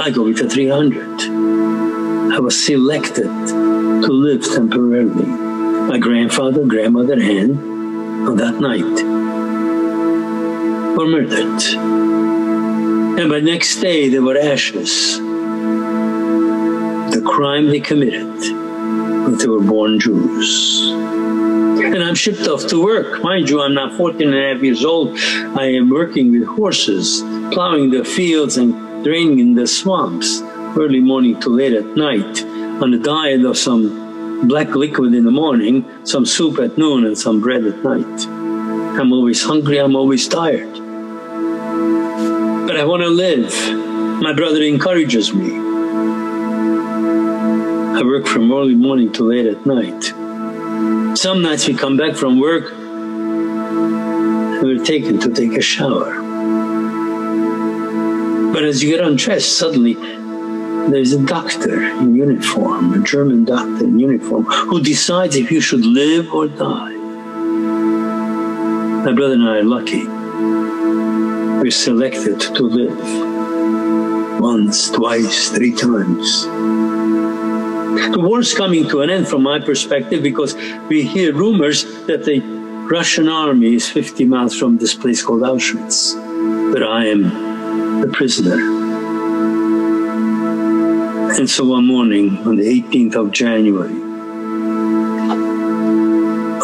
I 0.00 0.10
go 0.10 0.24
with 0.24 0.38
the 0.38 0.48
300. 0.48 2.32
I 2.32 2.38
was 2.38 2.64
selected 2.64 3.24
to 3.24 4.08
live 4.08 4.44
temporarily. 4.44 5.26
My 5.26 5.98
grandfather, 5.98 6.64
grandmother, 6.64 7.14
and 7.14 7.75
on 8.26 8.36
that 8.36 8.60
night 8.60 9.02
were 10.96 11.06
murdered. 11.06 11.62
And 13.18 13.30
by 13.30 13.40
next 13.40 13.80
day 13.80 14.08
they 14.08 14.18
were 14.18 14.38
ashes. 14.38 15.18
The 17.14 17.22
crime 17.24 17.68
they 17.68 17.80
committed, 17.80 18.40
that 18.40 19.38
they 19.40 19.48
were 19.48 19.60
born 19.60 20.00
Jews 20.00 20.92
and 21.96 22.04
I'm 22.04 22.14
shipped 22.14 22.46
off 22.46 22.66
to 22.68 22.82
work. 22.82 23.22
Mind 23.22 23.48
you, 23.48 23.62
I'm 23.62 23.74
now 23.74 23.96
14 23.96 24.28
and 24.28 24.36
a 24.36 24.52
half 24.52 24.62
years 24.62 24.84
old. 24.84 25.16
I 25.56 25.64
am 25.64 25.88
working 25.88 26.30
with 26.30 26.44
horses, 26.46 27.22
plowing 27.52 27.90
the 27.90 28.04
fields 28.04 28.58
and 28.58 29.02
draining 29.02 29.54
the 29.54 29.66
swamps, 29.66 30.42
early 30.76 31.00
morning 31.00 31.40
to 31.40 31.48
late 31.48 31.72
at 31.72 31.96
night, 31.96 32.42
on 32.82 32.92
a 32.92 32.98
diet 32.98 33.44
of 33.44 33.56
some 33.56 34.05
black 34.44 34.74
liquid 34.74 35.14
in 35.14 35.24
the 35.24 35.30
morning, 35.30 35.84
some 36.04 36.26
soup 36.26 36.58
at 36.58 36.76
noon, 36.76 37.04
and 37.04 37.16
some 37.16 37.40
bread 37.40 37.64
at 37.64 37.82
night. 37.82 38.26
I'm 38.98 39.12
always 39.12 39.42
hungry, 39.42 39.78
I'm 39.78 39.96
always 39.96 40.28
tired. 40.28 40.72
But 42.66 42.76
I 42.76 42.84
want 42.84 43.02
to 43.02 43.08
live. 43.08 43.52
My 44.20 44.32
brother 44.32 44.62
encourages 44.62 45.32
me. 45.34 45.50
I 47.96 48.02
work 48.02 48.26
from 48.26 48.52
early 48.52 48.74
morning 48.74 49.12
to 49.12 49.24
late 49.24 49.46
at 49.46 49.64
night. 49.64 50.04
Some 51.16 51.42
nights 51.42 51.66
we 51.66 51.74
come 51.74 51.96
back 51.96 52.14
from 52.14 52.38
work 52.40 52.72
and 52.72 54.62
we're 54.62 54.84
taken 54.84 55.18
to 55.20 55.30
take 55.32 55.52
a 55.52 55.62
shower. 55.62 56.22
But 58.52 58.64
as 58.64 58.82
you 58.82 58.90
get 58.96 59.04
undressed, 59.04 59.56
suddenly 59.56 59.96
there's 60.90 61.12
a 61.12 61.22
doctor 61.24 61.82
in 61.82 62.14
uniform, 62.14 62.94
a 62.94 63.04
German 63.04 63.44
doctor 63.44 63.84
in 63.84 63.98
uniform, 63.98 64.44
who 64.44 64.80
decides 64.80 65.36
if 65.36 65.50
you 65.50 65.60
should 65.60 65.84
live 65.84 66.32
or 66.32 66.48
die. 66.48 66.94
My 69.04 69.12
brother 69.12 69.34
and 69.34 69.48
I 69.48 69.58
are 69.58 69.64
lucky. 69.64 70.06
We're 71.60 71.70
selected 71.70 72.40
to 72.40 72.62
live 72.62 74.40
once, 74.40 74.90
twice, 74.90 75.48
three 75.50 75.74
times. 75.74 76.44
The 76.44 78.20
war 78.20 78.40
is 78.40 78.54
coming 78.54 78.88
to 78.88 79.00
an 79.00 79.10
end 79.10 79.26
from 79.26 79.42
my 79.42 79.58
perspective 79.58 80.22
because 80.22 80.54
we 80.88 81.02
hear 81.02 81.32
rumors 81.34 81.84
that 82.06 82.24
the 82.24 82.40
Russian 82.90 83.28
army 83.28 83.74
is 83.74 83.88
50 83.88 84.24
miles 84.26 84.56
from 84.56 84.78
this 84.78 84.94
place 84.94 85.22
called 85.22 85.42
Auschwitz, 85.42 86.14
but 86.72 86.82
I 86.82 87.06
am 87.06 88.00
the 88.00 88.08
prisoner. 88.08 88.85
And 91.38 91.50
so 91.50 91.66
one 91.66 91.86
morning 91.86 92.38
on 92.46 92.56
the 92.56 92.64
18th 92.64 93.14
of 93.14 93.30
January, 93.30 93.92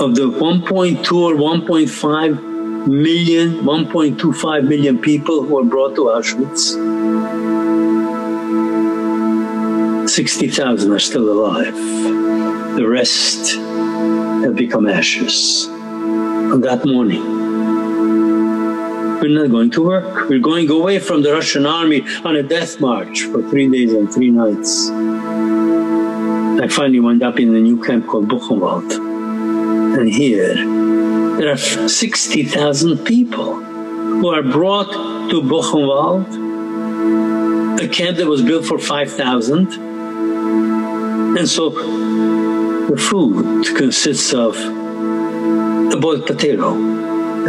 of 0.02 0.14
the 0.14 0.30
1.2 0.30 1.12
or 1.12 1.34
1.5 1.34 2.86
million, 2.86 3.64
1.25 3.64 4.66
million 4.66 4.98
people 4.98 5.44
who 5.44 5.56
were 5.56 5.64
brought 5.64 5.94
to 5.96 6.04
Auschwitz, 6.04 6.72
60,000 10.08 10.90
are 10.90 10.98
still 10.98 11.28
alive. 11.28 11.74
The 12.76 12.88
rest 12.88 13.56
have 14.42 14.56
become 14.56 14.88
ashes. 14.88 15.66
On 15.68 16.62
that 16.62 16.86
morning, 16.86 17.22
we're 19.22 19.40
not 19.40 19.50
going 19.50 19.70
to 19.70 19.82
work. 19.84 20.28
We're 20.28 20.40
going 20.40 20.68
away 20.68 20.98
from 20.98 21.22
the 21.22 21.32
Russian 21.32 21.64
army 21.64 22.02
on 22.24 22.36
a 22.36 22.42
death 22.42 22.80
march 22.80 23.22
for 23.22 23.40
three 23.48 23.68
days 23.70 23.92
and 23.92 24.12
three 24.12 24.30
nights. 24.30 24.90
I 26.60 26.66
finally 26.68 27.00
wound 27.00 27.22
up 27.22 27.38
in 27.38 27.54
a 27.54 27.60
new 27.60 27.82
camp 27.82 28.08
called 28.08 28.28
Buchenwald. 28.28 28.92
And 29.98 30.08
here, 30.08 30.54
there 31.38 31.52
are 31.52 31.56
60,000 31.56 32.98
people 33.04 33.54
who 33.54 34.28
are 34.28 34.42
brought 34.42 34.90
to 35.30 35.40
Buchenwald, 35.40 36.26
a 37.80 37.88
camp 37.88 38.16
that 38.18 38.26
was 38.26 38.42
built 38.42 38.66
for 38.66 38.78
5,000 38.78 39.92
and 41.34 41.48
so 41.48 41.70
the 41.70 42.96
food 42.96 43.64
consists 43.74 44.34
of 44.34 44.54
a 44.56 45.96
boiled 45.96 46.26
potato 46.26 46.74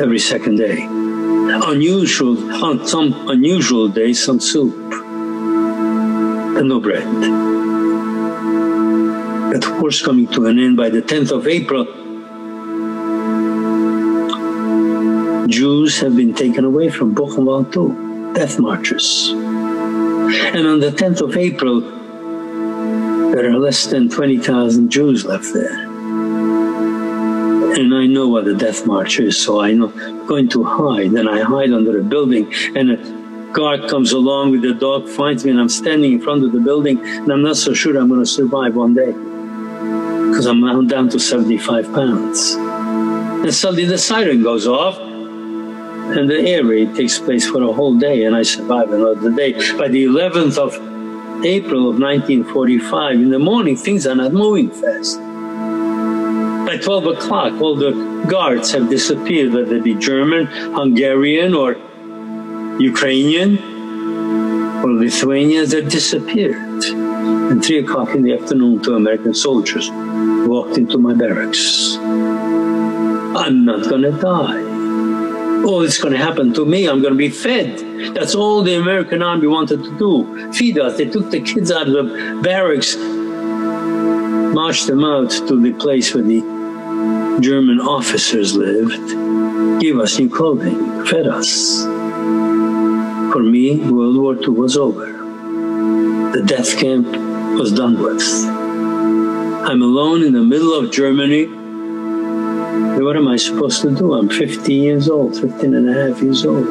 every 0.02 0.20
second 0.20 0.56
day. 0.56 1.03
Unusual, 1.46 2.64
on 2.64 2.88
some 2.88 3.28
unusual 3.30 3.88
days, 3.88 4.24
some 4.24 4.40
soup 4.40 4.74
and 6.58 6.70
no 6.70 6.80
bread. 6.80 7.04
But 9.52 9.82
war's 9.82 10.02
coming 10.02 10.28
to 10.28 10.46
an 10.48 10.60
end 10.60 10.78
by 10.78 10.90
the 10.90 11.02
10th 11.02 11.32
of 11.32 11.48
April. 11.48 11.86
Jews 15.48 16.00
have 16.00 16.16
been 16.16 16.34
taken 16.34 16.64
away 16.66 16.90
from 16.90 17.14
Buchenwald 17.14 17.72
too, 17.74 18.34
death 18.34 18.60
marches. 18.60 19.30
And 19.30 20.66
on 20.68 20.80
the 20.80 20.92
10th 20.92 21.22
of 21.22 21.38
April, 21.38 21.82
there 23.32 23.50
are 23.50 23.58
less 23.58 23.88
than 23.88 24.10
20,000 24.10 24.90
Jews 24.90 25.26
left 25.26 25.54
there. 25.54 25.83
Know 28.24 28.30
what 28.30 28.48
a 28.48 28.56
death 28.56 28.88
march 28.88 29.20
is, 29.20 29.38
so 29.38 29.60
I'm 29.60 29.82
going 30.28 30.48
to 30.56 30.64
hide, 30.64 31.12
and 31.12 31.28
I 31.28 31.42
hide 31.42 31.74
under 31.74 32.00
a 32.00 32.02
building, 32.02 32.54
and 32.74 32.92
a 32.92 33.52
guard 33.52 33.90
comes 33.90 34.14
along 34.14 34.52
with 34.52 34.62
the 34.62 34.74
dog, 34.74 35.10
finds 35.10 35.44
me, 35.44 35.52
and 35.52 35.60
I'm 35.60 35.68
standing 35.68 36.14
in 36.14 36.22
front 36.22 36.46
of 36.46 36.54
the 36.54 36.62
building, 36.62 37.02
and 37.06 37.30
I'm 37.30 37.42
not 37.42 37.58
so 37.58 37.74
sure 37.74 37.98
I'm 37.98 38.08
going 38.08 38.22
to 38.22 38.26
survive 38.26 38.78
one 38.78 38.94
day 38.94 39.12
because 39.12 40.46
I'm 40.46 40.62
now 40.62 40.82
down 40.84 41.10
to 41.10 41.20
75 41.20 41.92
pounds. 41.94 42.54
And 42.54 43.54
suddenly 43.54 43.84
the 43.84 43.98
siren 43.98 44.42
goes 44.42 44.68
off, 44.68 44.98
and 44.98 46.30
the 46.30 46.40
air 46.48 46.64
raid 46.64 46.96
takes 46.96 47.20
place 47.20 47.46
for 47.46 47.62
a 47.62 47.74
whole 47.74 48.00
day, 48.00 48.24
and 48.24 48.38
I 48.38 48.44
survive 48.44 48.94
another 48.94 49.36
day. 49.36 49.52
By 49.78 49.90
the 49.90 50.06
11th 50.06 50.58
of 50.58 50.76
April 51.44 51.90
of 51.90 52.00
1945, 52.00 53.16
in 53.16 53.32
the 53.32 53.40
morning 53.40 53.76
things 53.76 54.08
are 54.08 54.16
not 54.16 54.32
moving 54.32 54.70
fast. 54.72 55.20
By 56.74 56.80
12 56.80 57.06
o'clock, 57.06 57.62
all 57.62 57.76
the 57.76 57.92
guards 58.28 58.72
have 58.72 58.90
disappeared, 58.90 59.54
whether 59.54 59.76
they 59.76 59.80
be 59.80 59.94
German, 59.94 60.48
Hungarian, 60.48 61.54
or 61.54 61.74
Ukrainian, 62.80 63.60
or 64.84 64.92
Lithuanians, 64.92 65.70
they've 65.70 65.88
disappeared. 65.88 66.84
And 66.84 67.64
3 67.64 67.78
o'clock 67.78 68.16
in 68.16 68.24
the 68.24 68.34
afternoon, 68.34 68.82
two 68.82 68.96
American 68.96 69.36
soldiers 69.36 69.88
walked 69.92 70.80
into 70.80 70.98
my 70.98 71.14
barracks. 71.14 71.96
I'm 71.98 73.66
not 73.66 73.88
gonna 73.88 74.20
die 74.20 74.64
it's 75.84 75.98
going 75.98 76.12
to 76.12 76.18
happen 76.18 76.54
to 76.54 76.66
me, 76.66 76.88
I'm 76.88 77.02
going 77.02 77.14
to 77.14 77.18
be 77.18 77.30
fed. 77.30 78.16
That's 78.16 78.36
all 78.36 78.64
the 78.64 78.76
American 78.76 79.22
army 79.22 79.48
wanted 79.48 79.84
to 79.84 79.98
do, 79.98 80.52
feed 80.52 80.78
us. 80.78 80.98
They 80.98 81.06
took 81.06 81.30
the 81.30 81.40
kids 81.40 81.72
out 81.72 81.88
of 81.88 81.94
the 81.94 82.40
barracks, 82.44 82.98
marched 84.56 84.88
them 84.88 85.04
out 85.04 85.30
to 85.30 85.62
the 85.62 85.72
place 85.74 86.14
where 86.14 86.24
the 86.24 86.63
German 87.40 87.80
officers 87.80 88.56
lived, 88.56 89.82
gave 89.82 90.00
us 90.00 90.20
new 90.20 90.30
clothing, 90.30 91.06
fed 91.06 91.28
us. 91.28 91.84
For 93.34 93.42
me, 93.42 93.78
World 93.90 94.18
War 94.18 94.36
II 94.36 94.50
was 94.50 94.78
over. 94.78 95.12
The 96.32 96.44
death 96.46 96.78
camp 96.78 97.08
was 97.58 97.72
done 97.72 98.02
with. 98.02 98.22
I'm 99.68 99.82
alone 99.82 100.24
in 100.24 100.34
the 100.34 100.44
middle 100.44 100.74
of 100.74 100.92
Germany 100.92 101.64
what 103.04 103.18
am 103.18 103.28
I 103.28 103.36
supposed 103.36 103.82
to 103.82 103.94
do? 103.94 104.14
I'm 104.14 104.30
15 104.30 104.82
years 104.82 105.10
old, 105.10 105.38
15 105.40 105.74
and 105.74 105.90
a 105.90 105.94
half 105.94 106.22
years 106.22 106.46
old. 106.46 106.66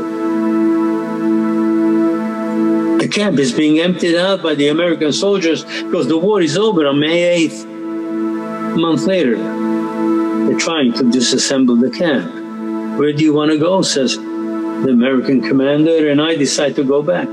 The 3.01 3.09
camp 3.09 3.39
is 3.39 3.53
being 3.53 3.81
emptied 3.81 4.17
out 4.17 4.43
by 4.43 4.55
the 4.55 4.69
American 4.69 5.13
soldiers 5.13 5.65
because 5.65 6.09
the 6.09 6.17
war 6.17 6.41
is 6.41 6.57
over 6.57 6.87
on 6.87 6.99
May 6.99 7.47
8th. 7.49 7.65
A 7.65 8.77
month 8.77 9.03
later, 9.03 9.37
they're 10.53 10.61
trying 10.61 10.93
to 10.93 11.05
disassemble 11.05 11.81
the 11.81 11.91
camp. 11.91 12.99
Where 12.99 13.13
do 13.13 13.25
you 13.25 13.33
want 13.33 13.51
to 13.53 13.59
go? 13.59 13.81
says 13.81 14.17
the 14.19 14.91
American 14.91 15.41
commander, 15.41 16.11
and 16.11 16.21
I 16.21 16.35
decide 16.35 16.77
to 16.77 16.85
go 16.85 17.03
back. 17.03 17.27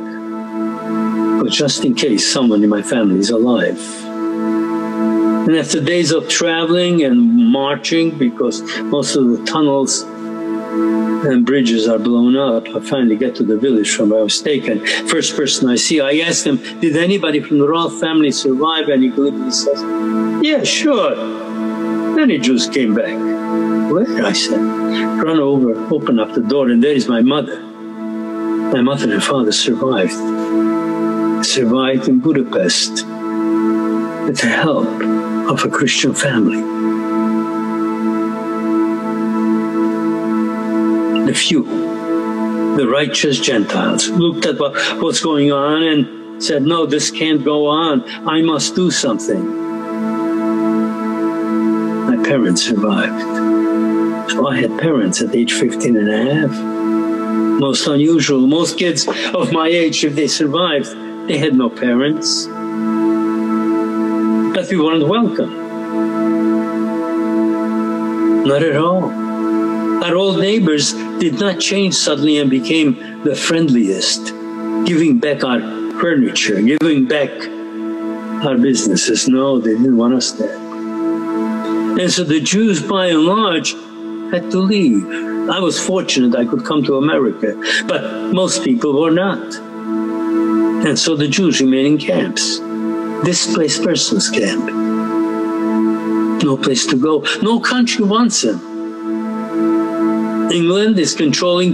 But 1.44 1.52
just 1.52 1.84
in 1.84 1.96
case 1.96 2.32
someone 2.32 2.64
in 2.64 2.70
my 2.70 2.82
family 2.82 3.20
is 3.20 3.30
alive. 3.30 3.80
And 4.06 5.56
after 5.58 5.84
days 5.84 6.12
of 6.12 6.30
traveling 6.30 7.04
and 7.04 7.20
marching, 7.52 8.18
because 8.18 8.62
most 8.84 9.18
of 9.18 9.28
the 9.28 9.44
tunnels 9.46 10.04
and 10.04 11.46
bridges 11.46 11.90
are 11.90 12.00
blown 12.00 12.38
up. 12.38 12.70
I 12.70 12.80
finally 12.80 13.18
get 13.18 13.36
to 13.36 13.44
the 13.44 13.58
village 13.58 13.94
from 13.94 14.12
where 14.12 14.22
I 14.22 14.24
was 14.24 14.42
taken. 14.42 14.86
First 15.08 15.36
person 15.36 15.68
I 15.68 15.76
see, 15.76 16.00
I 16.00 16.20
ask 16.26 16.46
them, 16.46 16.58
did 16.80 16.96
anybody 16.96 17.42
from 17.42 17.60
the 17.60 17.68
Roth 17.68 18.00
family 18.00 18.32
survive? 18.32 18.88
And 18.88 19.04
he 19.04 19.10
glibly 19.10 19.52
says, 19.52 19.82
yeah, 20.42 20.64
sure. 20.64 21.49
Many 22.20 22.38
Jews 22.38 22.68
came 22.68 22.96
back. 22.96 23.18
Where? 23.90 24.26
I 24.26 24.34
said, 24.34 24.60
run 24.60 25.40
over, 25.40 25.74
open 25.90 26.20
up 26.20 26.34
the 26.34 26.42
door, 26.42 26.68
and 26.68 26.84
there 26.84 26.92
is 26.92 27.08
my 27.08 27.22
mother. 27.22 27.62
My 27.62 28.82
mother 28.82 29.10
and 29.10 29.24
father 29.24 29.54
survived. 29.54 30.12
Survived 31.46 32.10
in 32.10 32.20
Budapest 32.20 33.06
with 34.26 34.38
the 34.38 34.52
help 34.54 34.86
of 35.50 35.64
a 35.64 35.70
Christian 35.70 36.14
family. 36.14 36.60
The 41.26 41.34
few, 41.34 41.64
the 42.76 42.86
righteous 42.86 43.40
Gentiles, 43.40 44.10
looked 44.10 44.46
at 44.46 44.60
what, 44.60 44.76
what's 45.02 45.22
going 45.22 45.54
on 45.54 45.84
and 45.84 46.44
said, 46.44 46.64
No, 46.64 46.86
this 46.86 47.12
can't 47.12 47.46
go 47.46 47.68
on. 47.68 48.04
I 48.28 48.42
must 48.42 48.76
do 48.76 48.92
something. 48.92 49.69
Parents 52.30 52.62
survived. 52.62 54.32
So 54.32 54.48
I 54.48 54.58
had 54.62 54.78
parents 54.80 55.20
at 55.20 55.34
age 55.36 55.54
15 55.54 55.98
and 55.98 56.10
a 56.10 56.32
half. 56.32 56.52
Most 57.60 57.88
unusual. 57.88 58.46
Most 58.46 58.78
kids 58.78 59.08
of 59.34 59.52
my 59.52 59.68
age, 59.68 60.04
if 60.06 60.14
they 60.14 60.28
survived, 60.28 60.96
they 61.28 61.40
had 61.40 61.56
no 61.56 61.72
parents. 61.72 62.46
But 64.54 64.70
we 64.70 64.78
weren't 64.80 65.08
welcome. 65.08 65.54
Not 68.46 68.62
at 68.62 68.76
all. 68.76 69.06
Our 70.04 70.16
old 70.16 70.38
neighbors 70.38 70.94
did 70.94 71.40
not 71.40 71.60
change 71.60 71.96
suddenly 71.96 72.38
and 72.38 72.48
became 72.48 73.24
the 73.24 73.36
friendliest, 73.36 74.28
giving 74.86 75.18
back 75.18 75.44
our 75.44 75.62
furniture, 76.00 76.62
giving 76.62 77.08
back 77.08 77.32
our 78.46 78.56
businesses. 78.56 79.28
No, 79.28 79.58
they 79.58 79.72
didn't 79.72 79.98
want 79.98 80.14
us 80.14 80.34
there. 80.34 80.59
And 82.00 82.10
so 82.10 82.24
the 82.24 82.40
Jews, 82.40 82.82
by 82.82 83.08
and 83.08 83.26
large, 83.26 83.74
had 84.32 84.50
to 84.52 84.60
leave. 84.60 85.06
I 85.50 85.60
was 85.60 85.78
fortunate 85.78 86.34
I 86.34 86.46
could 86.46 86.64
come 86.64 86.82
to 86.86 86.96
America, 86.96 87.62
but 87.88 88.32
most 88.34 88.64
people 88.64 89.02
were 89.02 89.12
not. 89.12 89.56
And 90.86 90.98
so 90.98 91.18
the 91.18 91.28
Jews 91.28 91.60
remain 91.60 91.86
in 91.86 91.98
camps, 91.98 92.60
displaced 93.26 93.84
persons 93.84 94.30
camp. 94.30 94.72
No 96.42 96.56
place 96.56 96.86
to 96.86 96.96
go. 96.96 97.26
No 97.42 97.60
country 97.60 98.06
wants 98.06 98.44
them. 98.44 98.62
England 100.54 100.98
is 101.00 101.14
controlling 101.14 101.74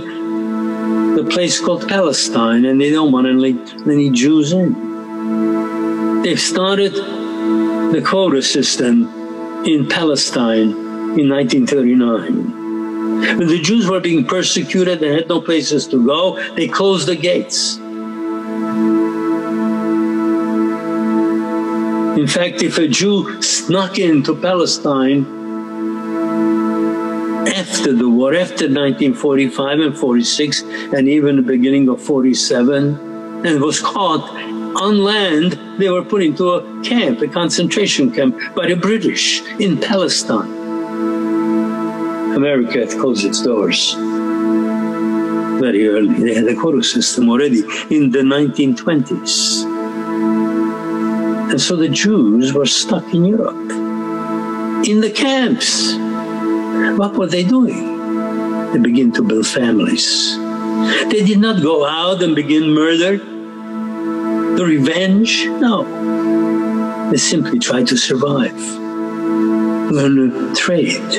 the 1.15 1.23
place 1.29 1.59
called 1.59 1.87
Palestine, 1.87 2.65
and 2.65 2.81
they 2.81 2.89
don't 2.89 3.11
want 3.11 3.27
any, 3.27 3.59
any 3.85 4.09
Jews 4.09 4.53
in. 4.53 6.23
They've 6.23 6.41
started 6.41 6.93
the 6.95 8.01
quota 8.03 8.41
system 8.41 9.24
in 9.65 9.89
Palestine 9.89 10.69
in 11.17 11.29
1939. 11.29 13.37
When 13.37 13.47
the 13.47 13.59
Jews 13.59 13.89
were 13.89 13.99
being 13.99 14.25
persecuted 14.25 15.01
and 15.01 15.15
had 15.15 15.27
no 15.27 15.41
places 15.41 15.87
to 15.87 16.05
go, 16.05 16.39
they 16.55 16.67
closed 16.67 17.07
the 17.07 17.15
gates. 17.15 17.77
In 22.17 22.27
fact, 22.27 22.61
if 22.61 22.77
a 22.77 22.87
Jew 22.87 23.41
snuck 23.41 23.97
into 23.97 24.35
Palestine 24.35 25.25
after 27.47 27.93
the 27.93 28.09
war, 28.09 28.33
after 28.33 28.65
1945 28.65 29.79
and 29.79 29.97
46, 29.97 30.61
and 30.93 31.09
even 31.09 31.37
the 31.37 31.41
beginning 31.41 31.89
of 31.89 32.01
47, 32.01 33.45
and 33.45 33.61
was 33.61 33.79
caught 33.79 34.34
on 34.75 35.03
land, 35.03 35.59
they 35.79 35.89
were 35.89 36.03
put 36.03 36.21
into 36.21 36.49
a 36.51 36.83
camp, 36.83 37.21
a 37.21 37.27
concentration 37.27 38.11
camp 38.11 38.37
by 38.55 38.67
the 38.67 38.75
British 38.75 39.41
in 39.59 39.79
Palestine. 39.79 40.51
America 42.35 42.79
had 42.79 42.89
closed 42.89 43.25
its 43.25 43.41
doors 43.41 43.95
very 45.59 45.87
early. 45.87 46.13
They 46.15 46.33
had 46.33 46.47
a 46.47 46.55
quota 46.55 46.83
system 46.83 47.29
already 47.29 47.61
in 47.89 48.11
the 48.11 48.19
1920s. 48.19 49.63
And 51.51 51.61
so 51.61 51.75
the 51.75 51.87
Jews 51.87 52.53
were 52.53 52.65
stuck 52.65 53.13
in 53.13 53.25
Europe, 53.25 53.71
in 54.85 54.99
the 54.99 55.11
camps. 55.15 55.95
What 56.99 57.15
were 57.15 57.27
they 57.27 57.43
doing? 57.43 57.95
They 58.73 58.79
began 58.79 59.11
to 59.13 59.21
build 59.21 59.47
families. 59.47 60.35
They 61.09 61.23
did 61.23 61.39
not 61.39 61.61
go 61.61 61.85
out 61.85 62.21
and 62.21 62.35
begin 62.35 62.73
murder, 62.73 63.21
the 64.57 64.65
revenge. 64.65 65.45
No. 65.45 65.83
They 67.11 67.17
simply 67.17 67.59
tried 67.59 67.87
to 67.87 67.97
survive, 67.97 68.59
learn 69.91 70.15
to 70.15 70.55
trade, 70.55 71.09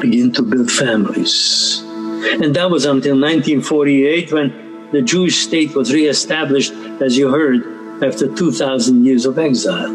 begin 0.00 0.32
to 0.32 0.42
build 0.42 0.70
families. 0.70 1.82
And 1.84 2.54
that 2.56 2.70
was 2.70 2.84
until 2.84 3.14
1948 3.14 4.32
when 4.32 4.90
the 4.92 5.02
Jewish 5.02 5.38
state 5.38 5.74
was 5.74 5.92
reestablished, 5.92 6.72
as 7.00 7.16
you 7.16 7.28
heard, 7.30 8.02
after 8.02 8.34
2,000 8.34 9.04
years 9.04 9.24
of 9.26 9.38
exile. 9.38 9.92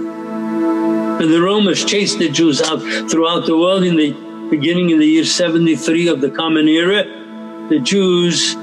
And 1.22 1.34
the 1.34 1.42
Romans 1.42 1.84
chased 1.84 2.20
the 2.20 2.30
Jews 2.30 2.62
out 2.62 2.80
throughout 3.10 3.46
the 3.46 3.58
world 3.58 3.84
in 3.84 3.98
the 3.98 4.14
beginning 4.50 4.90
in 4.92 5.00
the 5.00 5.06
year 5.06 5.26
73 5.26 6.08
of 6.08 6.22
the 6.22 6.30
Common 6.32 6.68
Era. 6.68 7.04
The 7.70 7.80
Jews 7.80 8.54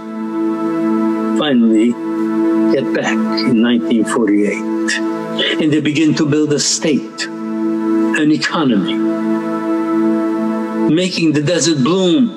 finally 1.38 1.92
get 2.72 2.84
back 2.94 3.12
in 3.12 3.62
1948 3.62 5.60
and 5.60 5.72
they 5.72 5.80
begin 5.80 6.14
to 6.14 6.26
build 6.26 6.52
a 6.52 6.58
state, 6.58 7.26
an 7.26 8.32
economy, 8.32 8.94
making 10.94 11.32
the 11.32 11.42
desert 11.42 11.82
bloom, 11.84 12.28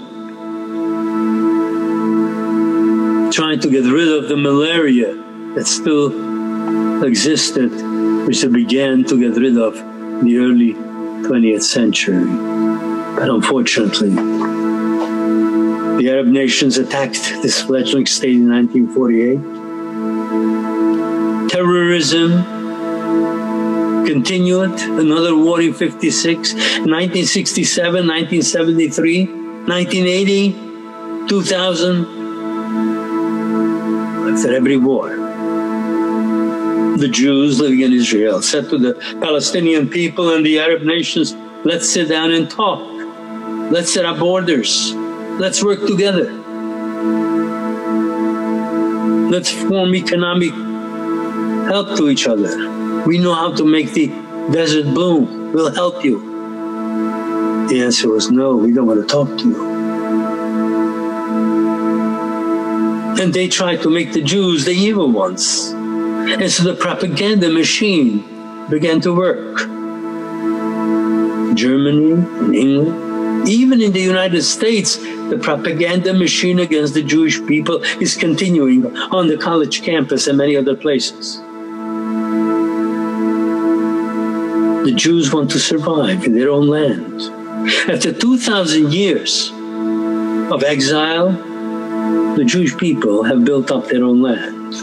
trying 3.31 3.59
to 3.59 3.69
get 3.69 3.85
rid 3.85 4.07
of 4.07 4.27
the 4.27 4.35
malaria 4.35 5.13
that 5.55 5.65
still 5.65 7.03
existed, 7.03 7.71
which 8.27 8.41
they 8.41 8.47
began 8.47 9.03
to 9.05 9.19
get 9.19 9.39
rid 9.39 9.57
of 9.57 9.77
in 9.77 10.25
the 10.25 10.37
early 10.37 10.73
20th 11.27 11.63
century. 11.63 12.25
But 13.15 13.29
unfortunately, 13.29 14.09
the 15.99 16.09
Arab 16.09 16.27
nations 16.27 16.77
attacked 16.77 17.23
this 17.41 17.61
fledgling 17.61 18.05
state 18.05 18.35
in 18.35 18.49
1948. 18.49 19.58
Terrorism 21.69 22.31
continued, 24.07 24.71
another 25.05 25.35
war 25.35 25.61
in 25.61 25.71
56, 25.71 26.53
1967, 26.55 28.07
1973, 28.07 29.25
1980, 29.67 31.27
2000. 31.29 32.05
After 34.33 34.51
every 34.51 34.77
war, 34.77 35.09
the 36.97 37.07
Jews 37.07 37.59
living 37.59 37.81
in 37.81 37.93
Israel 37.93 38.41
said 38.41 38.67
to 38.71 38.79
the 38.79 38.95
Palestinian 39.21 39.87
people 39.87 40.33
and 40.33 40.43
the 40.43 40.57
Arab 40.57 40.81
nations, 40.81 41.35
let's 41.63 41.87
sit 41.87 42.09
down 42.09 42.31
and 42.31 42.49
talk. 42.49 42.81
Let's 43.71 43.93
set 43.93 44.05
up 44.05 44.17
borders. 44.17 44.95
Let's 45.37 45.63
work 45.63 45.85
together. 45.85 46.31
Let's 49.29 49.51
form 49.51 49.93
economic 49.93 50.68
help 51.69 51.95
to 51.97 52.09
each 52.09 52.27
other. 52.27 52.49
We 53.05 53.19
know 53.19 53.35
how 53.35 53.53
to 53.55 53.63
make 53.63 53.93
the 53.93 54.07
desert 54.51 54.91
bloom. 54.93 55.53
We'll 55.53 55.73
help 55.73 56.03
you. 56.03 56.19
The 57.69 57.83
answer 57.83 58.09
was 58.09 58.31
no, 58.31 58.55
we 58.55 58.73
don't 58.73 58.87
want 58.87 59.01
to 59.01 59.07
talk 59.07 59.27
to 59.37 59.49
you. 59.49 59.69
And 63.21 63.33
they 63.33 63.47
tried 63.47 63.83
to 63.83 63.89
make 63.89 64.13
the 64.13 64.21
Jews 64.23 64.65
the 64.65 64.71
evil 64.71 65.11
ones. 65.11 65.69
And 65.69 66.49
so 66.49 66.63
the 66.63 66.75
propaganda 66.75 67.49
machine 67.51 68.23
began 68.69 68.99
to 69.01 69.13
work. 69.13 69.59
Germany 71.55 72.13
and 72.13 72.55
England, 72.55 73.47
even 73.47 73.81
in 73.81 73.91
the 73.91 74.01
United 74.01 74.41
States, 74.41 74.97
the 75.29 75.39
propaganda 75.39 76.13
machine 76.13 76.59
against 76.59 76.95
the 76.95 77.03
Jewish 77.03 77.45
people 77.45 77.83
is 78.01 78.15
continuing 78.15 78.97
on 79.11 79.27
the 79.27 79.37
college 79.37 79.83
campus 79.83 80.25
and 80.27 80.37
many 80.37 80.55
other 80.55 80.75
places. 80.75 81.41
The 84.85 84.93
Jews 84.95 85.33
want 85.33 85.51
to 85.51 85.59
survive 85.59 86.23
in 86.23 86.33
their 86.33 86.49
own 86.49 86.67
land. 86.67 87.21
After 87.89 88.13
2,000 88.13 88.93
years 88.93 89.51
of 90.51 90.63
exile, 90.63 91.31
the 92.35 92.45
Jewish 92.45 92.77
people 92.77 93.23
have 93.23 93.43
built 93.43 93.71
up 93.71 93.87
their 93.87 94.03
own 94.03 94.21
land. 94.21 94.73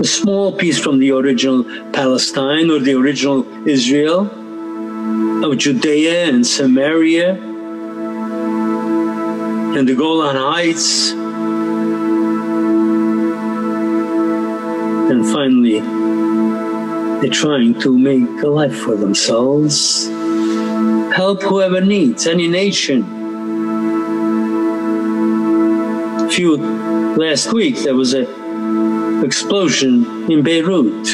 A 0.00 0.04
small 0.04 0.52
piece 0.52 0.78
from 0.78 0.98
the 0.98 1.10
original 1.12 1.62
Palestine 1.92 2.70
or 2.70 2.78
the 2.78 2.94
original 2.94 3.46
Israel, 3.68 4.30
of 5.44 5.58
Judea 5.58 6.24
and 6.24 6.46
Samaria, 6.46 7.32
and 9.76 9.86
the 9.86 9.94
Golan 9.94 10.36
Heights. 10.36 11.12
And 15.10 15.26
finally, 15.26 15.80
they're 17.20 17.30
trying 17.30 17.78
to 17.80 17.98
make 17.98 18.42
a 18.42 18.48
life 18.48 18.74
for 18.74 18.96
themselves, 18.96 20.08
help 21.14 21.42
whoever 21.42 21.80
needs, 21.80 22.26
any 22.26 22.48
nation. 22.48 23.02
A 26.26 26.30
few 26.30 26.56
last 27.16 27.52
week, 27.52 27.76
there 27.76 27.94
was 27.94 28.14
a 28.14 28.22
explosion 29.22 30.30
in 30.30 30.42
Beirut. 30.42 31.08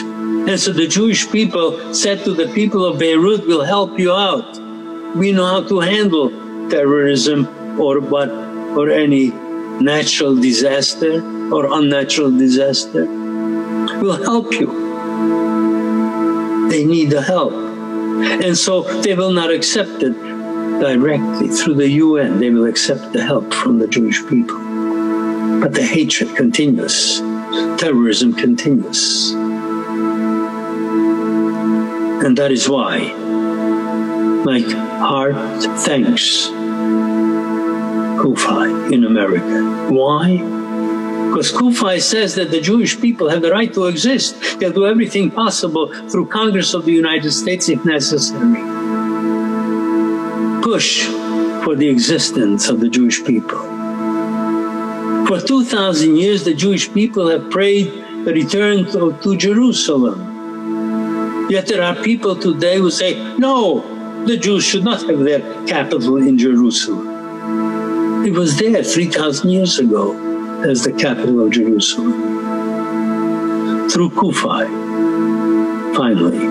And 0.48 0.60
so 0.60 0.72
the 0.72 0.86
Jewish 0.86 1.28
people 1.30 1.92
said 1.92 2.22
to 2.24 2.34
the 2.34 2.46
people 2.54 2.84
of 2.84 3.00
Beirut, 3.00 3.44
we'll 3.46 3.64
help 3.64 3.98
you 3.98 4.12
out. 4.12 4.56
We 5.16 5.32
know 5.32 5.46
how 5.46 5.66
to 5.66 5.80
handle 5.80 6.30
terrorism 6.70 7.48
or 7.80 7.98
what 8.00 8.28
or 8.78 8.90
any 8.90 9.30
natural 9.80 10.36
disaster 10.36 11.20
or 11.52 11.66
unnatural 11.78 12.30
disaster. 12.30 13.06
We'll 14.00 14.22
help 14.22 14.52
you. 14.52 14.85
They 16.68 16.84
need 16.84 17.10
the 17.10 17.22
help. 17.22 17.52
And 17.52 18.56
so 18.56 18.82
they 19.02 19.14
will 19.14 19.32
not 19.32 19.50
accept 19.50 20.02
it 20.02 20.14
directly 20.80 21.48
through 21.48 21.74
the 21.74 21.88
UN. 21.88 22.40
They 22.40 22.50
will 22.50 22.66
accept 22.66 23.12
the 23.12 23.22
help 23.22 23.52
from 23.52 23.78
the 23.78 23.86
Jewish 23.86 24.20
people. 24.26 24.58
But 25.60 25.74
the 25.74 25.82
hatred 25.82 26.36
continues 26.36 27.22
terrorism 27.78 28.32
continues. 28.32 29.32
And 32.24 32.36
that 32.38 32.50
is 32.50 32.68
why 32.68 33.12
my 34.44 34.60
heart 34.60 35.34
thanks 35.80 36.48
CUFI 38.18 38.92
in 38.92 39.04
America. 39.04 39.92
Why? 39.92 40.55
Because 41.28 41.52
CUFI 41.52 42.00
says 42.00 42.34
that 42.36 42.50
the 42.50 42.60
Jewish 42.60 43.00
people 43.00 43.28
have 43.28 43.42
the 43.42 43.50
right 43.50 43.72
to 43.74 43.86
exist. 43.86 44.58
They'll 44.58 44.72
do 44.72 44.86
everything 44.86 45.30
possible 45.30 45.92
through 46.08 46.26
Congress 46.26 46.74
of 46.74 46.84
the 46.84 46.92
United 46.92 47.32
States 47.32 47.68
if 47.68 47.84
necessary. 47.84 48.62
Push 50.62 51.06
for 51.64 51.76
the 51.76 51.88
existence 51.88 52.68
of 52.68 52.80
the 52.80 52.88
Jewish 52.88 53.24
people 53.24 53.76
for 55.26 55.40
2,000 55.40 56.16
years, 56.16 56.44
the 56.44 56.54
Jewish 56.54 56.92
people 56.92 57.28
have 57.28 57.50
prayed 57.50 57.86
the 58.24 58.32
return 58.32 58.84
to, 58.92 59.12
to 59.22 59.36
Jerusalem. 59.36 61.48
Yet 61.50 61.66
there 61.66 61.82
are 61.82 61.96
people 61.96 62.36
today 62.36 62.78
who 62.78 62.90
say, 62.90 63.14
no, 63.36 63.82
the 64.24 64.36
Jews 64.36 64.64
should 64.64 64.84
not 64.84 65.02
have 65.02 65.20
their 65.20 65.40
capital 65.66 66.18
in 66.18 66.38
Jerusalem. 66.38 68.24
It 68.24 68.32
was 68.32 68.58
there 68.58 68.82
3,000 68.82 69.50
years 69.50 69.78
ago 69.78 70.25
as 70.64 70.84
the 70.84 70.92
capital 70.92 71.44
of 71.44 71.52
Jerusalem. 71.52 72.12
Through 73.90 74.10
CUFI, 74.10 74.66
finally. 75.96 76.46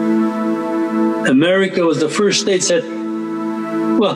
America 1.30 1.84
was 1.84 2.00
the 2.00 2.10
first 2.10 2.42
state 2.42 2.62
that 2.64 2.84
well, 4.00 4.16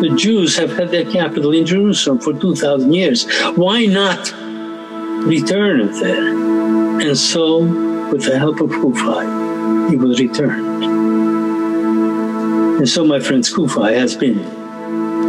the 0.00 0.08
Jews 0.16 0.56
have 0.56 0.72
had 0.72 0.90
their 0.90 1.04
capital 1.04 1.52
in 1.52 1.66
Jerusalem 1.66 2.20
for 2.20 2.32
2,000 2.32 2.92
years. 2.92 3.26
Why 3.54 3.84
not 3.84 4.32
return 5.26 5.80
it 5.80 5.92
there? 6.00 6.28
And 7.00 7.18
so, 7.18 7.58
with 8.10 8.24
the 8.24 8.38
help 8.38 8.60
of 8.60 8.70
CUFI, 8.70 9.92
it 9.92 9.98
was 9.98 10.18
returned. 10.20 10.84
And 12.78 12.88
so, 12.88 13.04
my 13.04 13.20
friends, 13.20 13.52
CUFI 13.52 13.94
has 13.94 14.16
been 14.16 14.38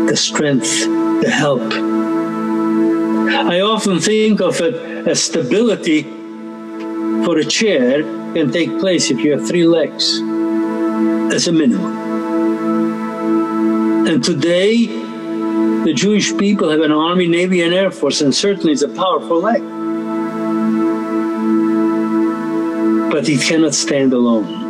the 0.06 0.16
strength, 0.16 0.86
the 1.22 1.30
help. 1.30 1.91
I 3.44 3.62
often 3.62 4.00
think 4.00 4.40
of 4.40 4.62
it 4.62 4.76
as 5.08 5.24
stability 5.24 6.04
for 7.26 7.38
a 7.38 7.44
chair 7.44 8.04
can 8.34 8.52
take 8.52 8.80
place 8.80 9.10
if 9.10 9.20
you 9.20 9.32
have 9.32 9.48
three 9.48 9.66
legs 9.66 10.22
as 11.34 11.48
a 11.48 11.52
minimum. 11.52 11.98
And 14.08 14.24
today, 14.24 14.86
the 14.86 15.94
Jewish 15.94 16.38
people 16.38 16.70
have 16.70 16.82
an 16.82 16.92
army, 16.92 17.28
navy, 17.28 17.62
and 17.62 17.74
air 17.74 17.90
force, 17.90 18.22
and 18.22 18.34
certainly 18.34 18.74
it's 18.74 18.84
a 18.84 18.90
powerful 18.90 19.42
leg. 19.42 19.62
But 23.12 23.28
it 23.28 23.42
cannot 23.42 23.74
stand 23.74 24.14
alone. 24.14 24.70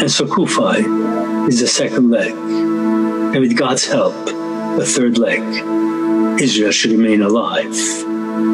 And 0.00 0.10
so 0.10 0.24
CUFI 0.24 1.48
is 1.48 1.60
the 1.60 1.68
second 1.68 2.10
leg. 2.10 2.32
And 2.32 3.40
with 3.40 3.56
God's 3.56 3.86
help, 3.86 4.14
the 4.24 4.86
third 4.86 5.18
leg. 5.18 5.77
Israel 6.40 6.70
should 6.70 6.92
remain 6.92 7.22
alive 7.22 7.76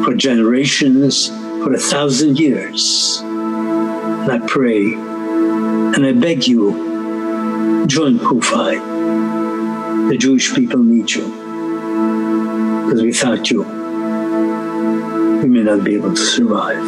for 0.03 0.13
generations, 0.15 1.29
for 1.63 1.73
a 1.73 1.79
thousand 1.79 2.39
years. 2.39 3.19
And 3.21 4.31
I 4.31 4.39
pray 4.47 4.93
and 4.93 6.05
I 6.05 6.11
beg 6.13 6.47
you, 6.47 7.85
join 7.87 8.19
CUFI 8.19 8.95
the 10.09 10.17
Jewish 10.17 10.53
people 10.53 10.83
need 10.83 11.11
you. 11.11 11.25
Because 12.85 13.01
without 13.01 13.49
you, 13.49 13.63
we 15.41 15.49
may 15.49 15.63
not 15.63 15.83
be 15.83 15.95
able 15.95 16.13
to 16.13 16.21
survive. 16.21 16.85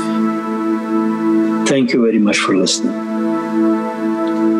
Thank 1.67 1.93
you 1.93 2.03
very 2.03 2.19
much 2.19 2.37
for 2.37 2.55
listening. 2.55 2.93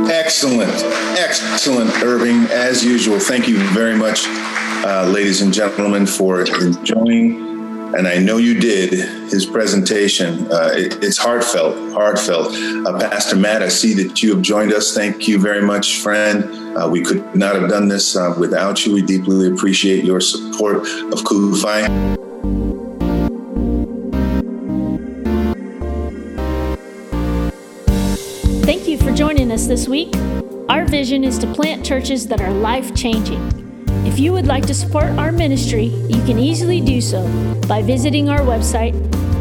Excellent, 0.09 0.73
excellent, 1.17 1.91
Irving. 2.01 2.47
As 2.51 2.83
usual, 2.83 3.19
thank 3.19 3.47
you 3.47 3.57
very 3.73 3.95
much, 3.95 4.25
uh, 4.87 5.05
ladies 5.11 5.41
and 5.41 5.53
gentlemen, 5.53 6.05
for 6.05 6.41
enjoying 6.41 7.47
and 7.95 8.07
I 8.07 8.17
know 8.17 8.37
you 8.37 8.59
did 8.59 8.91
his 9.31 9.45
presentation. 9.45 10.51
Uh, 10.51 10.71
it, 10.73 11.03
it's 11.03 11.17
heartfelt, 11.17 11.75
heartfelt. 11.93 12.53
Uh, 12.85 12.99
Pastor 12.99 13.35
Matt, 13.35 13.63
I 13.63 13.69
see 13.69 13.93
that 14.03 14.21
you 14.21 14.33
have 14.35 14.41
joined 14.41 14.73
us. 14.73 14.93
Thank 14.93 15.27
you 15.27 15.39
very 15.39 15.61
much, 15.61 15.99
friend. 15.99 16.77
Uh, 16.77 16.89
we 16.89 17.01
could 17.01 17.35
not 17.35 17.55
have 17.55 17.69
done 17.69 17.87
this 17.87 18.15
uh, 18.15 18.35
without 18.37 18.85
you. 18.85 18.93
We 18.93 19.01
deeply 19.01 19.47
appreciate 19.47 20.03
your 20.03 20.19
support 20.19 20.77
of 20.77 21.23
CUFI. 21.23 21.87
Thank 28.65 28.87
you 28.87 28.97
for 28.97 29.11
joining 29.11 29.51
us 29.51 29.65
this 29.65 29.87
week. 29.87 30.13
Our 30.67 30.85
vision 30.85 31.23
is 31.23 31.39
to 31.39 31.47
plant 31.53 31.85
churches 31.85 32.27
that 32.27 32.41
are 32.41 32.51
life 32.51 32.93
changing. 32.93 33.66
If 34.05 34.19
you 34.19 34.33
would 34.33 34.45
like 34.47 34.65
to 34.67 34.73
support 34.73 35.05
our 35.17 35.31
ministry, 35.31 35.85
you 35.85 36.21
can 36.25 36.37
easily 36.39 36.81
do 36.81 36.99
so 37.01 37.25
by 37.67 37.81
visiting 37.81 38.29
our 38.29 38.41
website, 38.41 38.93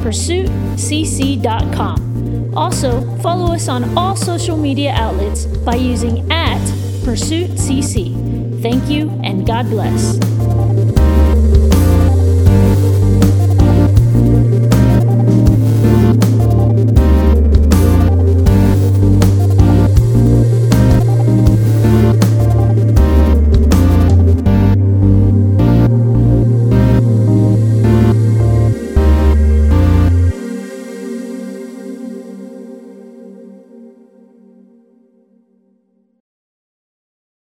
pursuitcc.com. 0.03 2.07
Also, 2.57 3.03
follow 3.19 3.53
us 3.53 3.69
on 3.69 3.99
all 3.99 4.17
social 4.17 4.57
media 4.57 4.93
outlets 4.93 5.45
by 5.47 5.75
using 5.75 6.33
at 6.33 6.61
PursuitCC. 7.05 8.63
Thank 8.63 8.89
you 8.89 9.11
and 9.23 9.47
God 9.47 9.69
bless. 9.69 10.17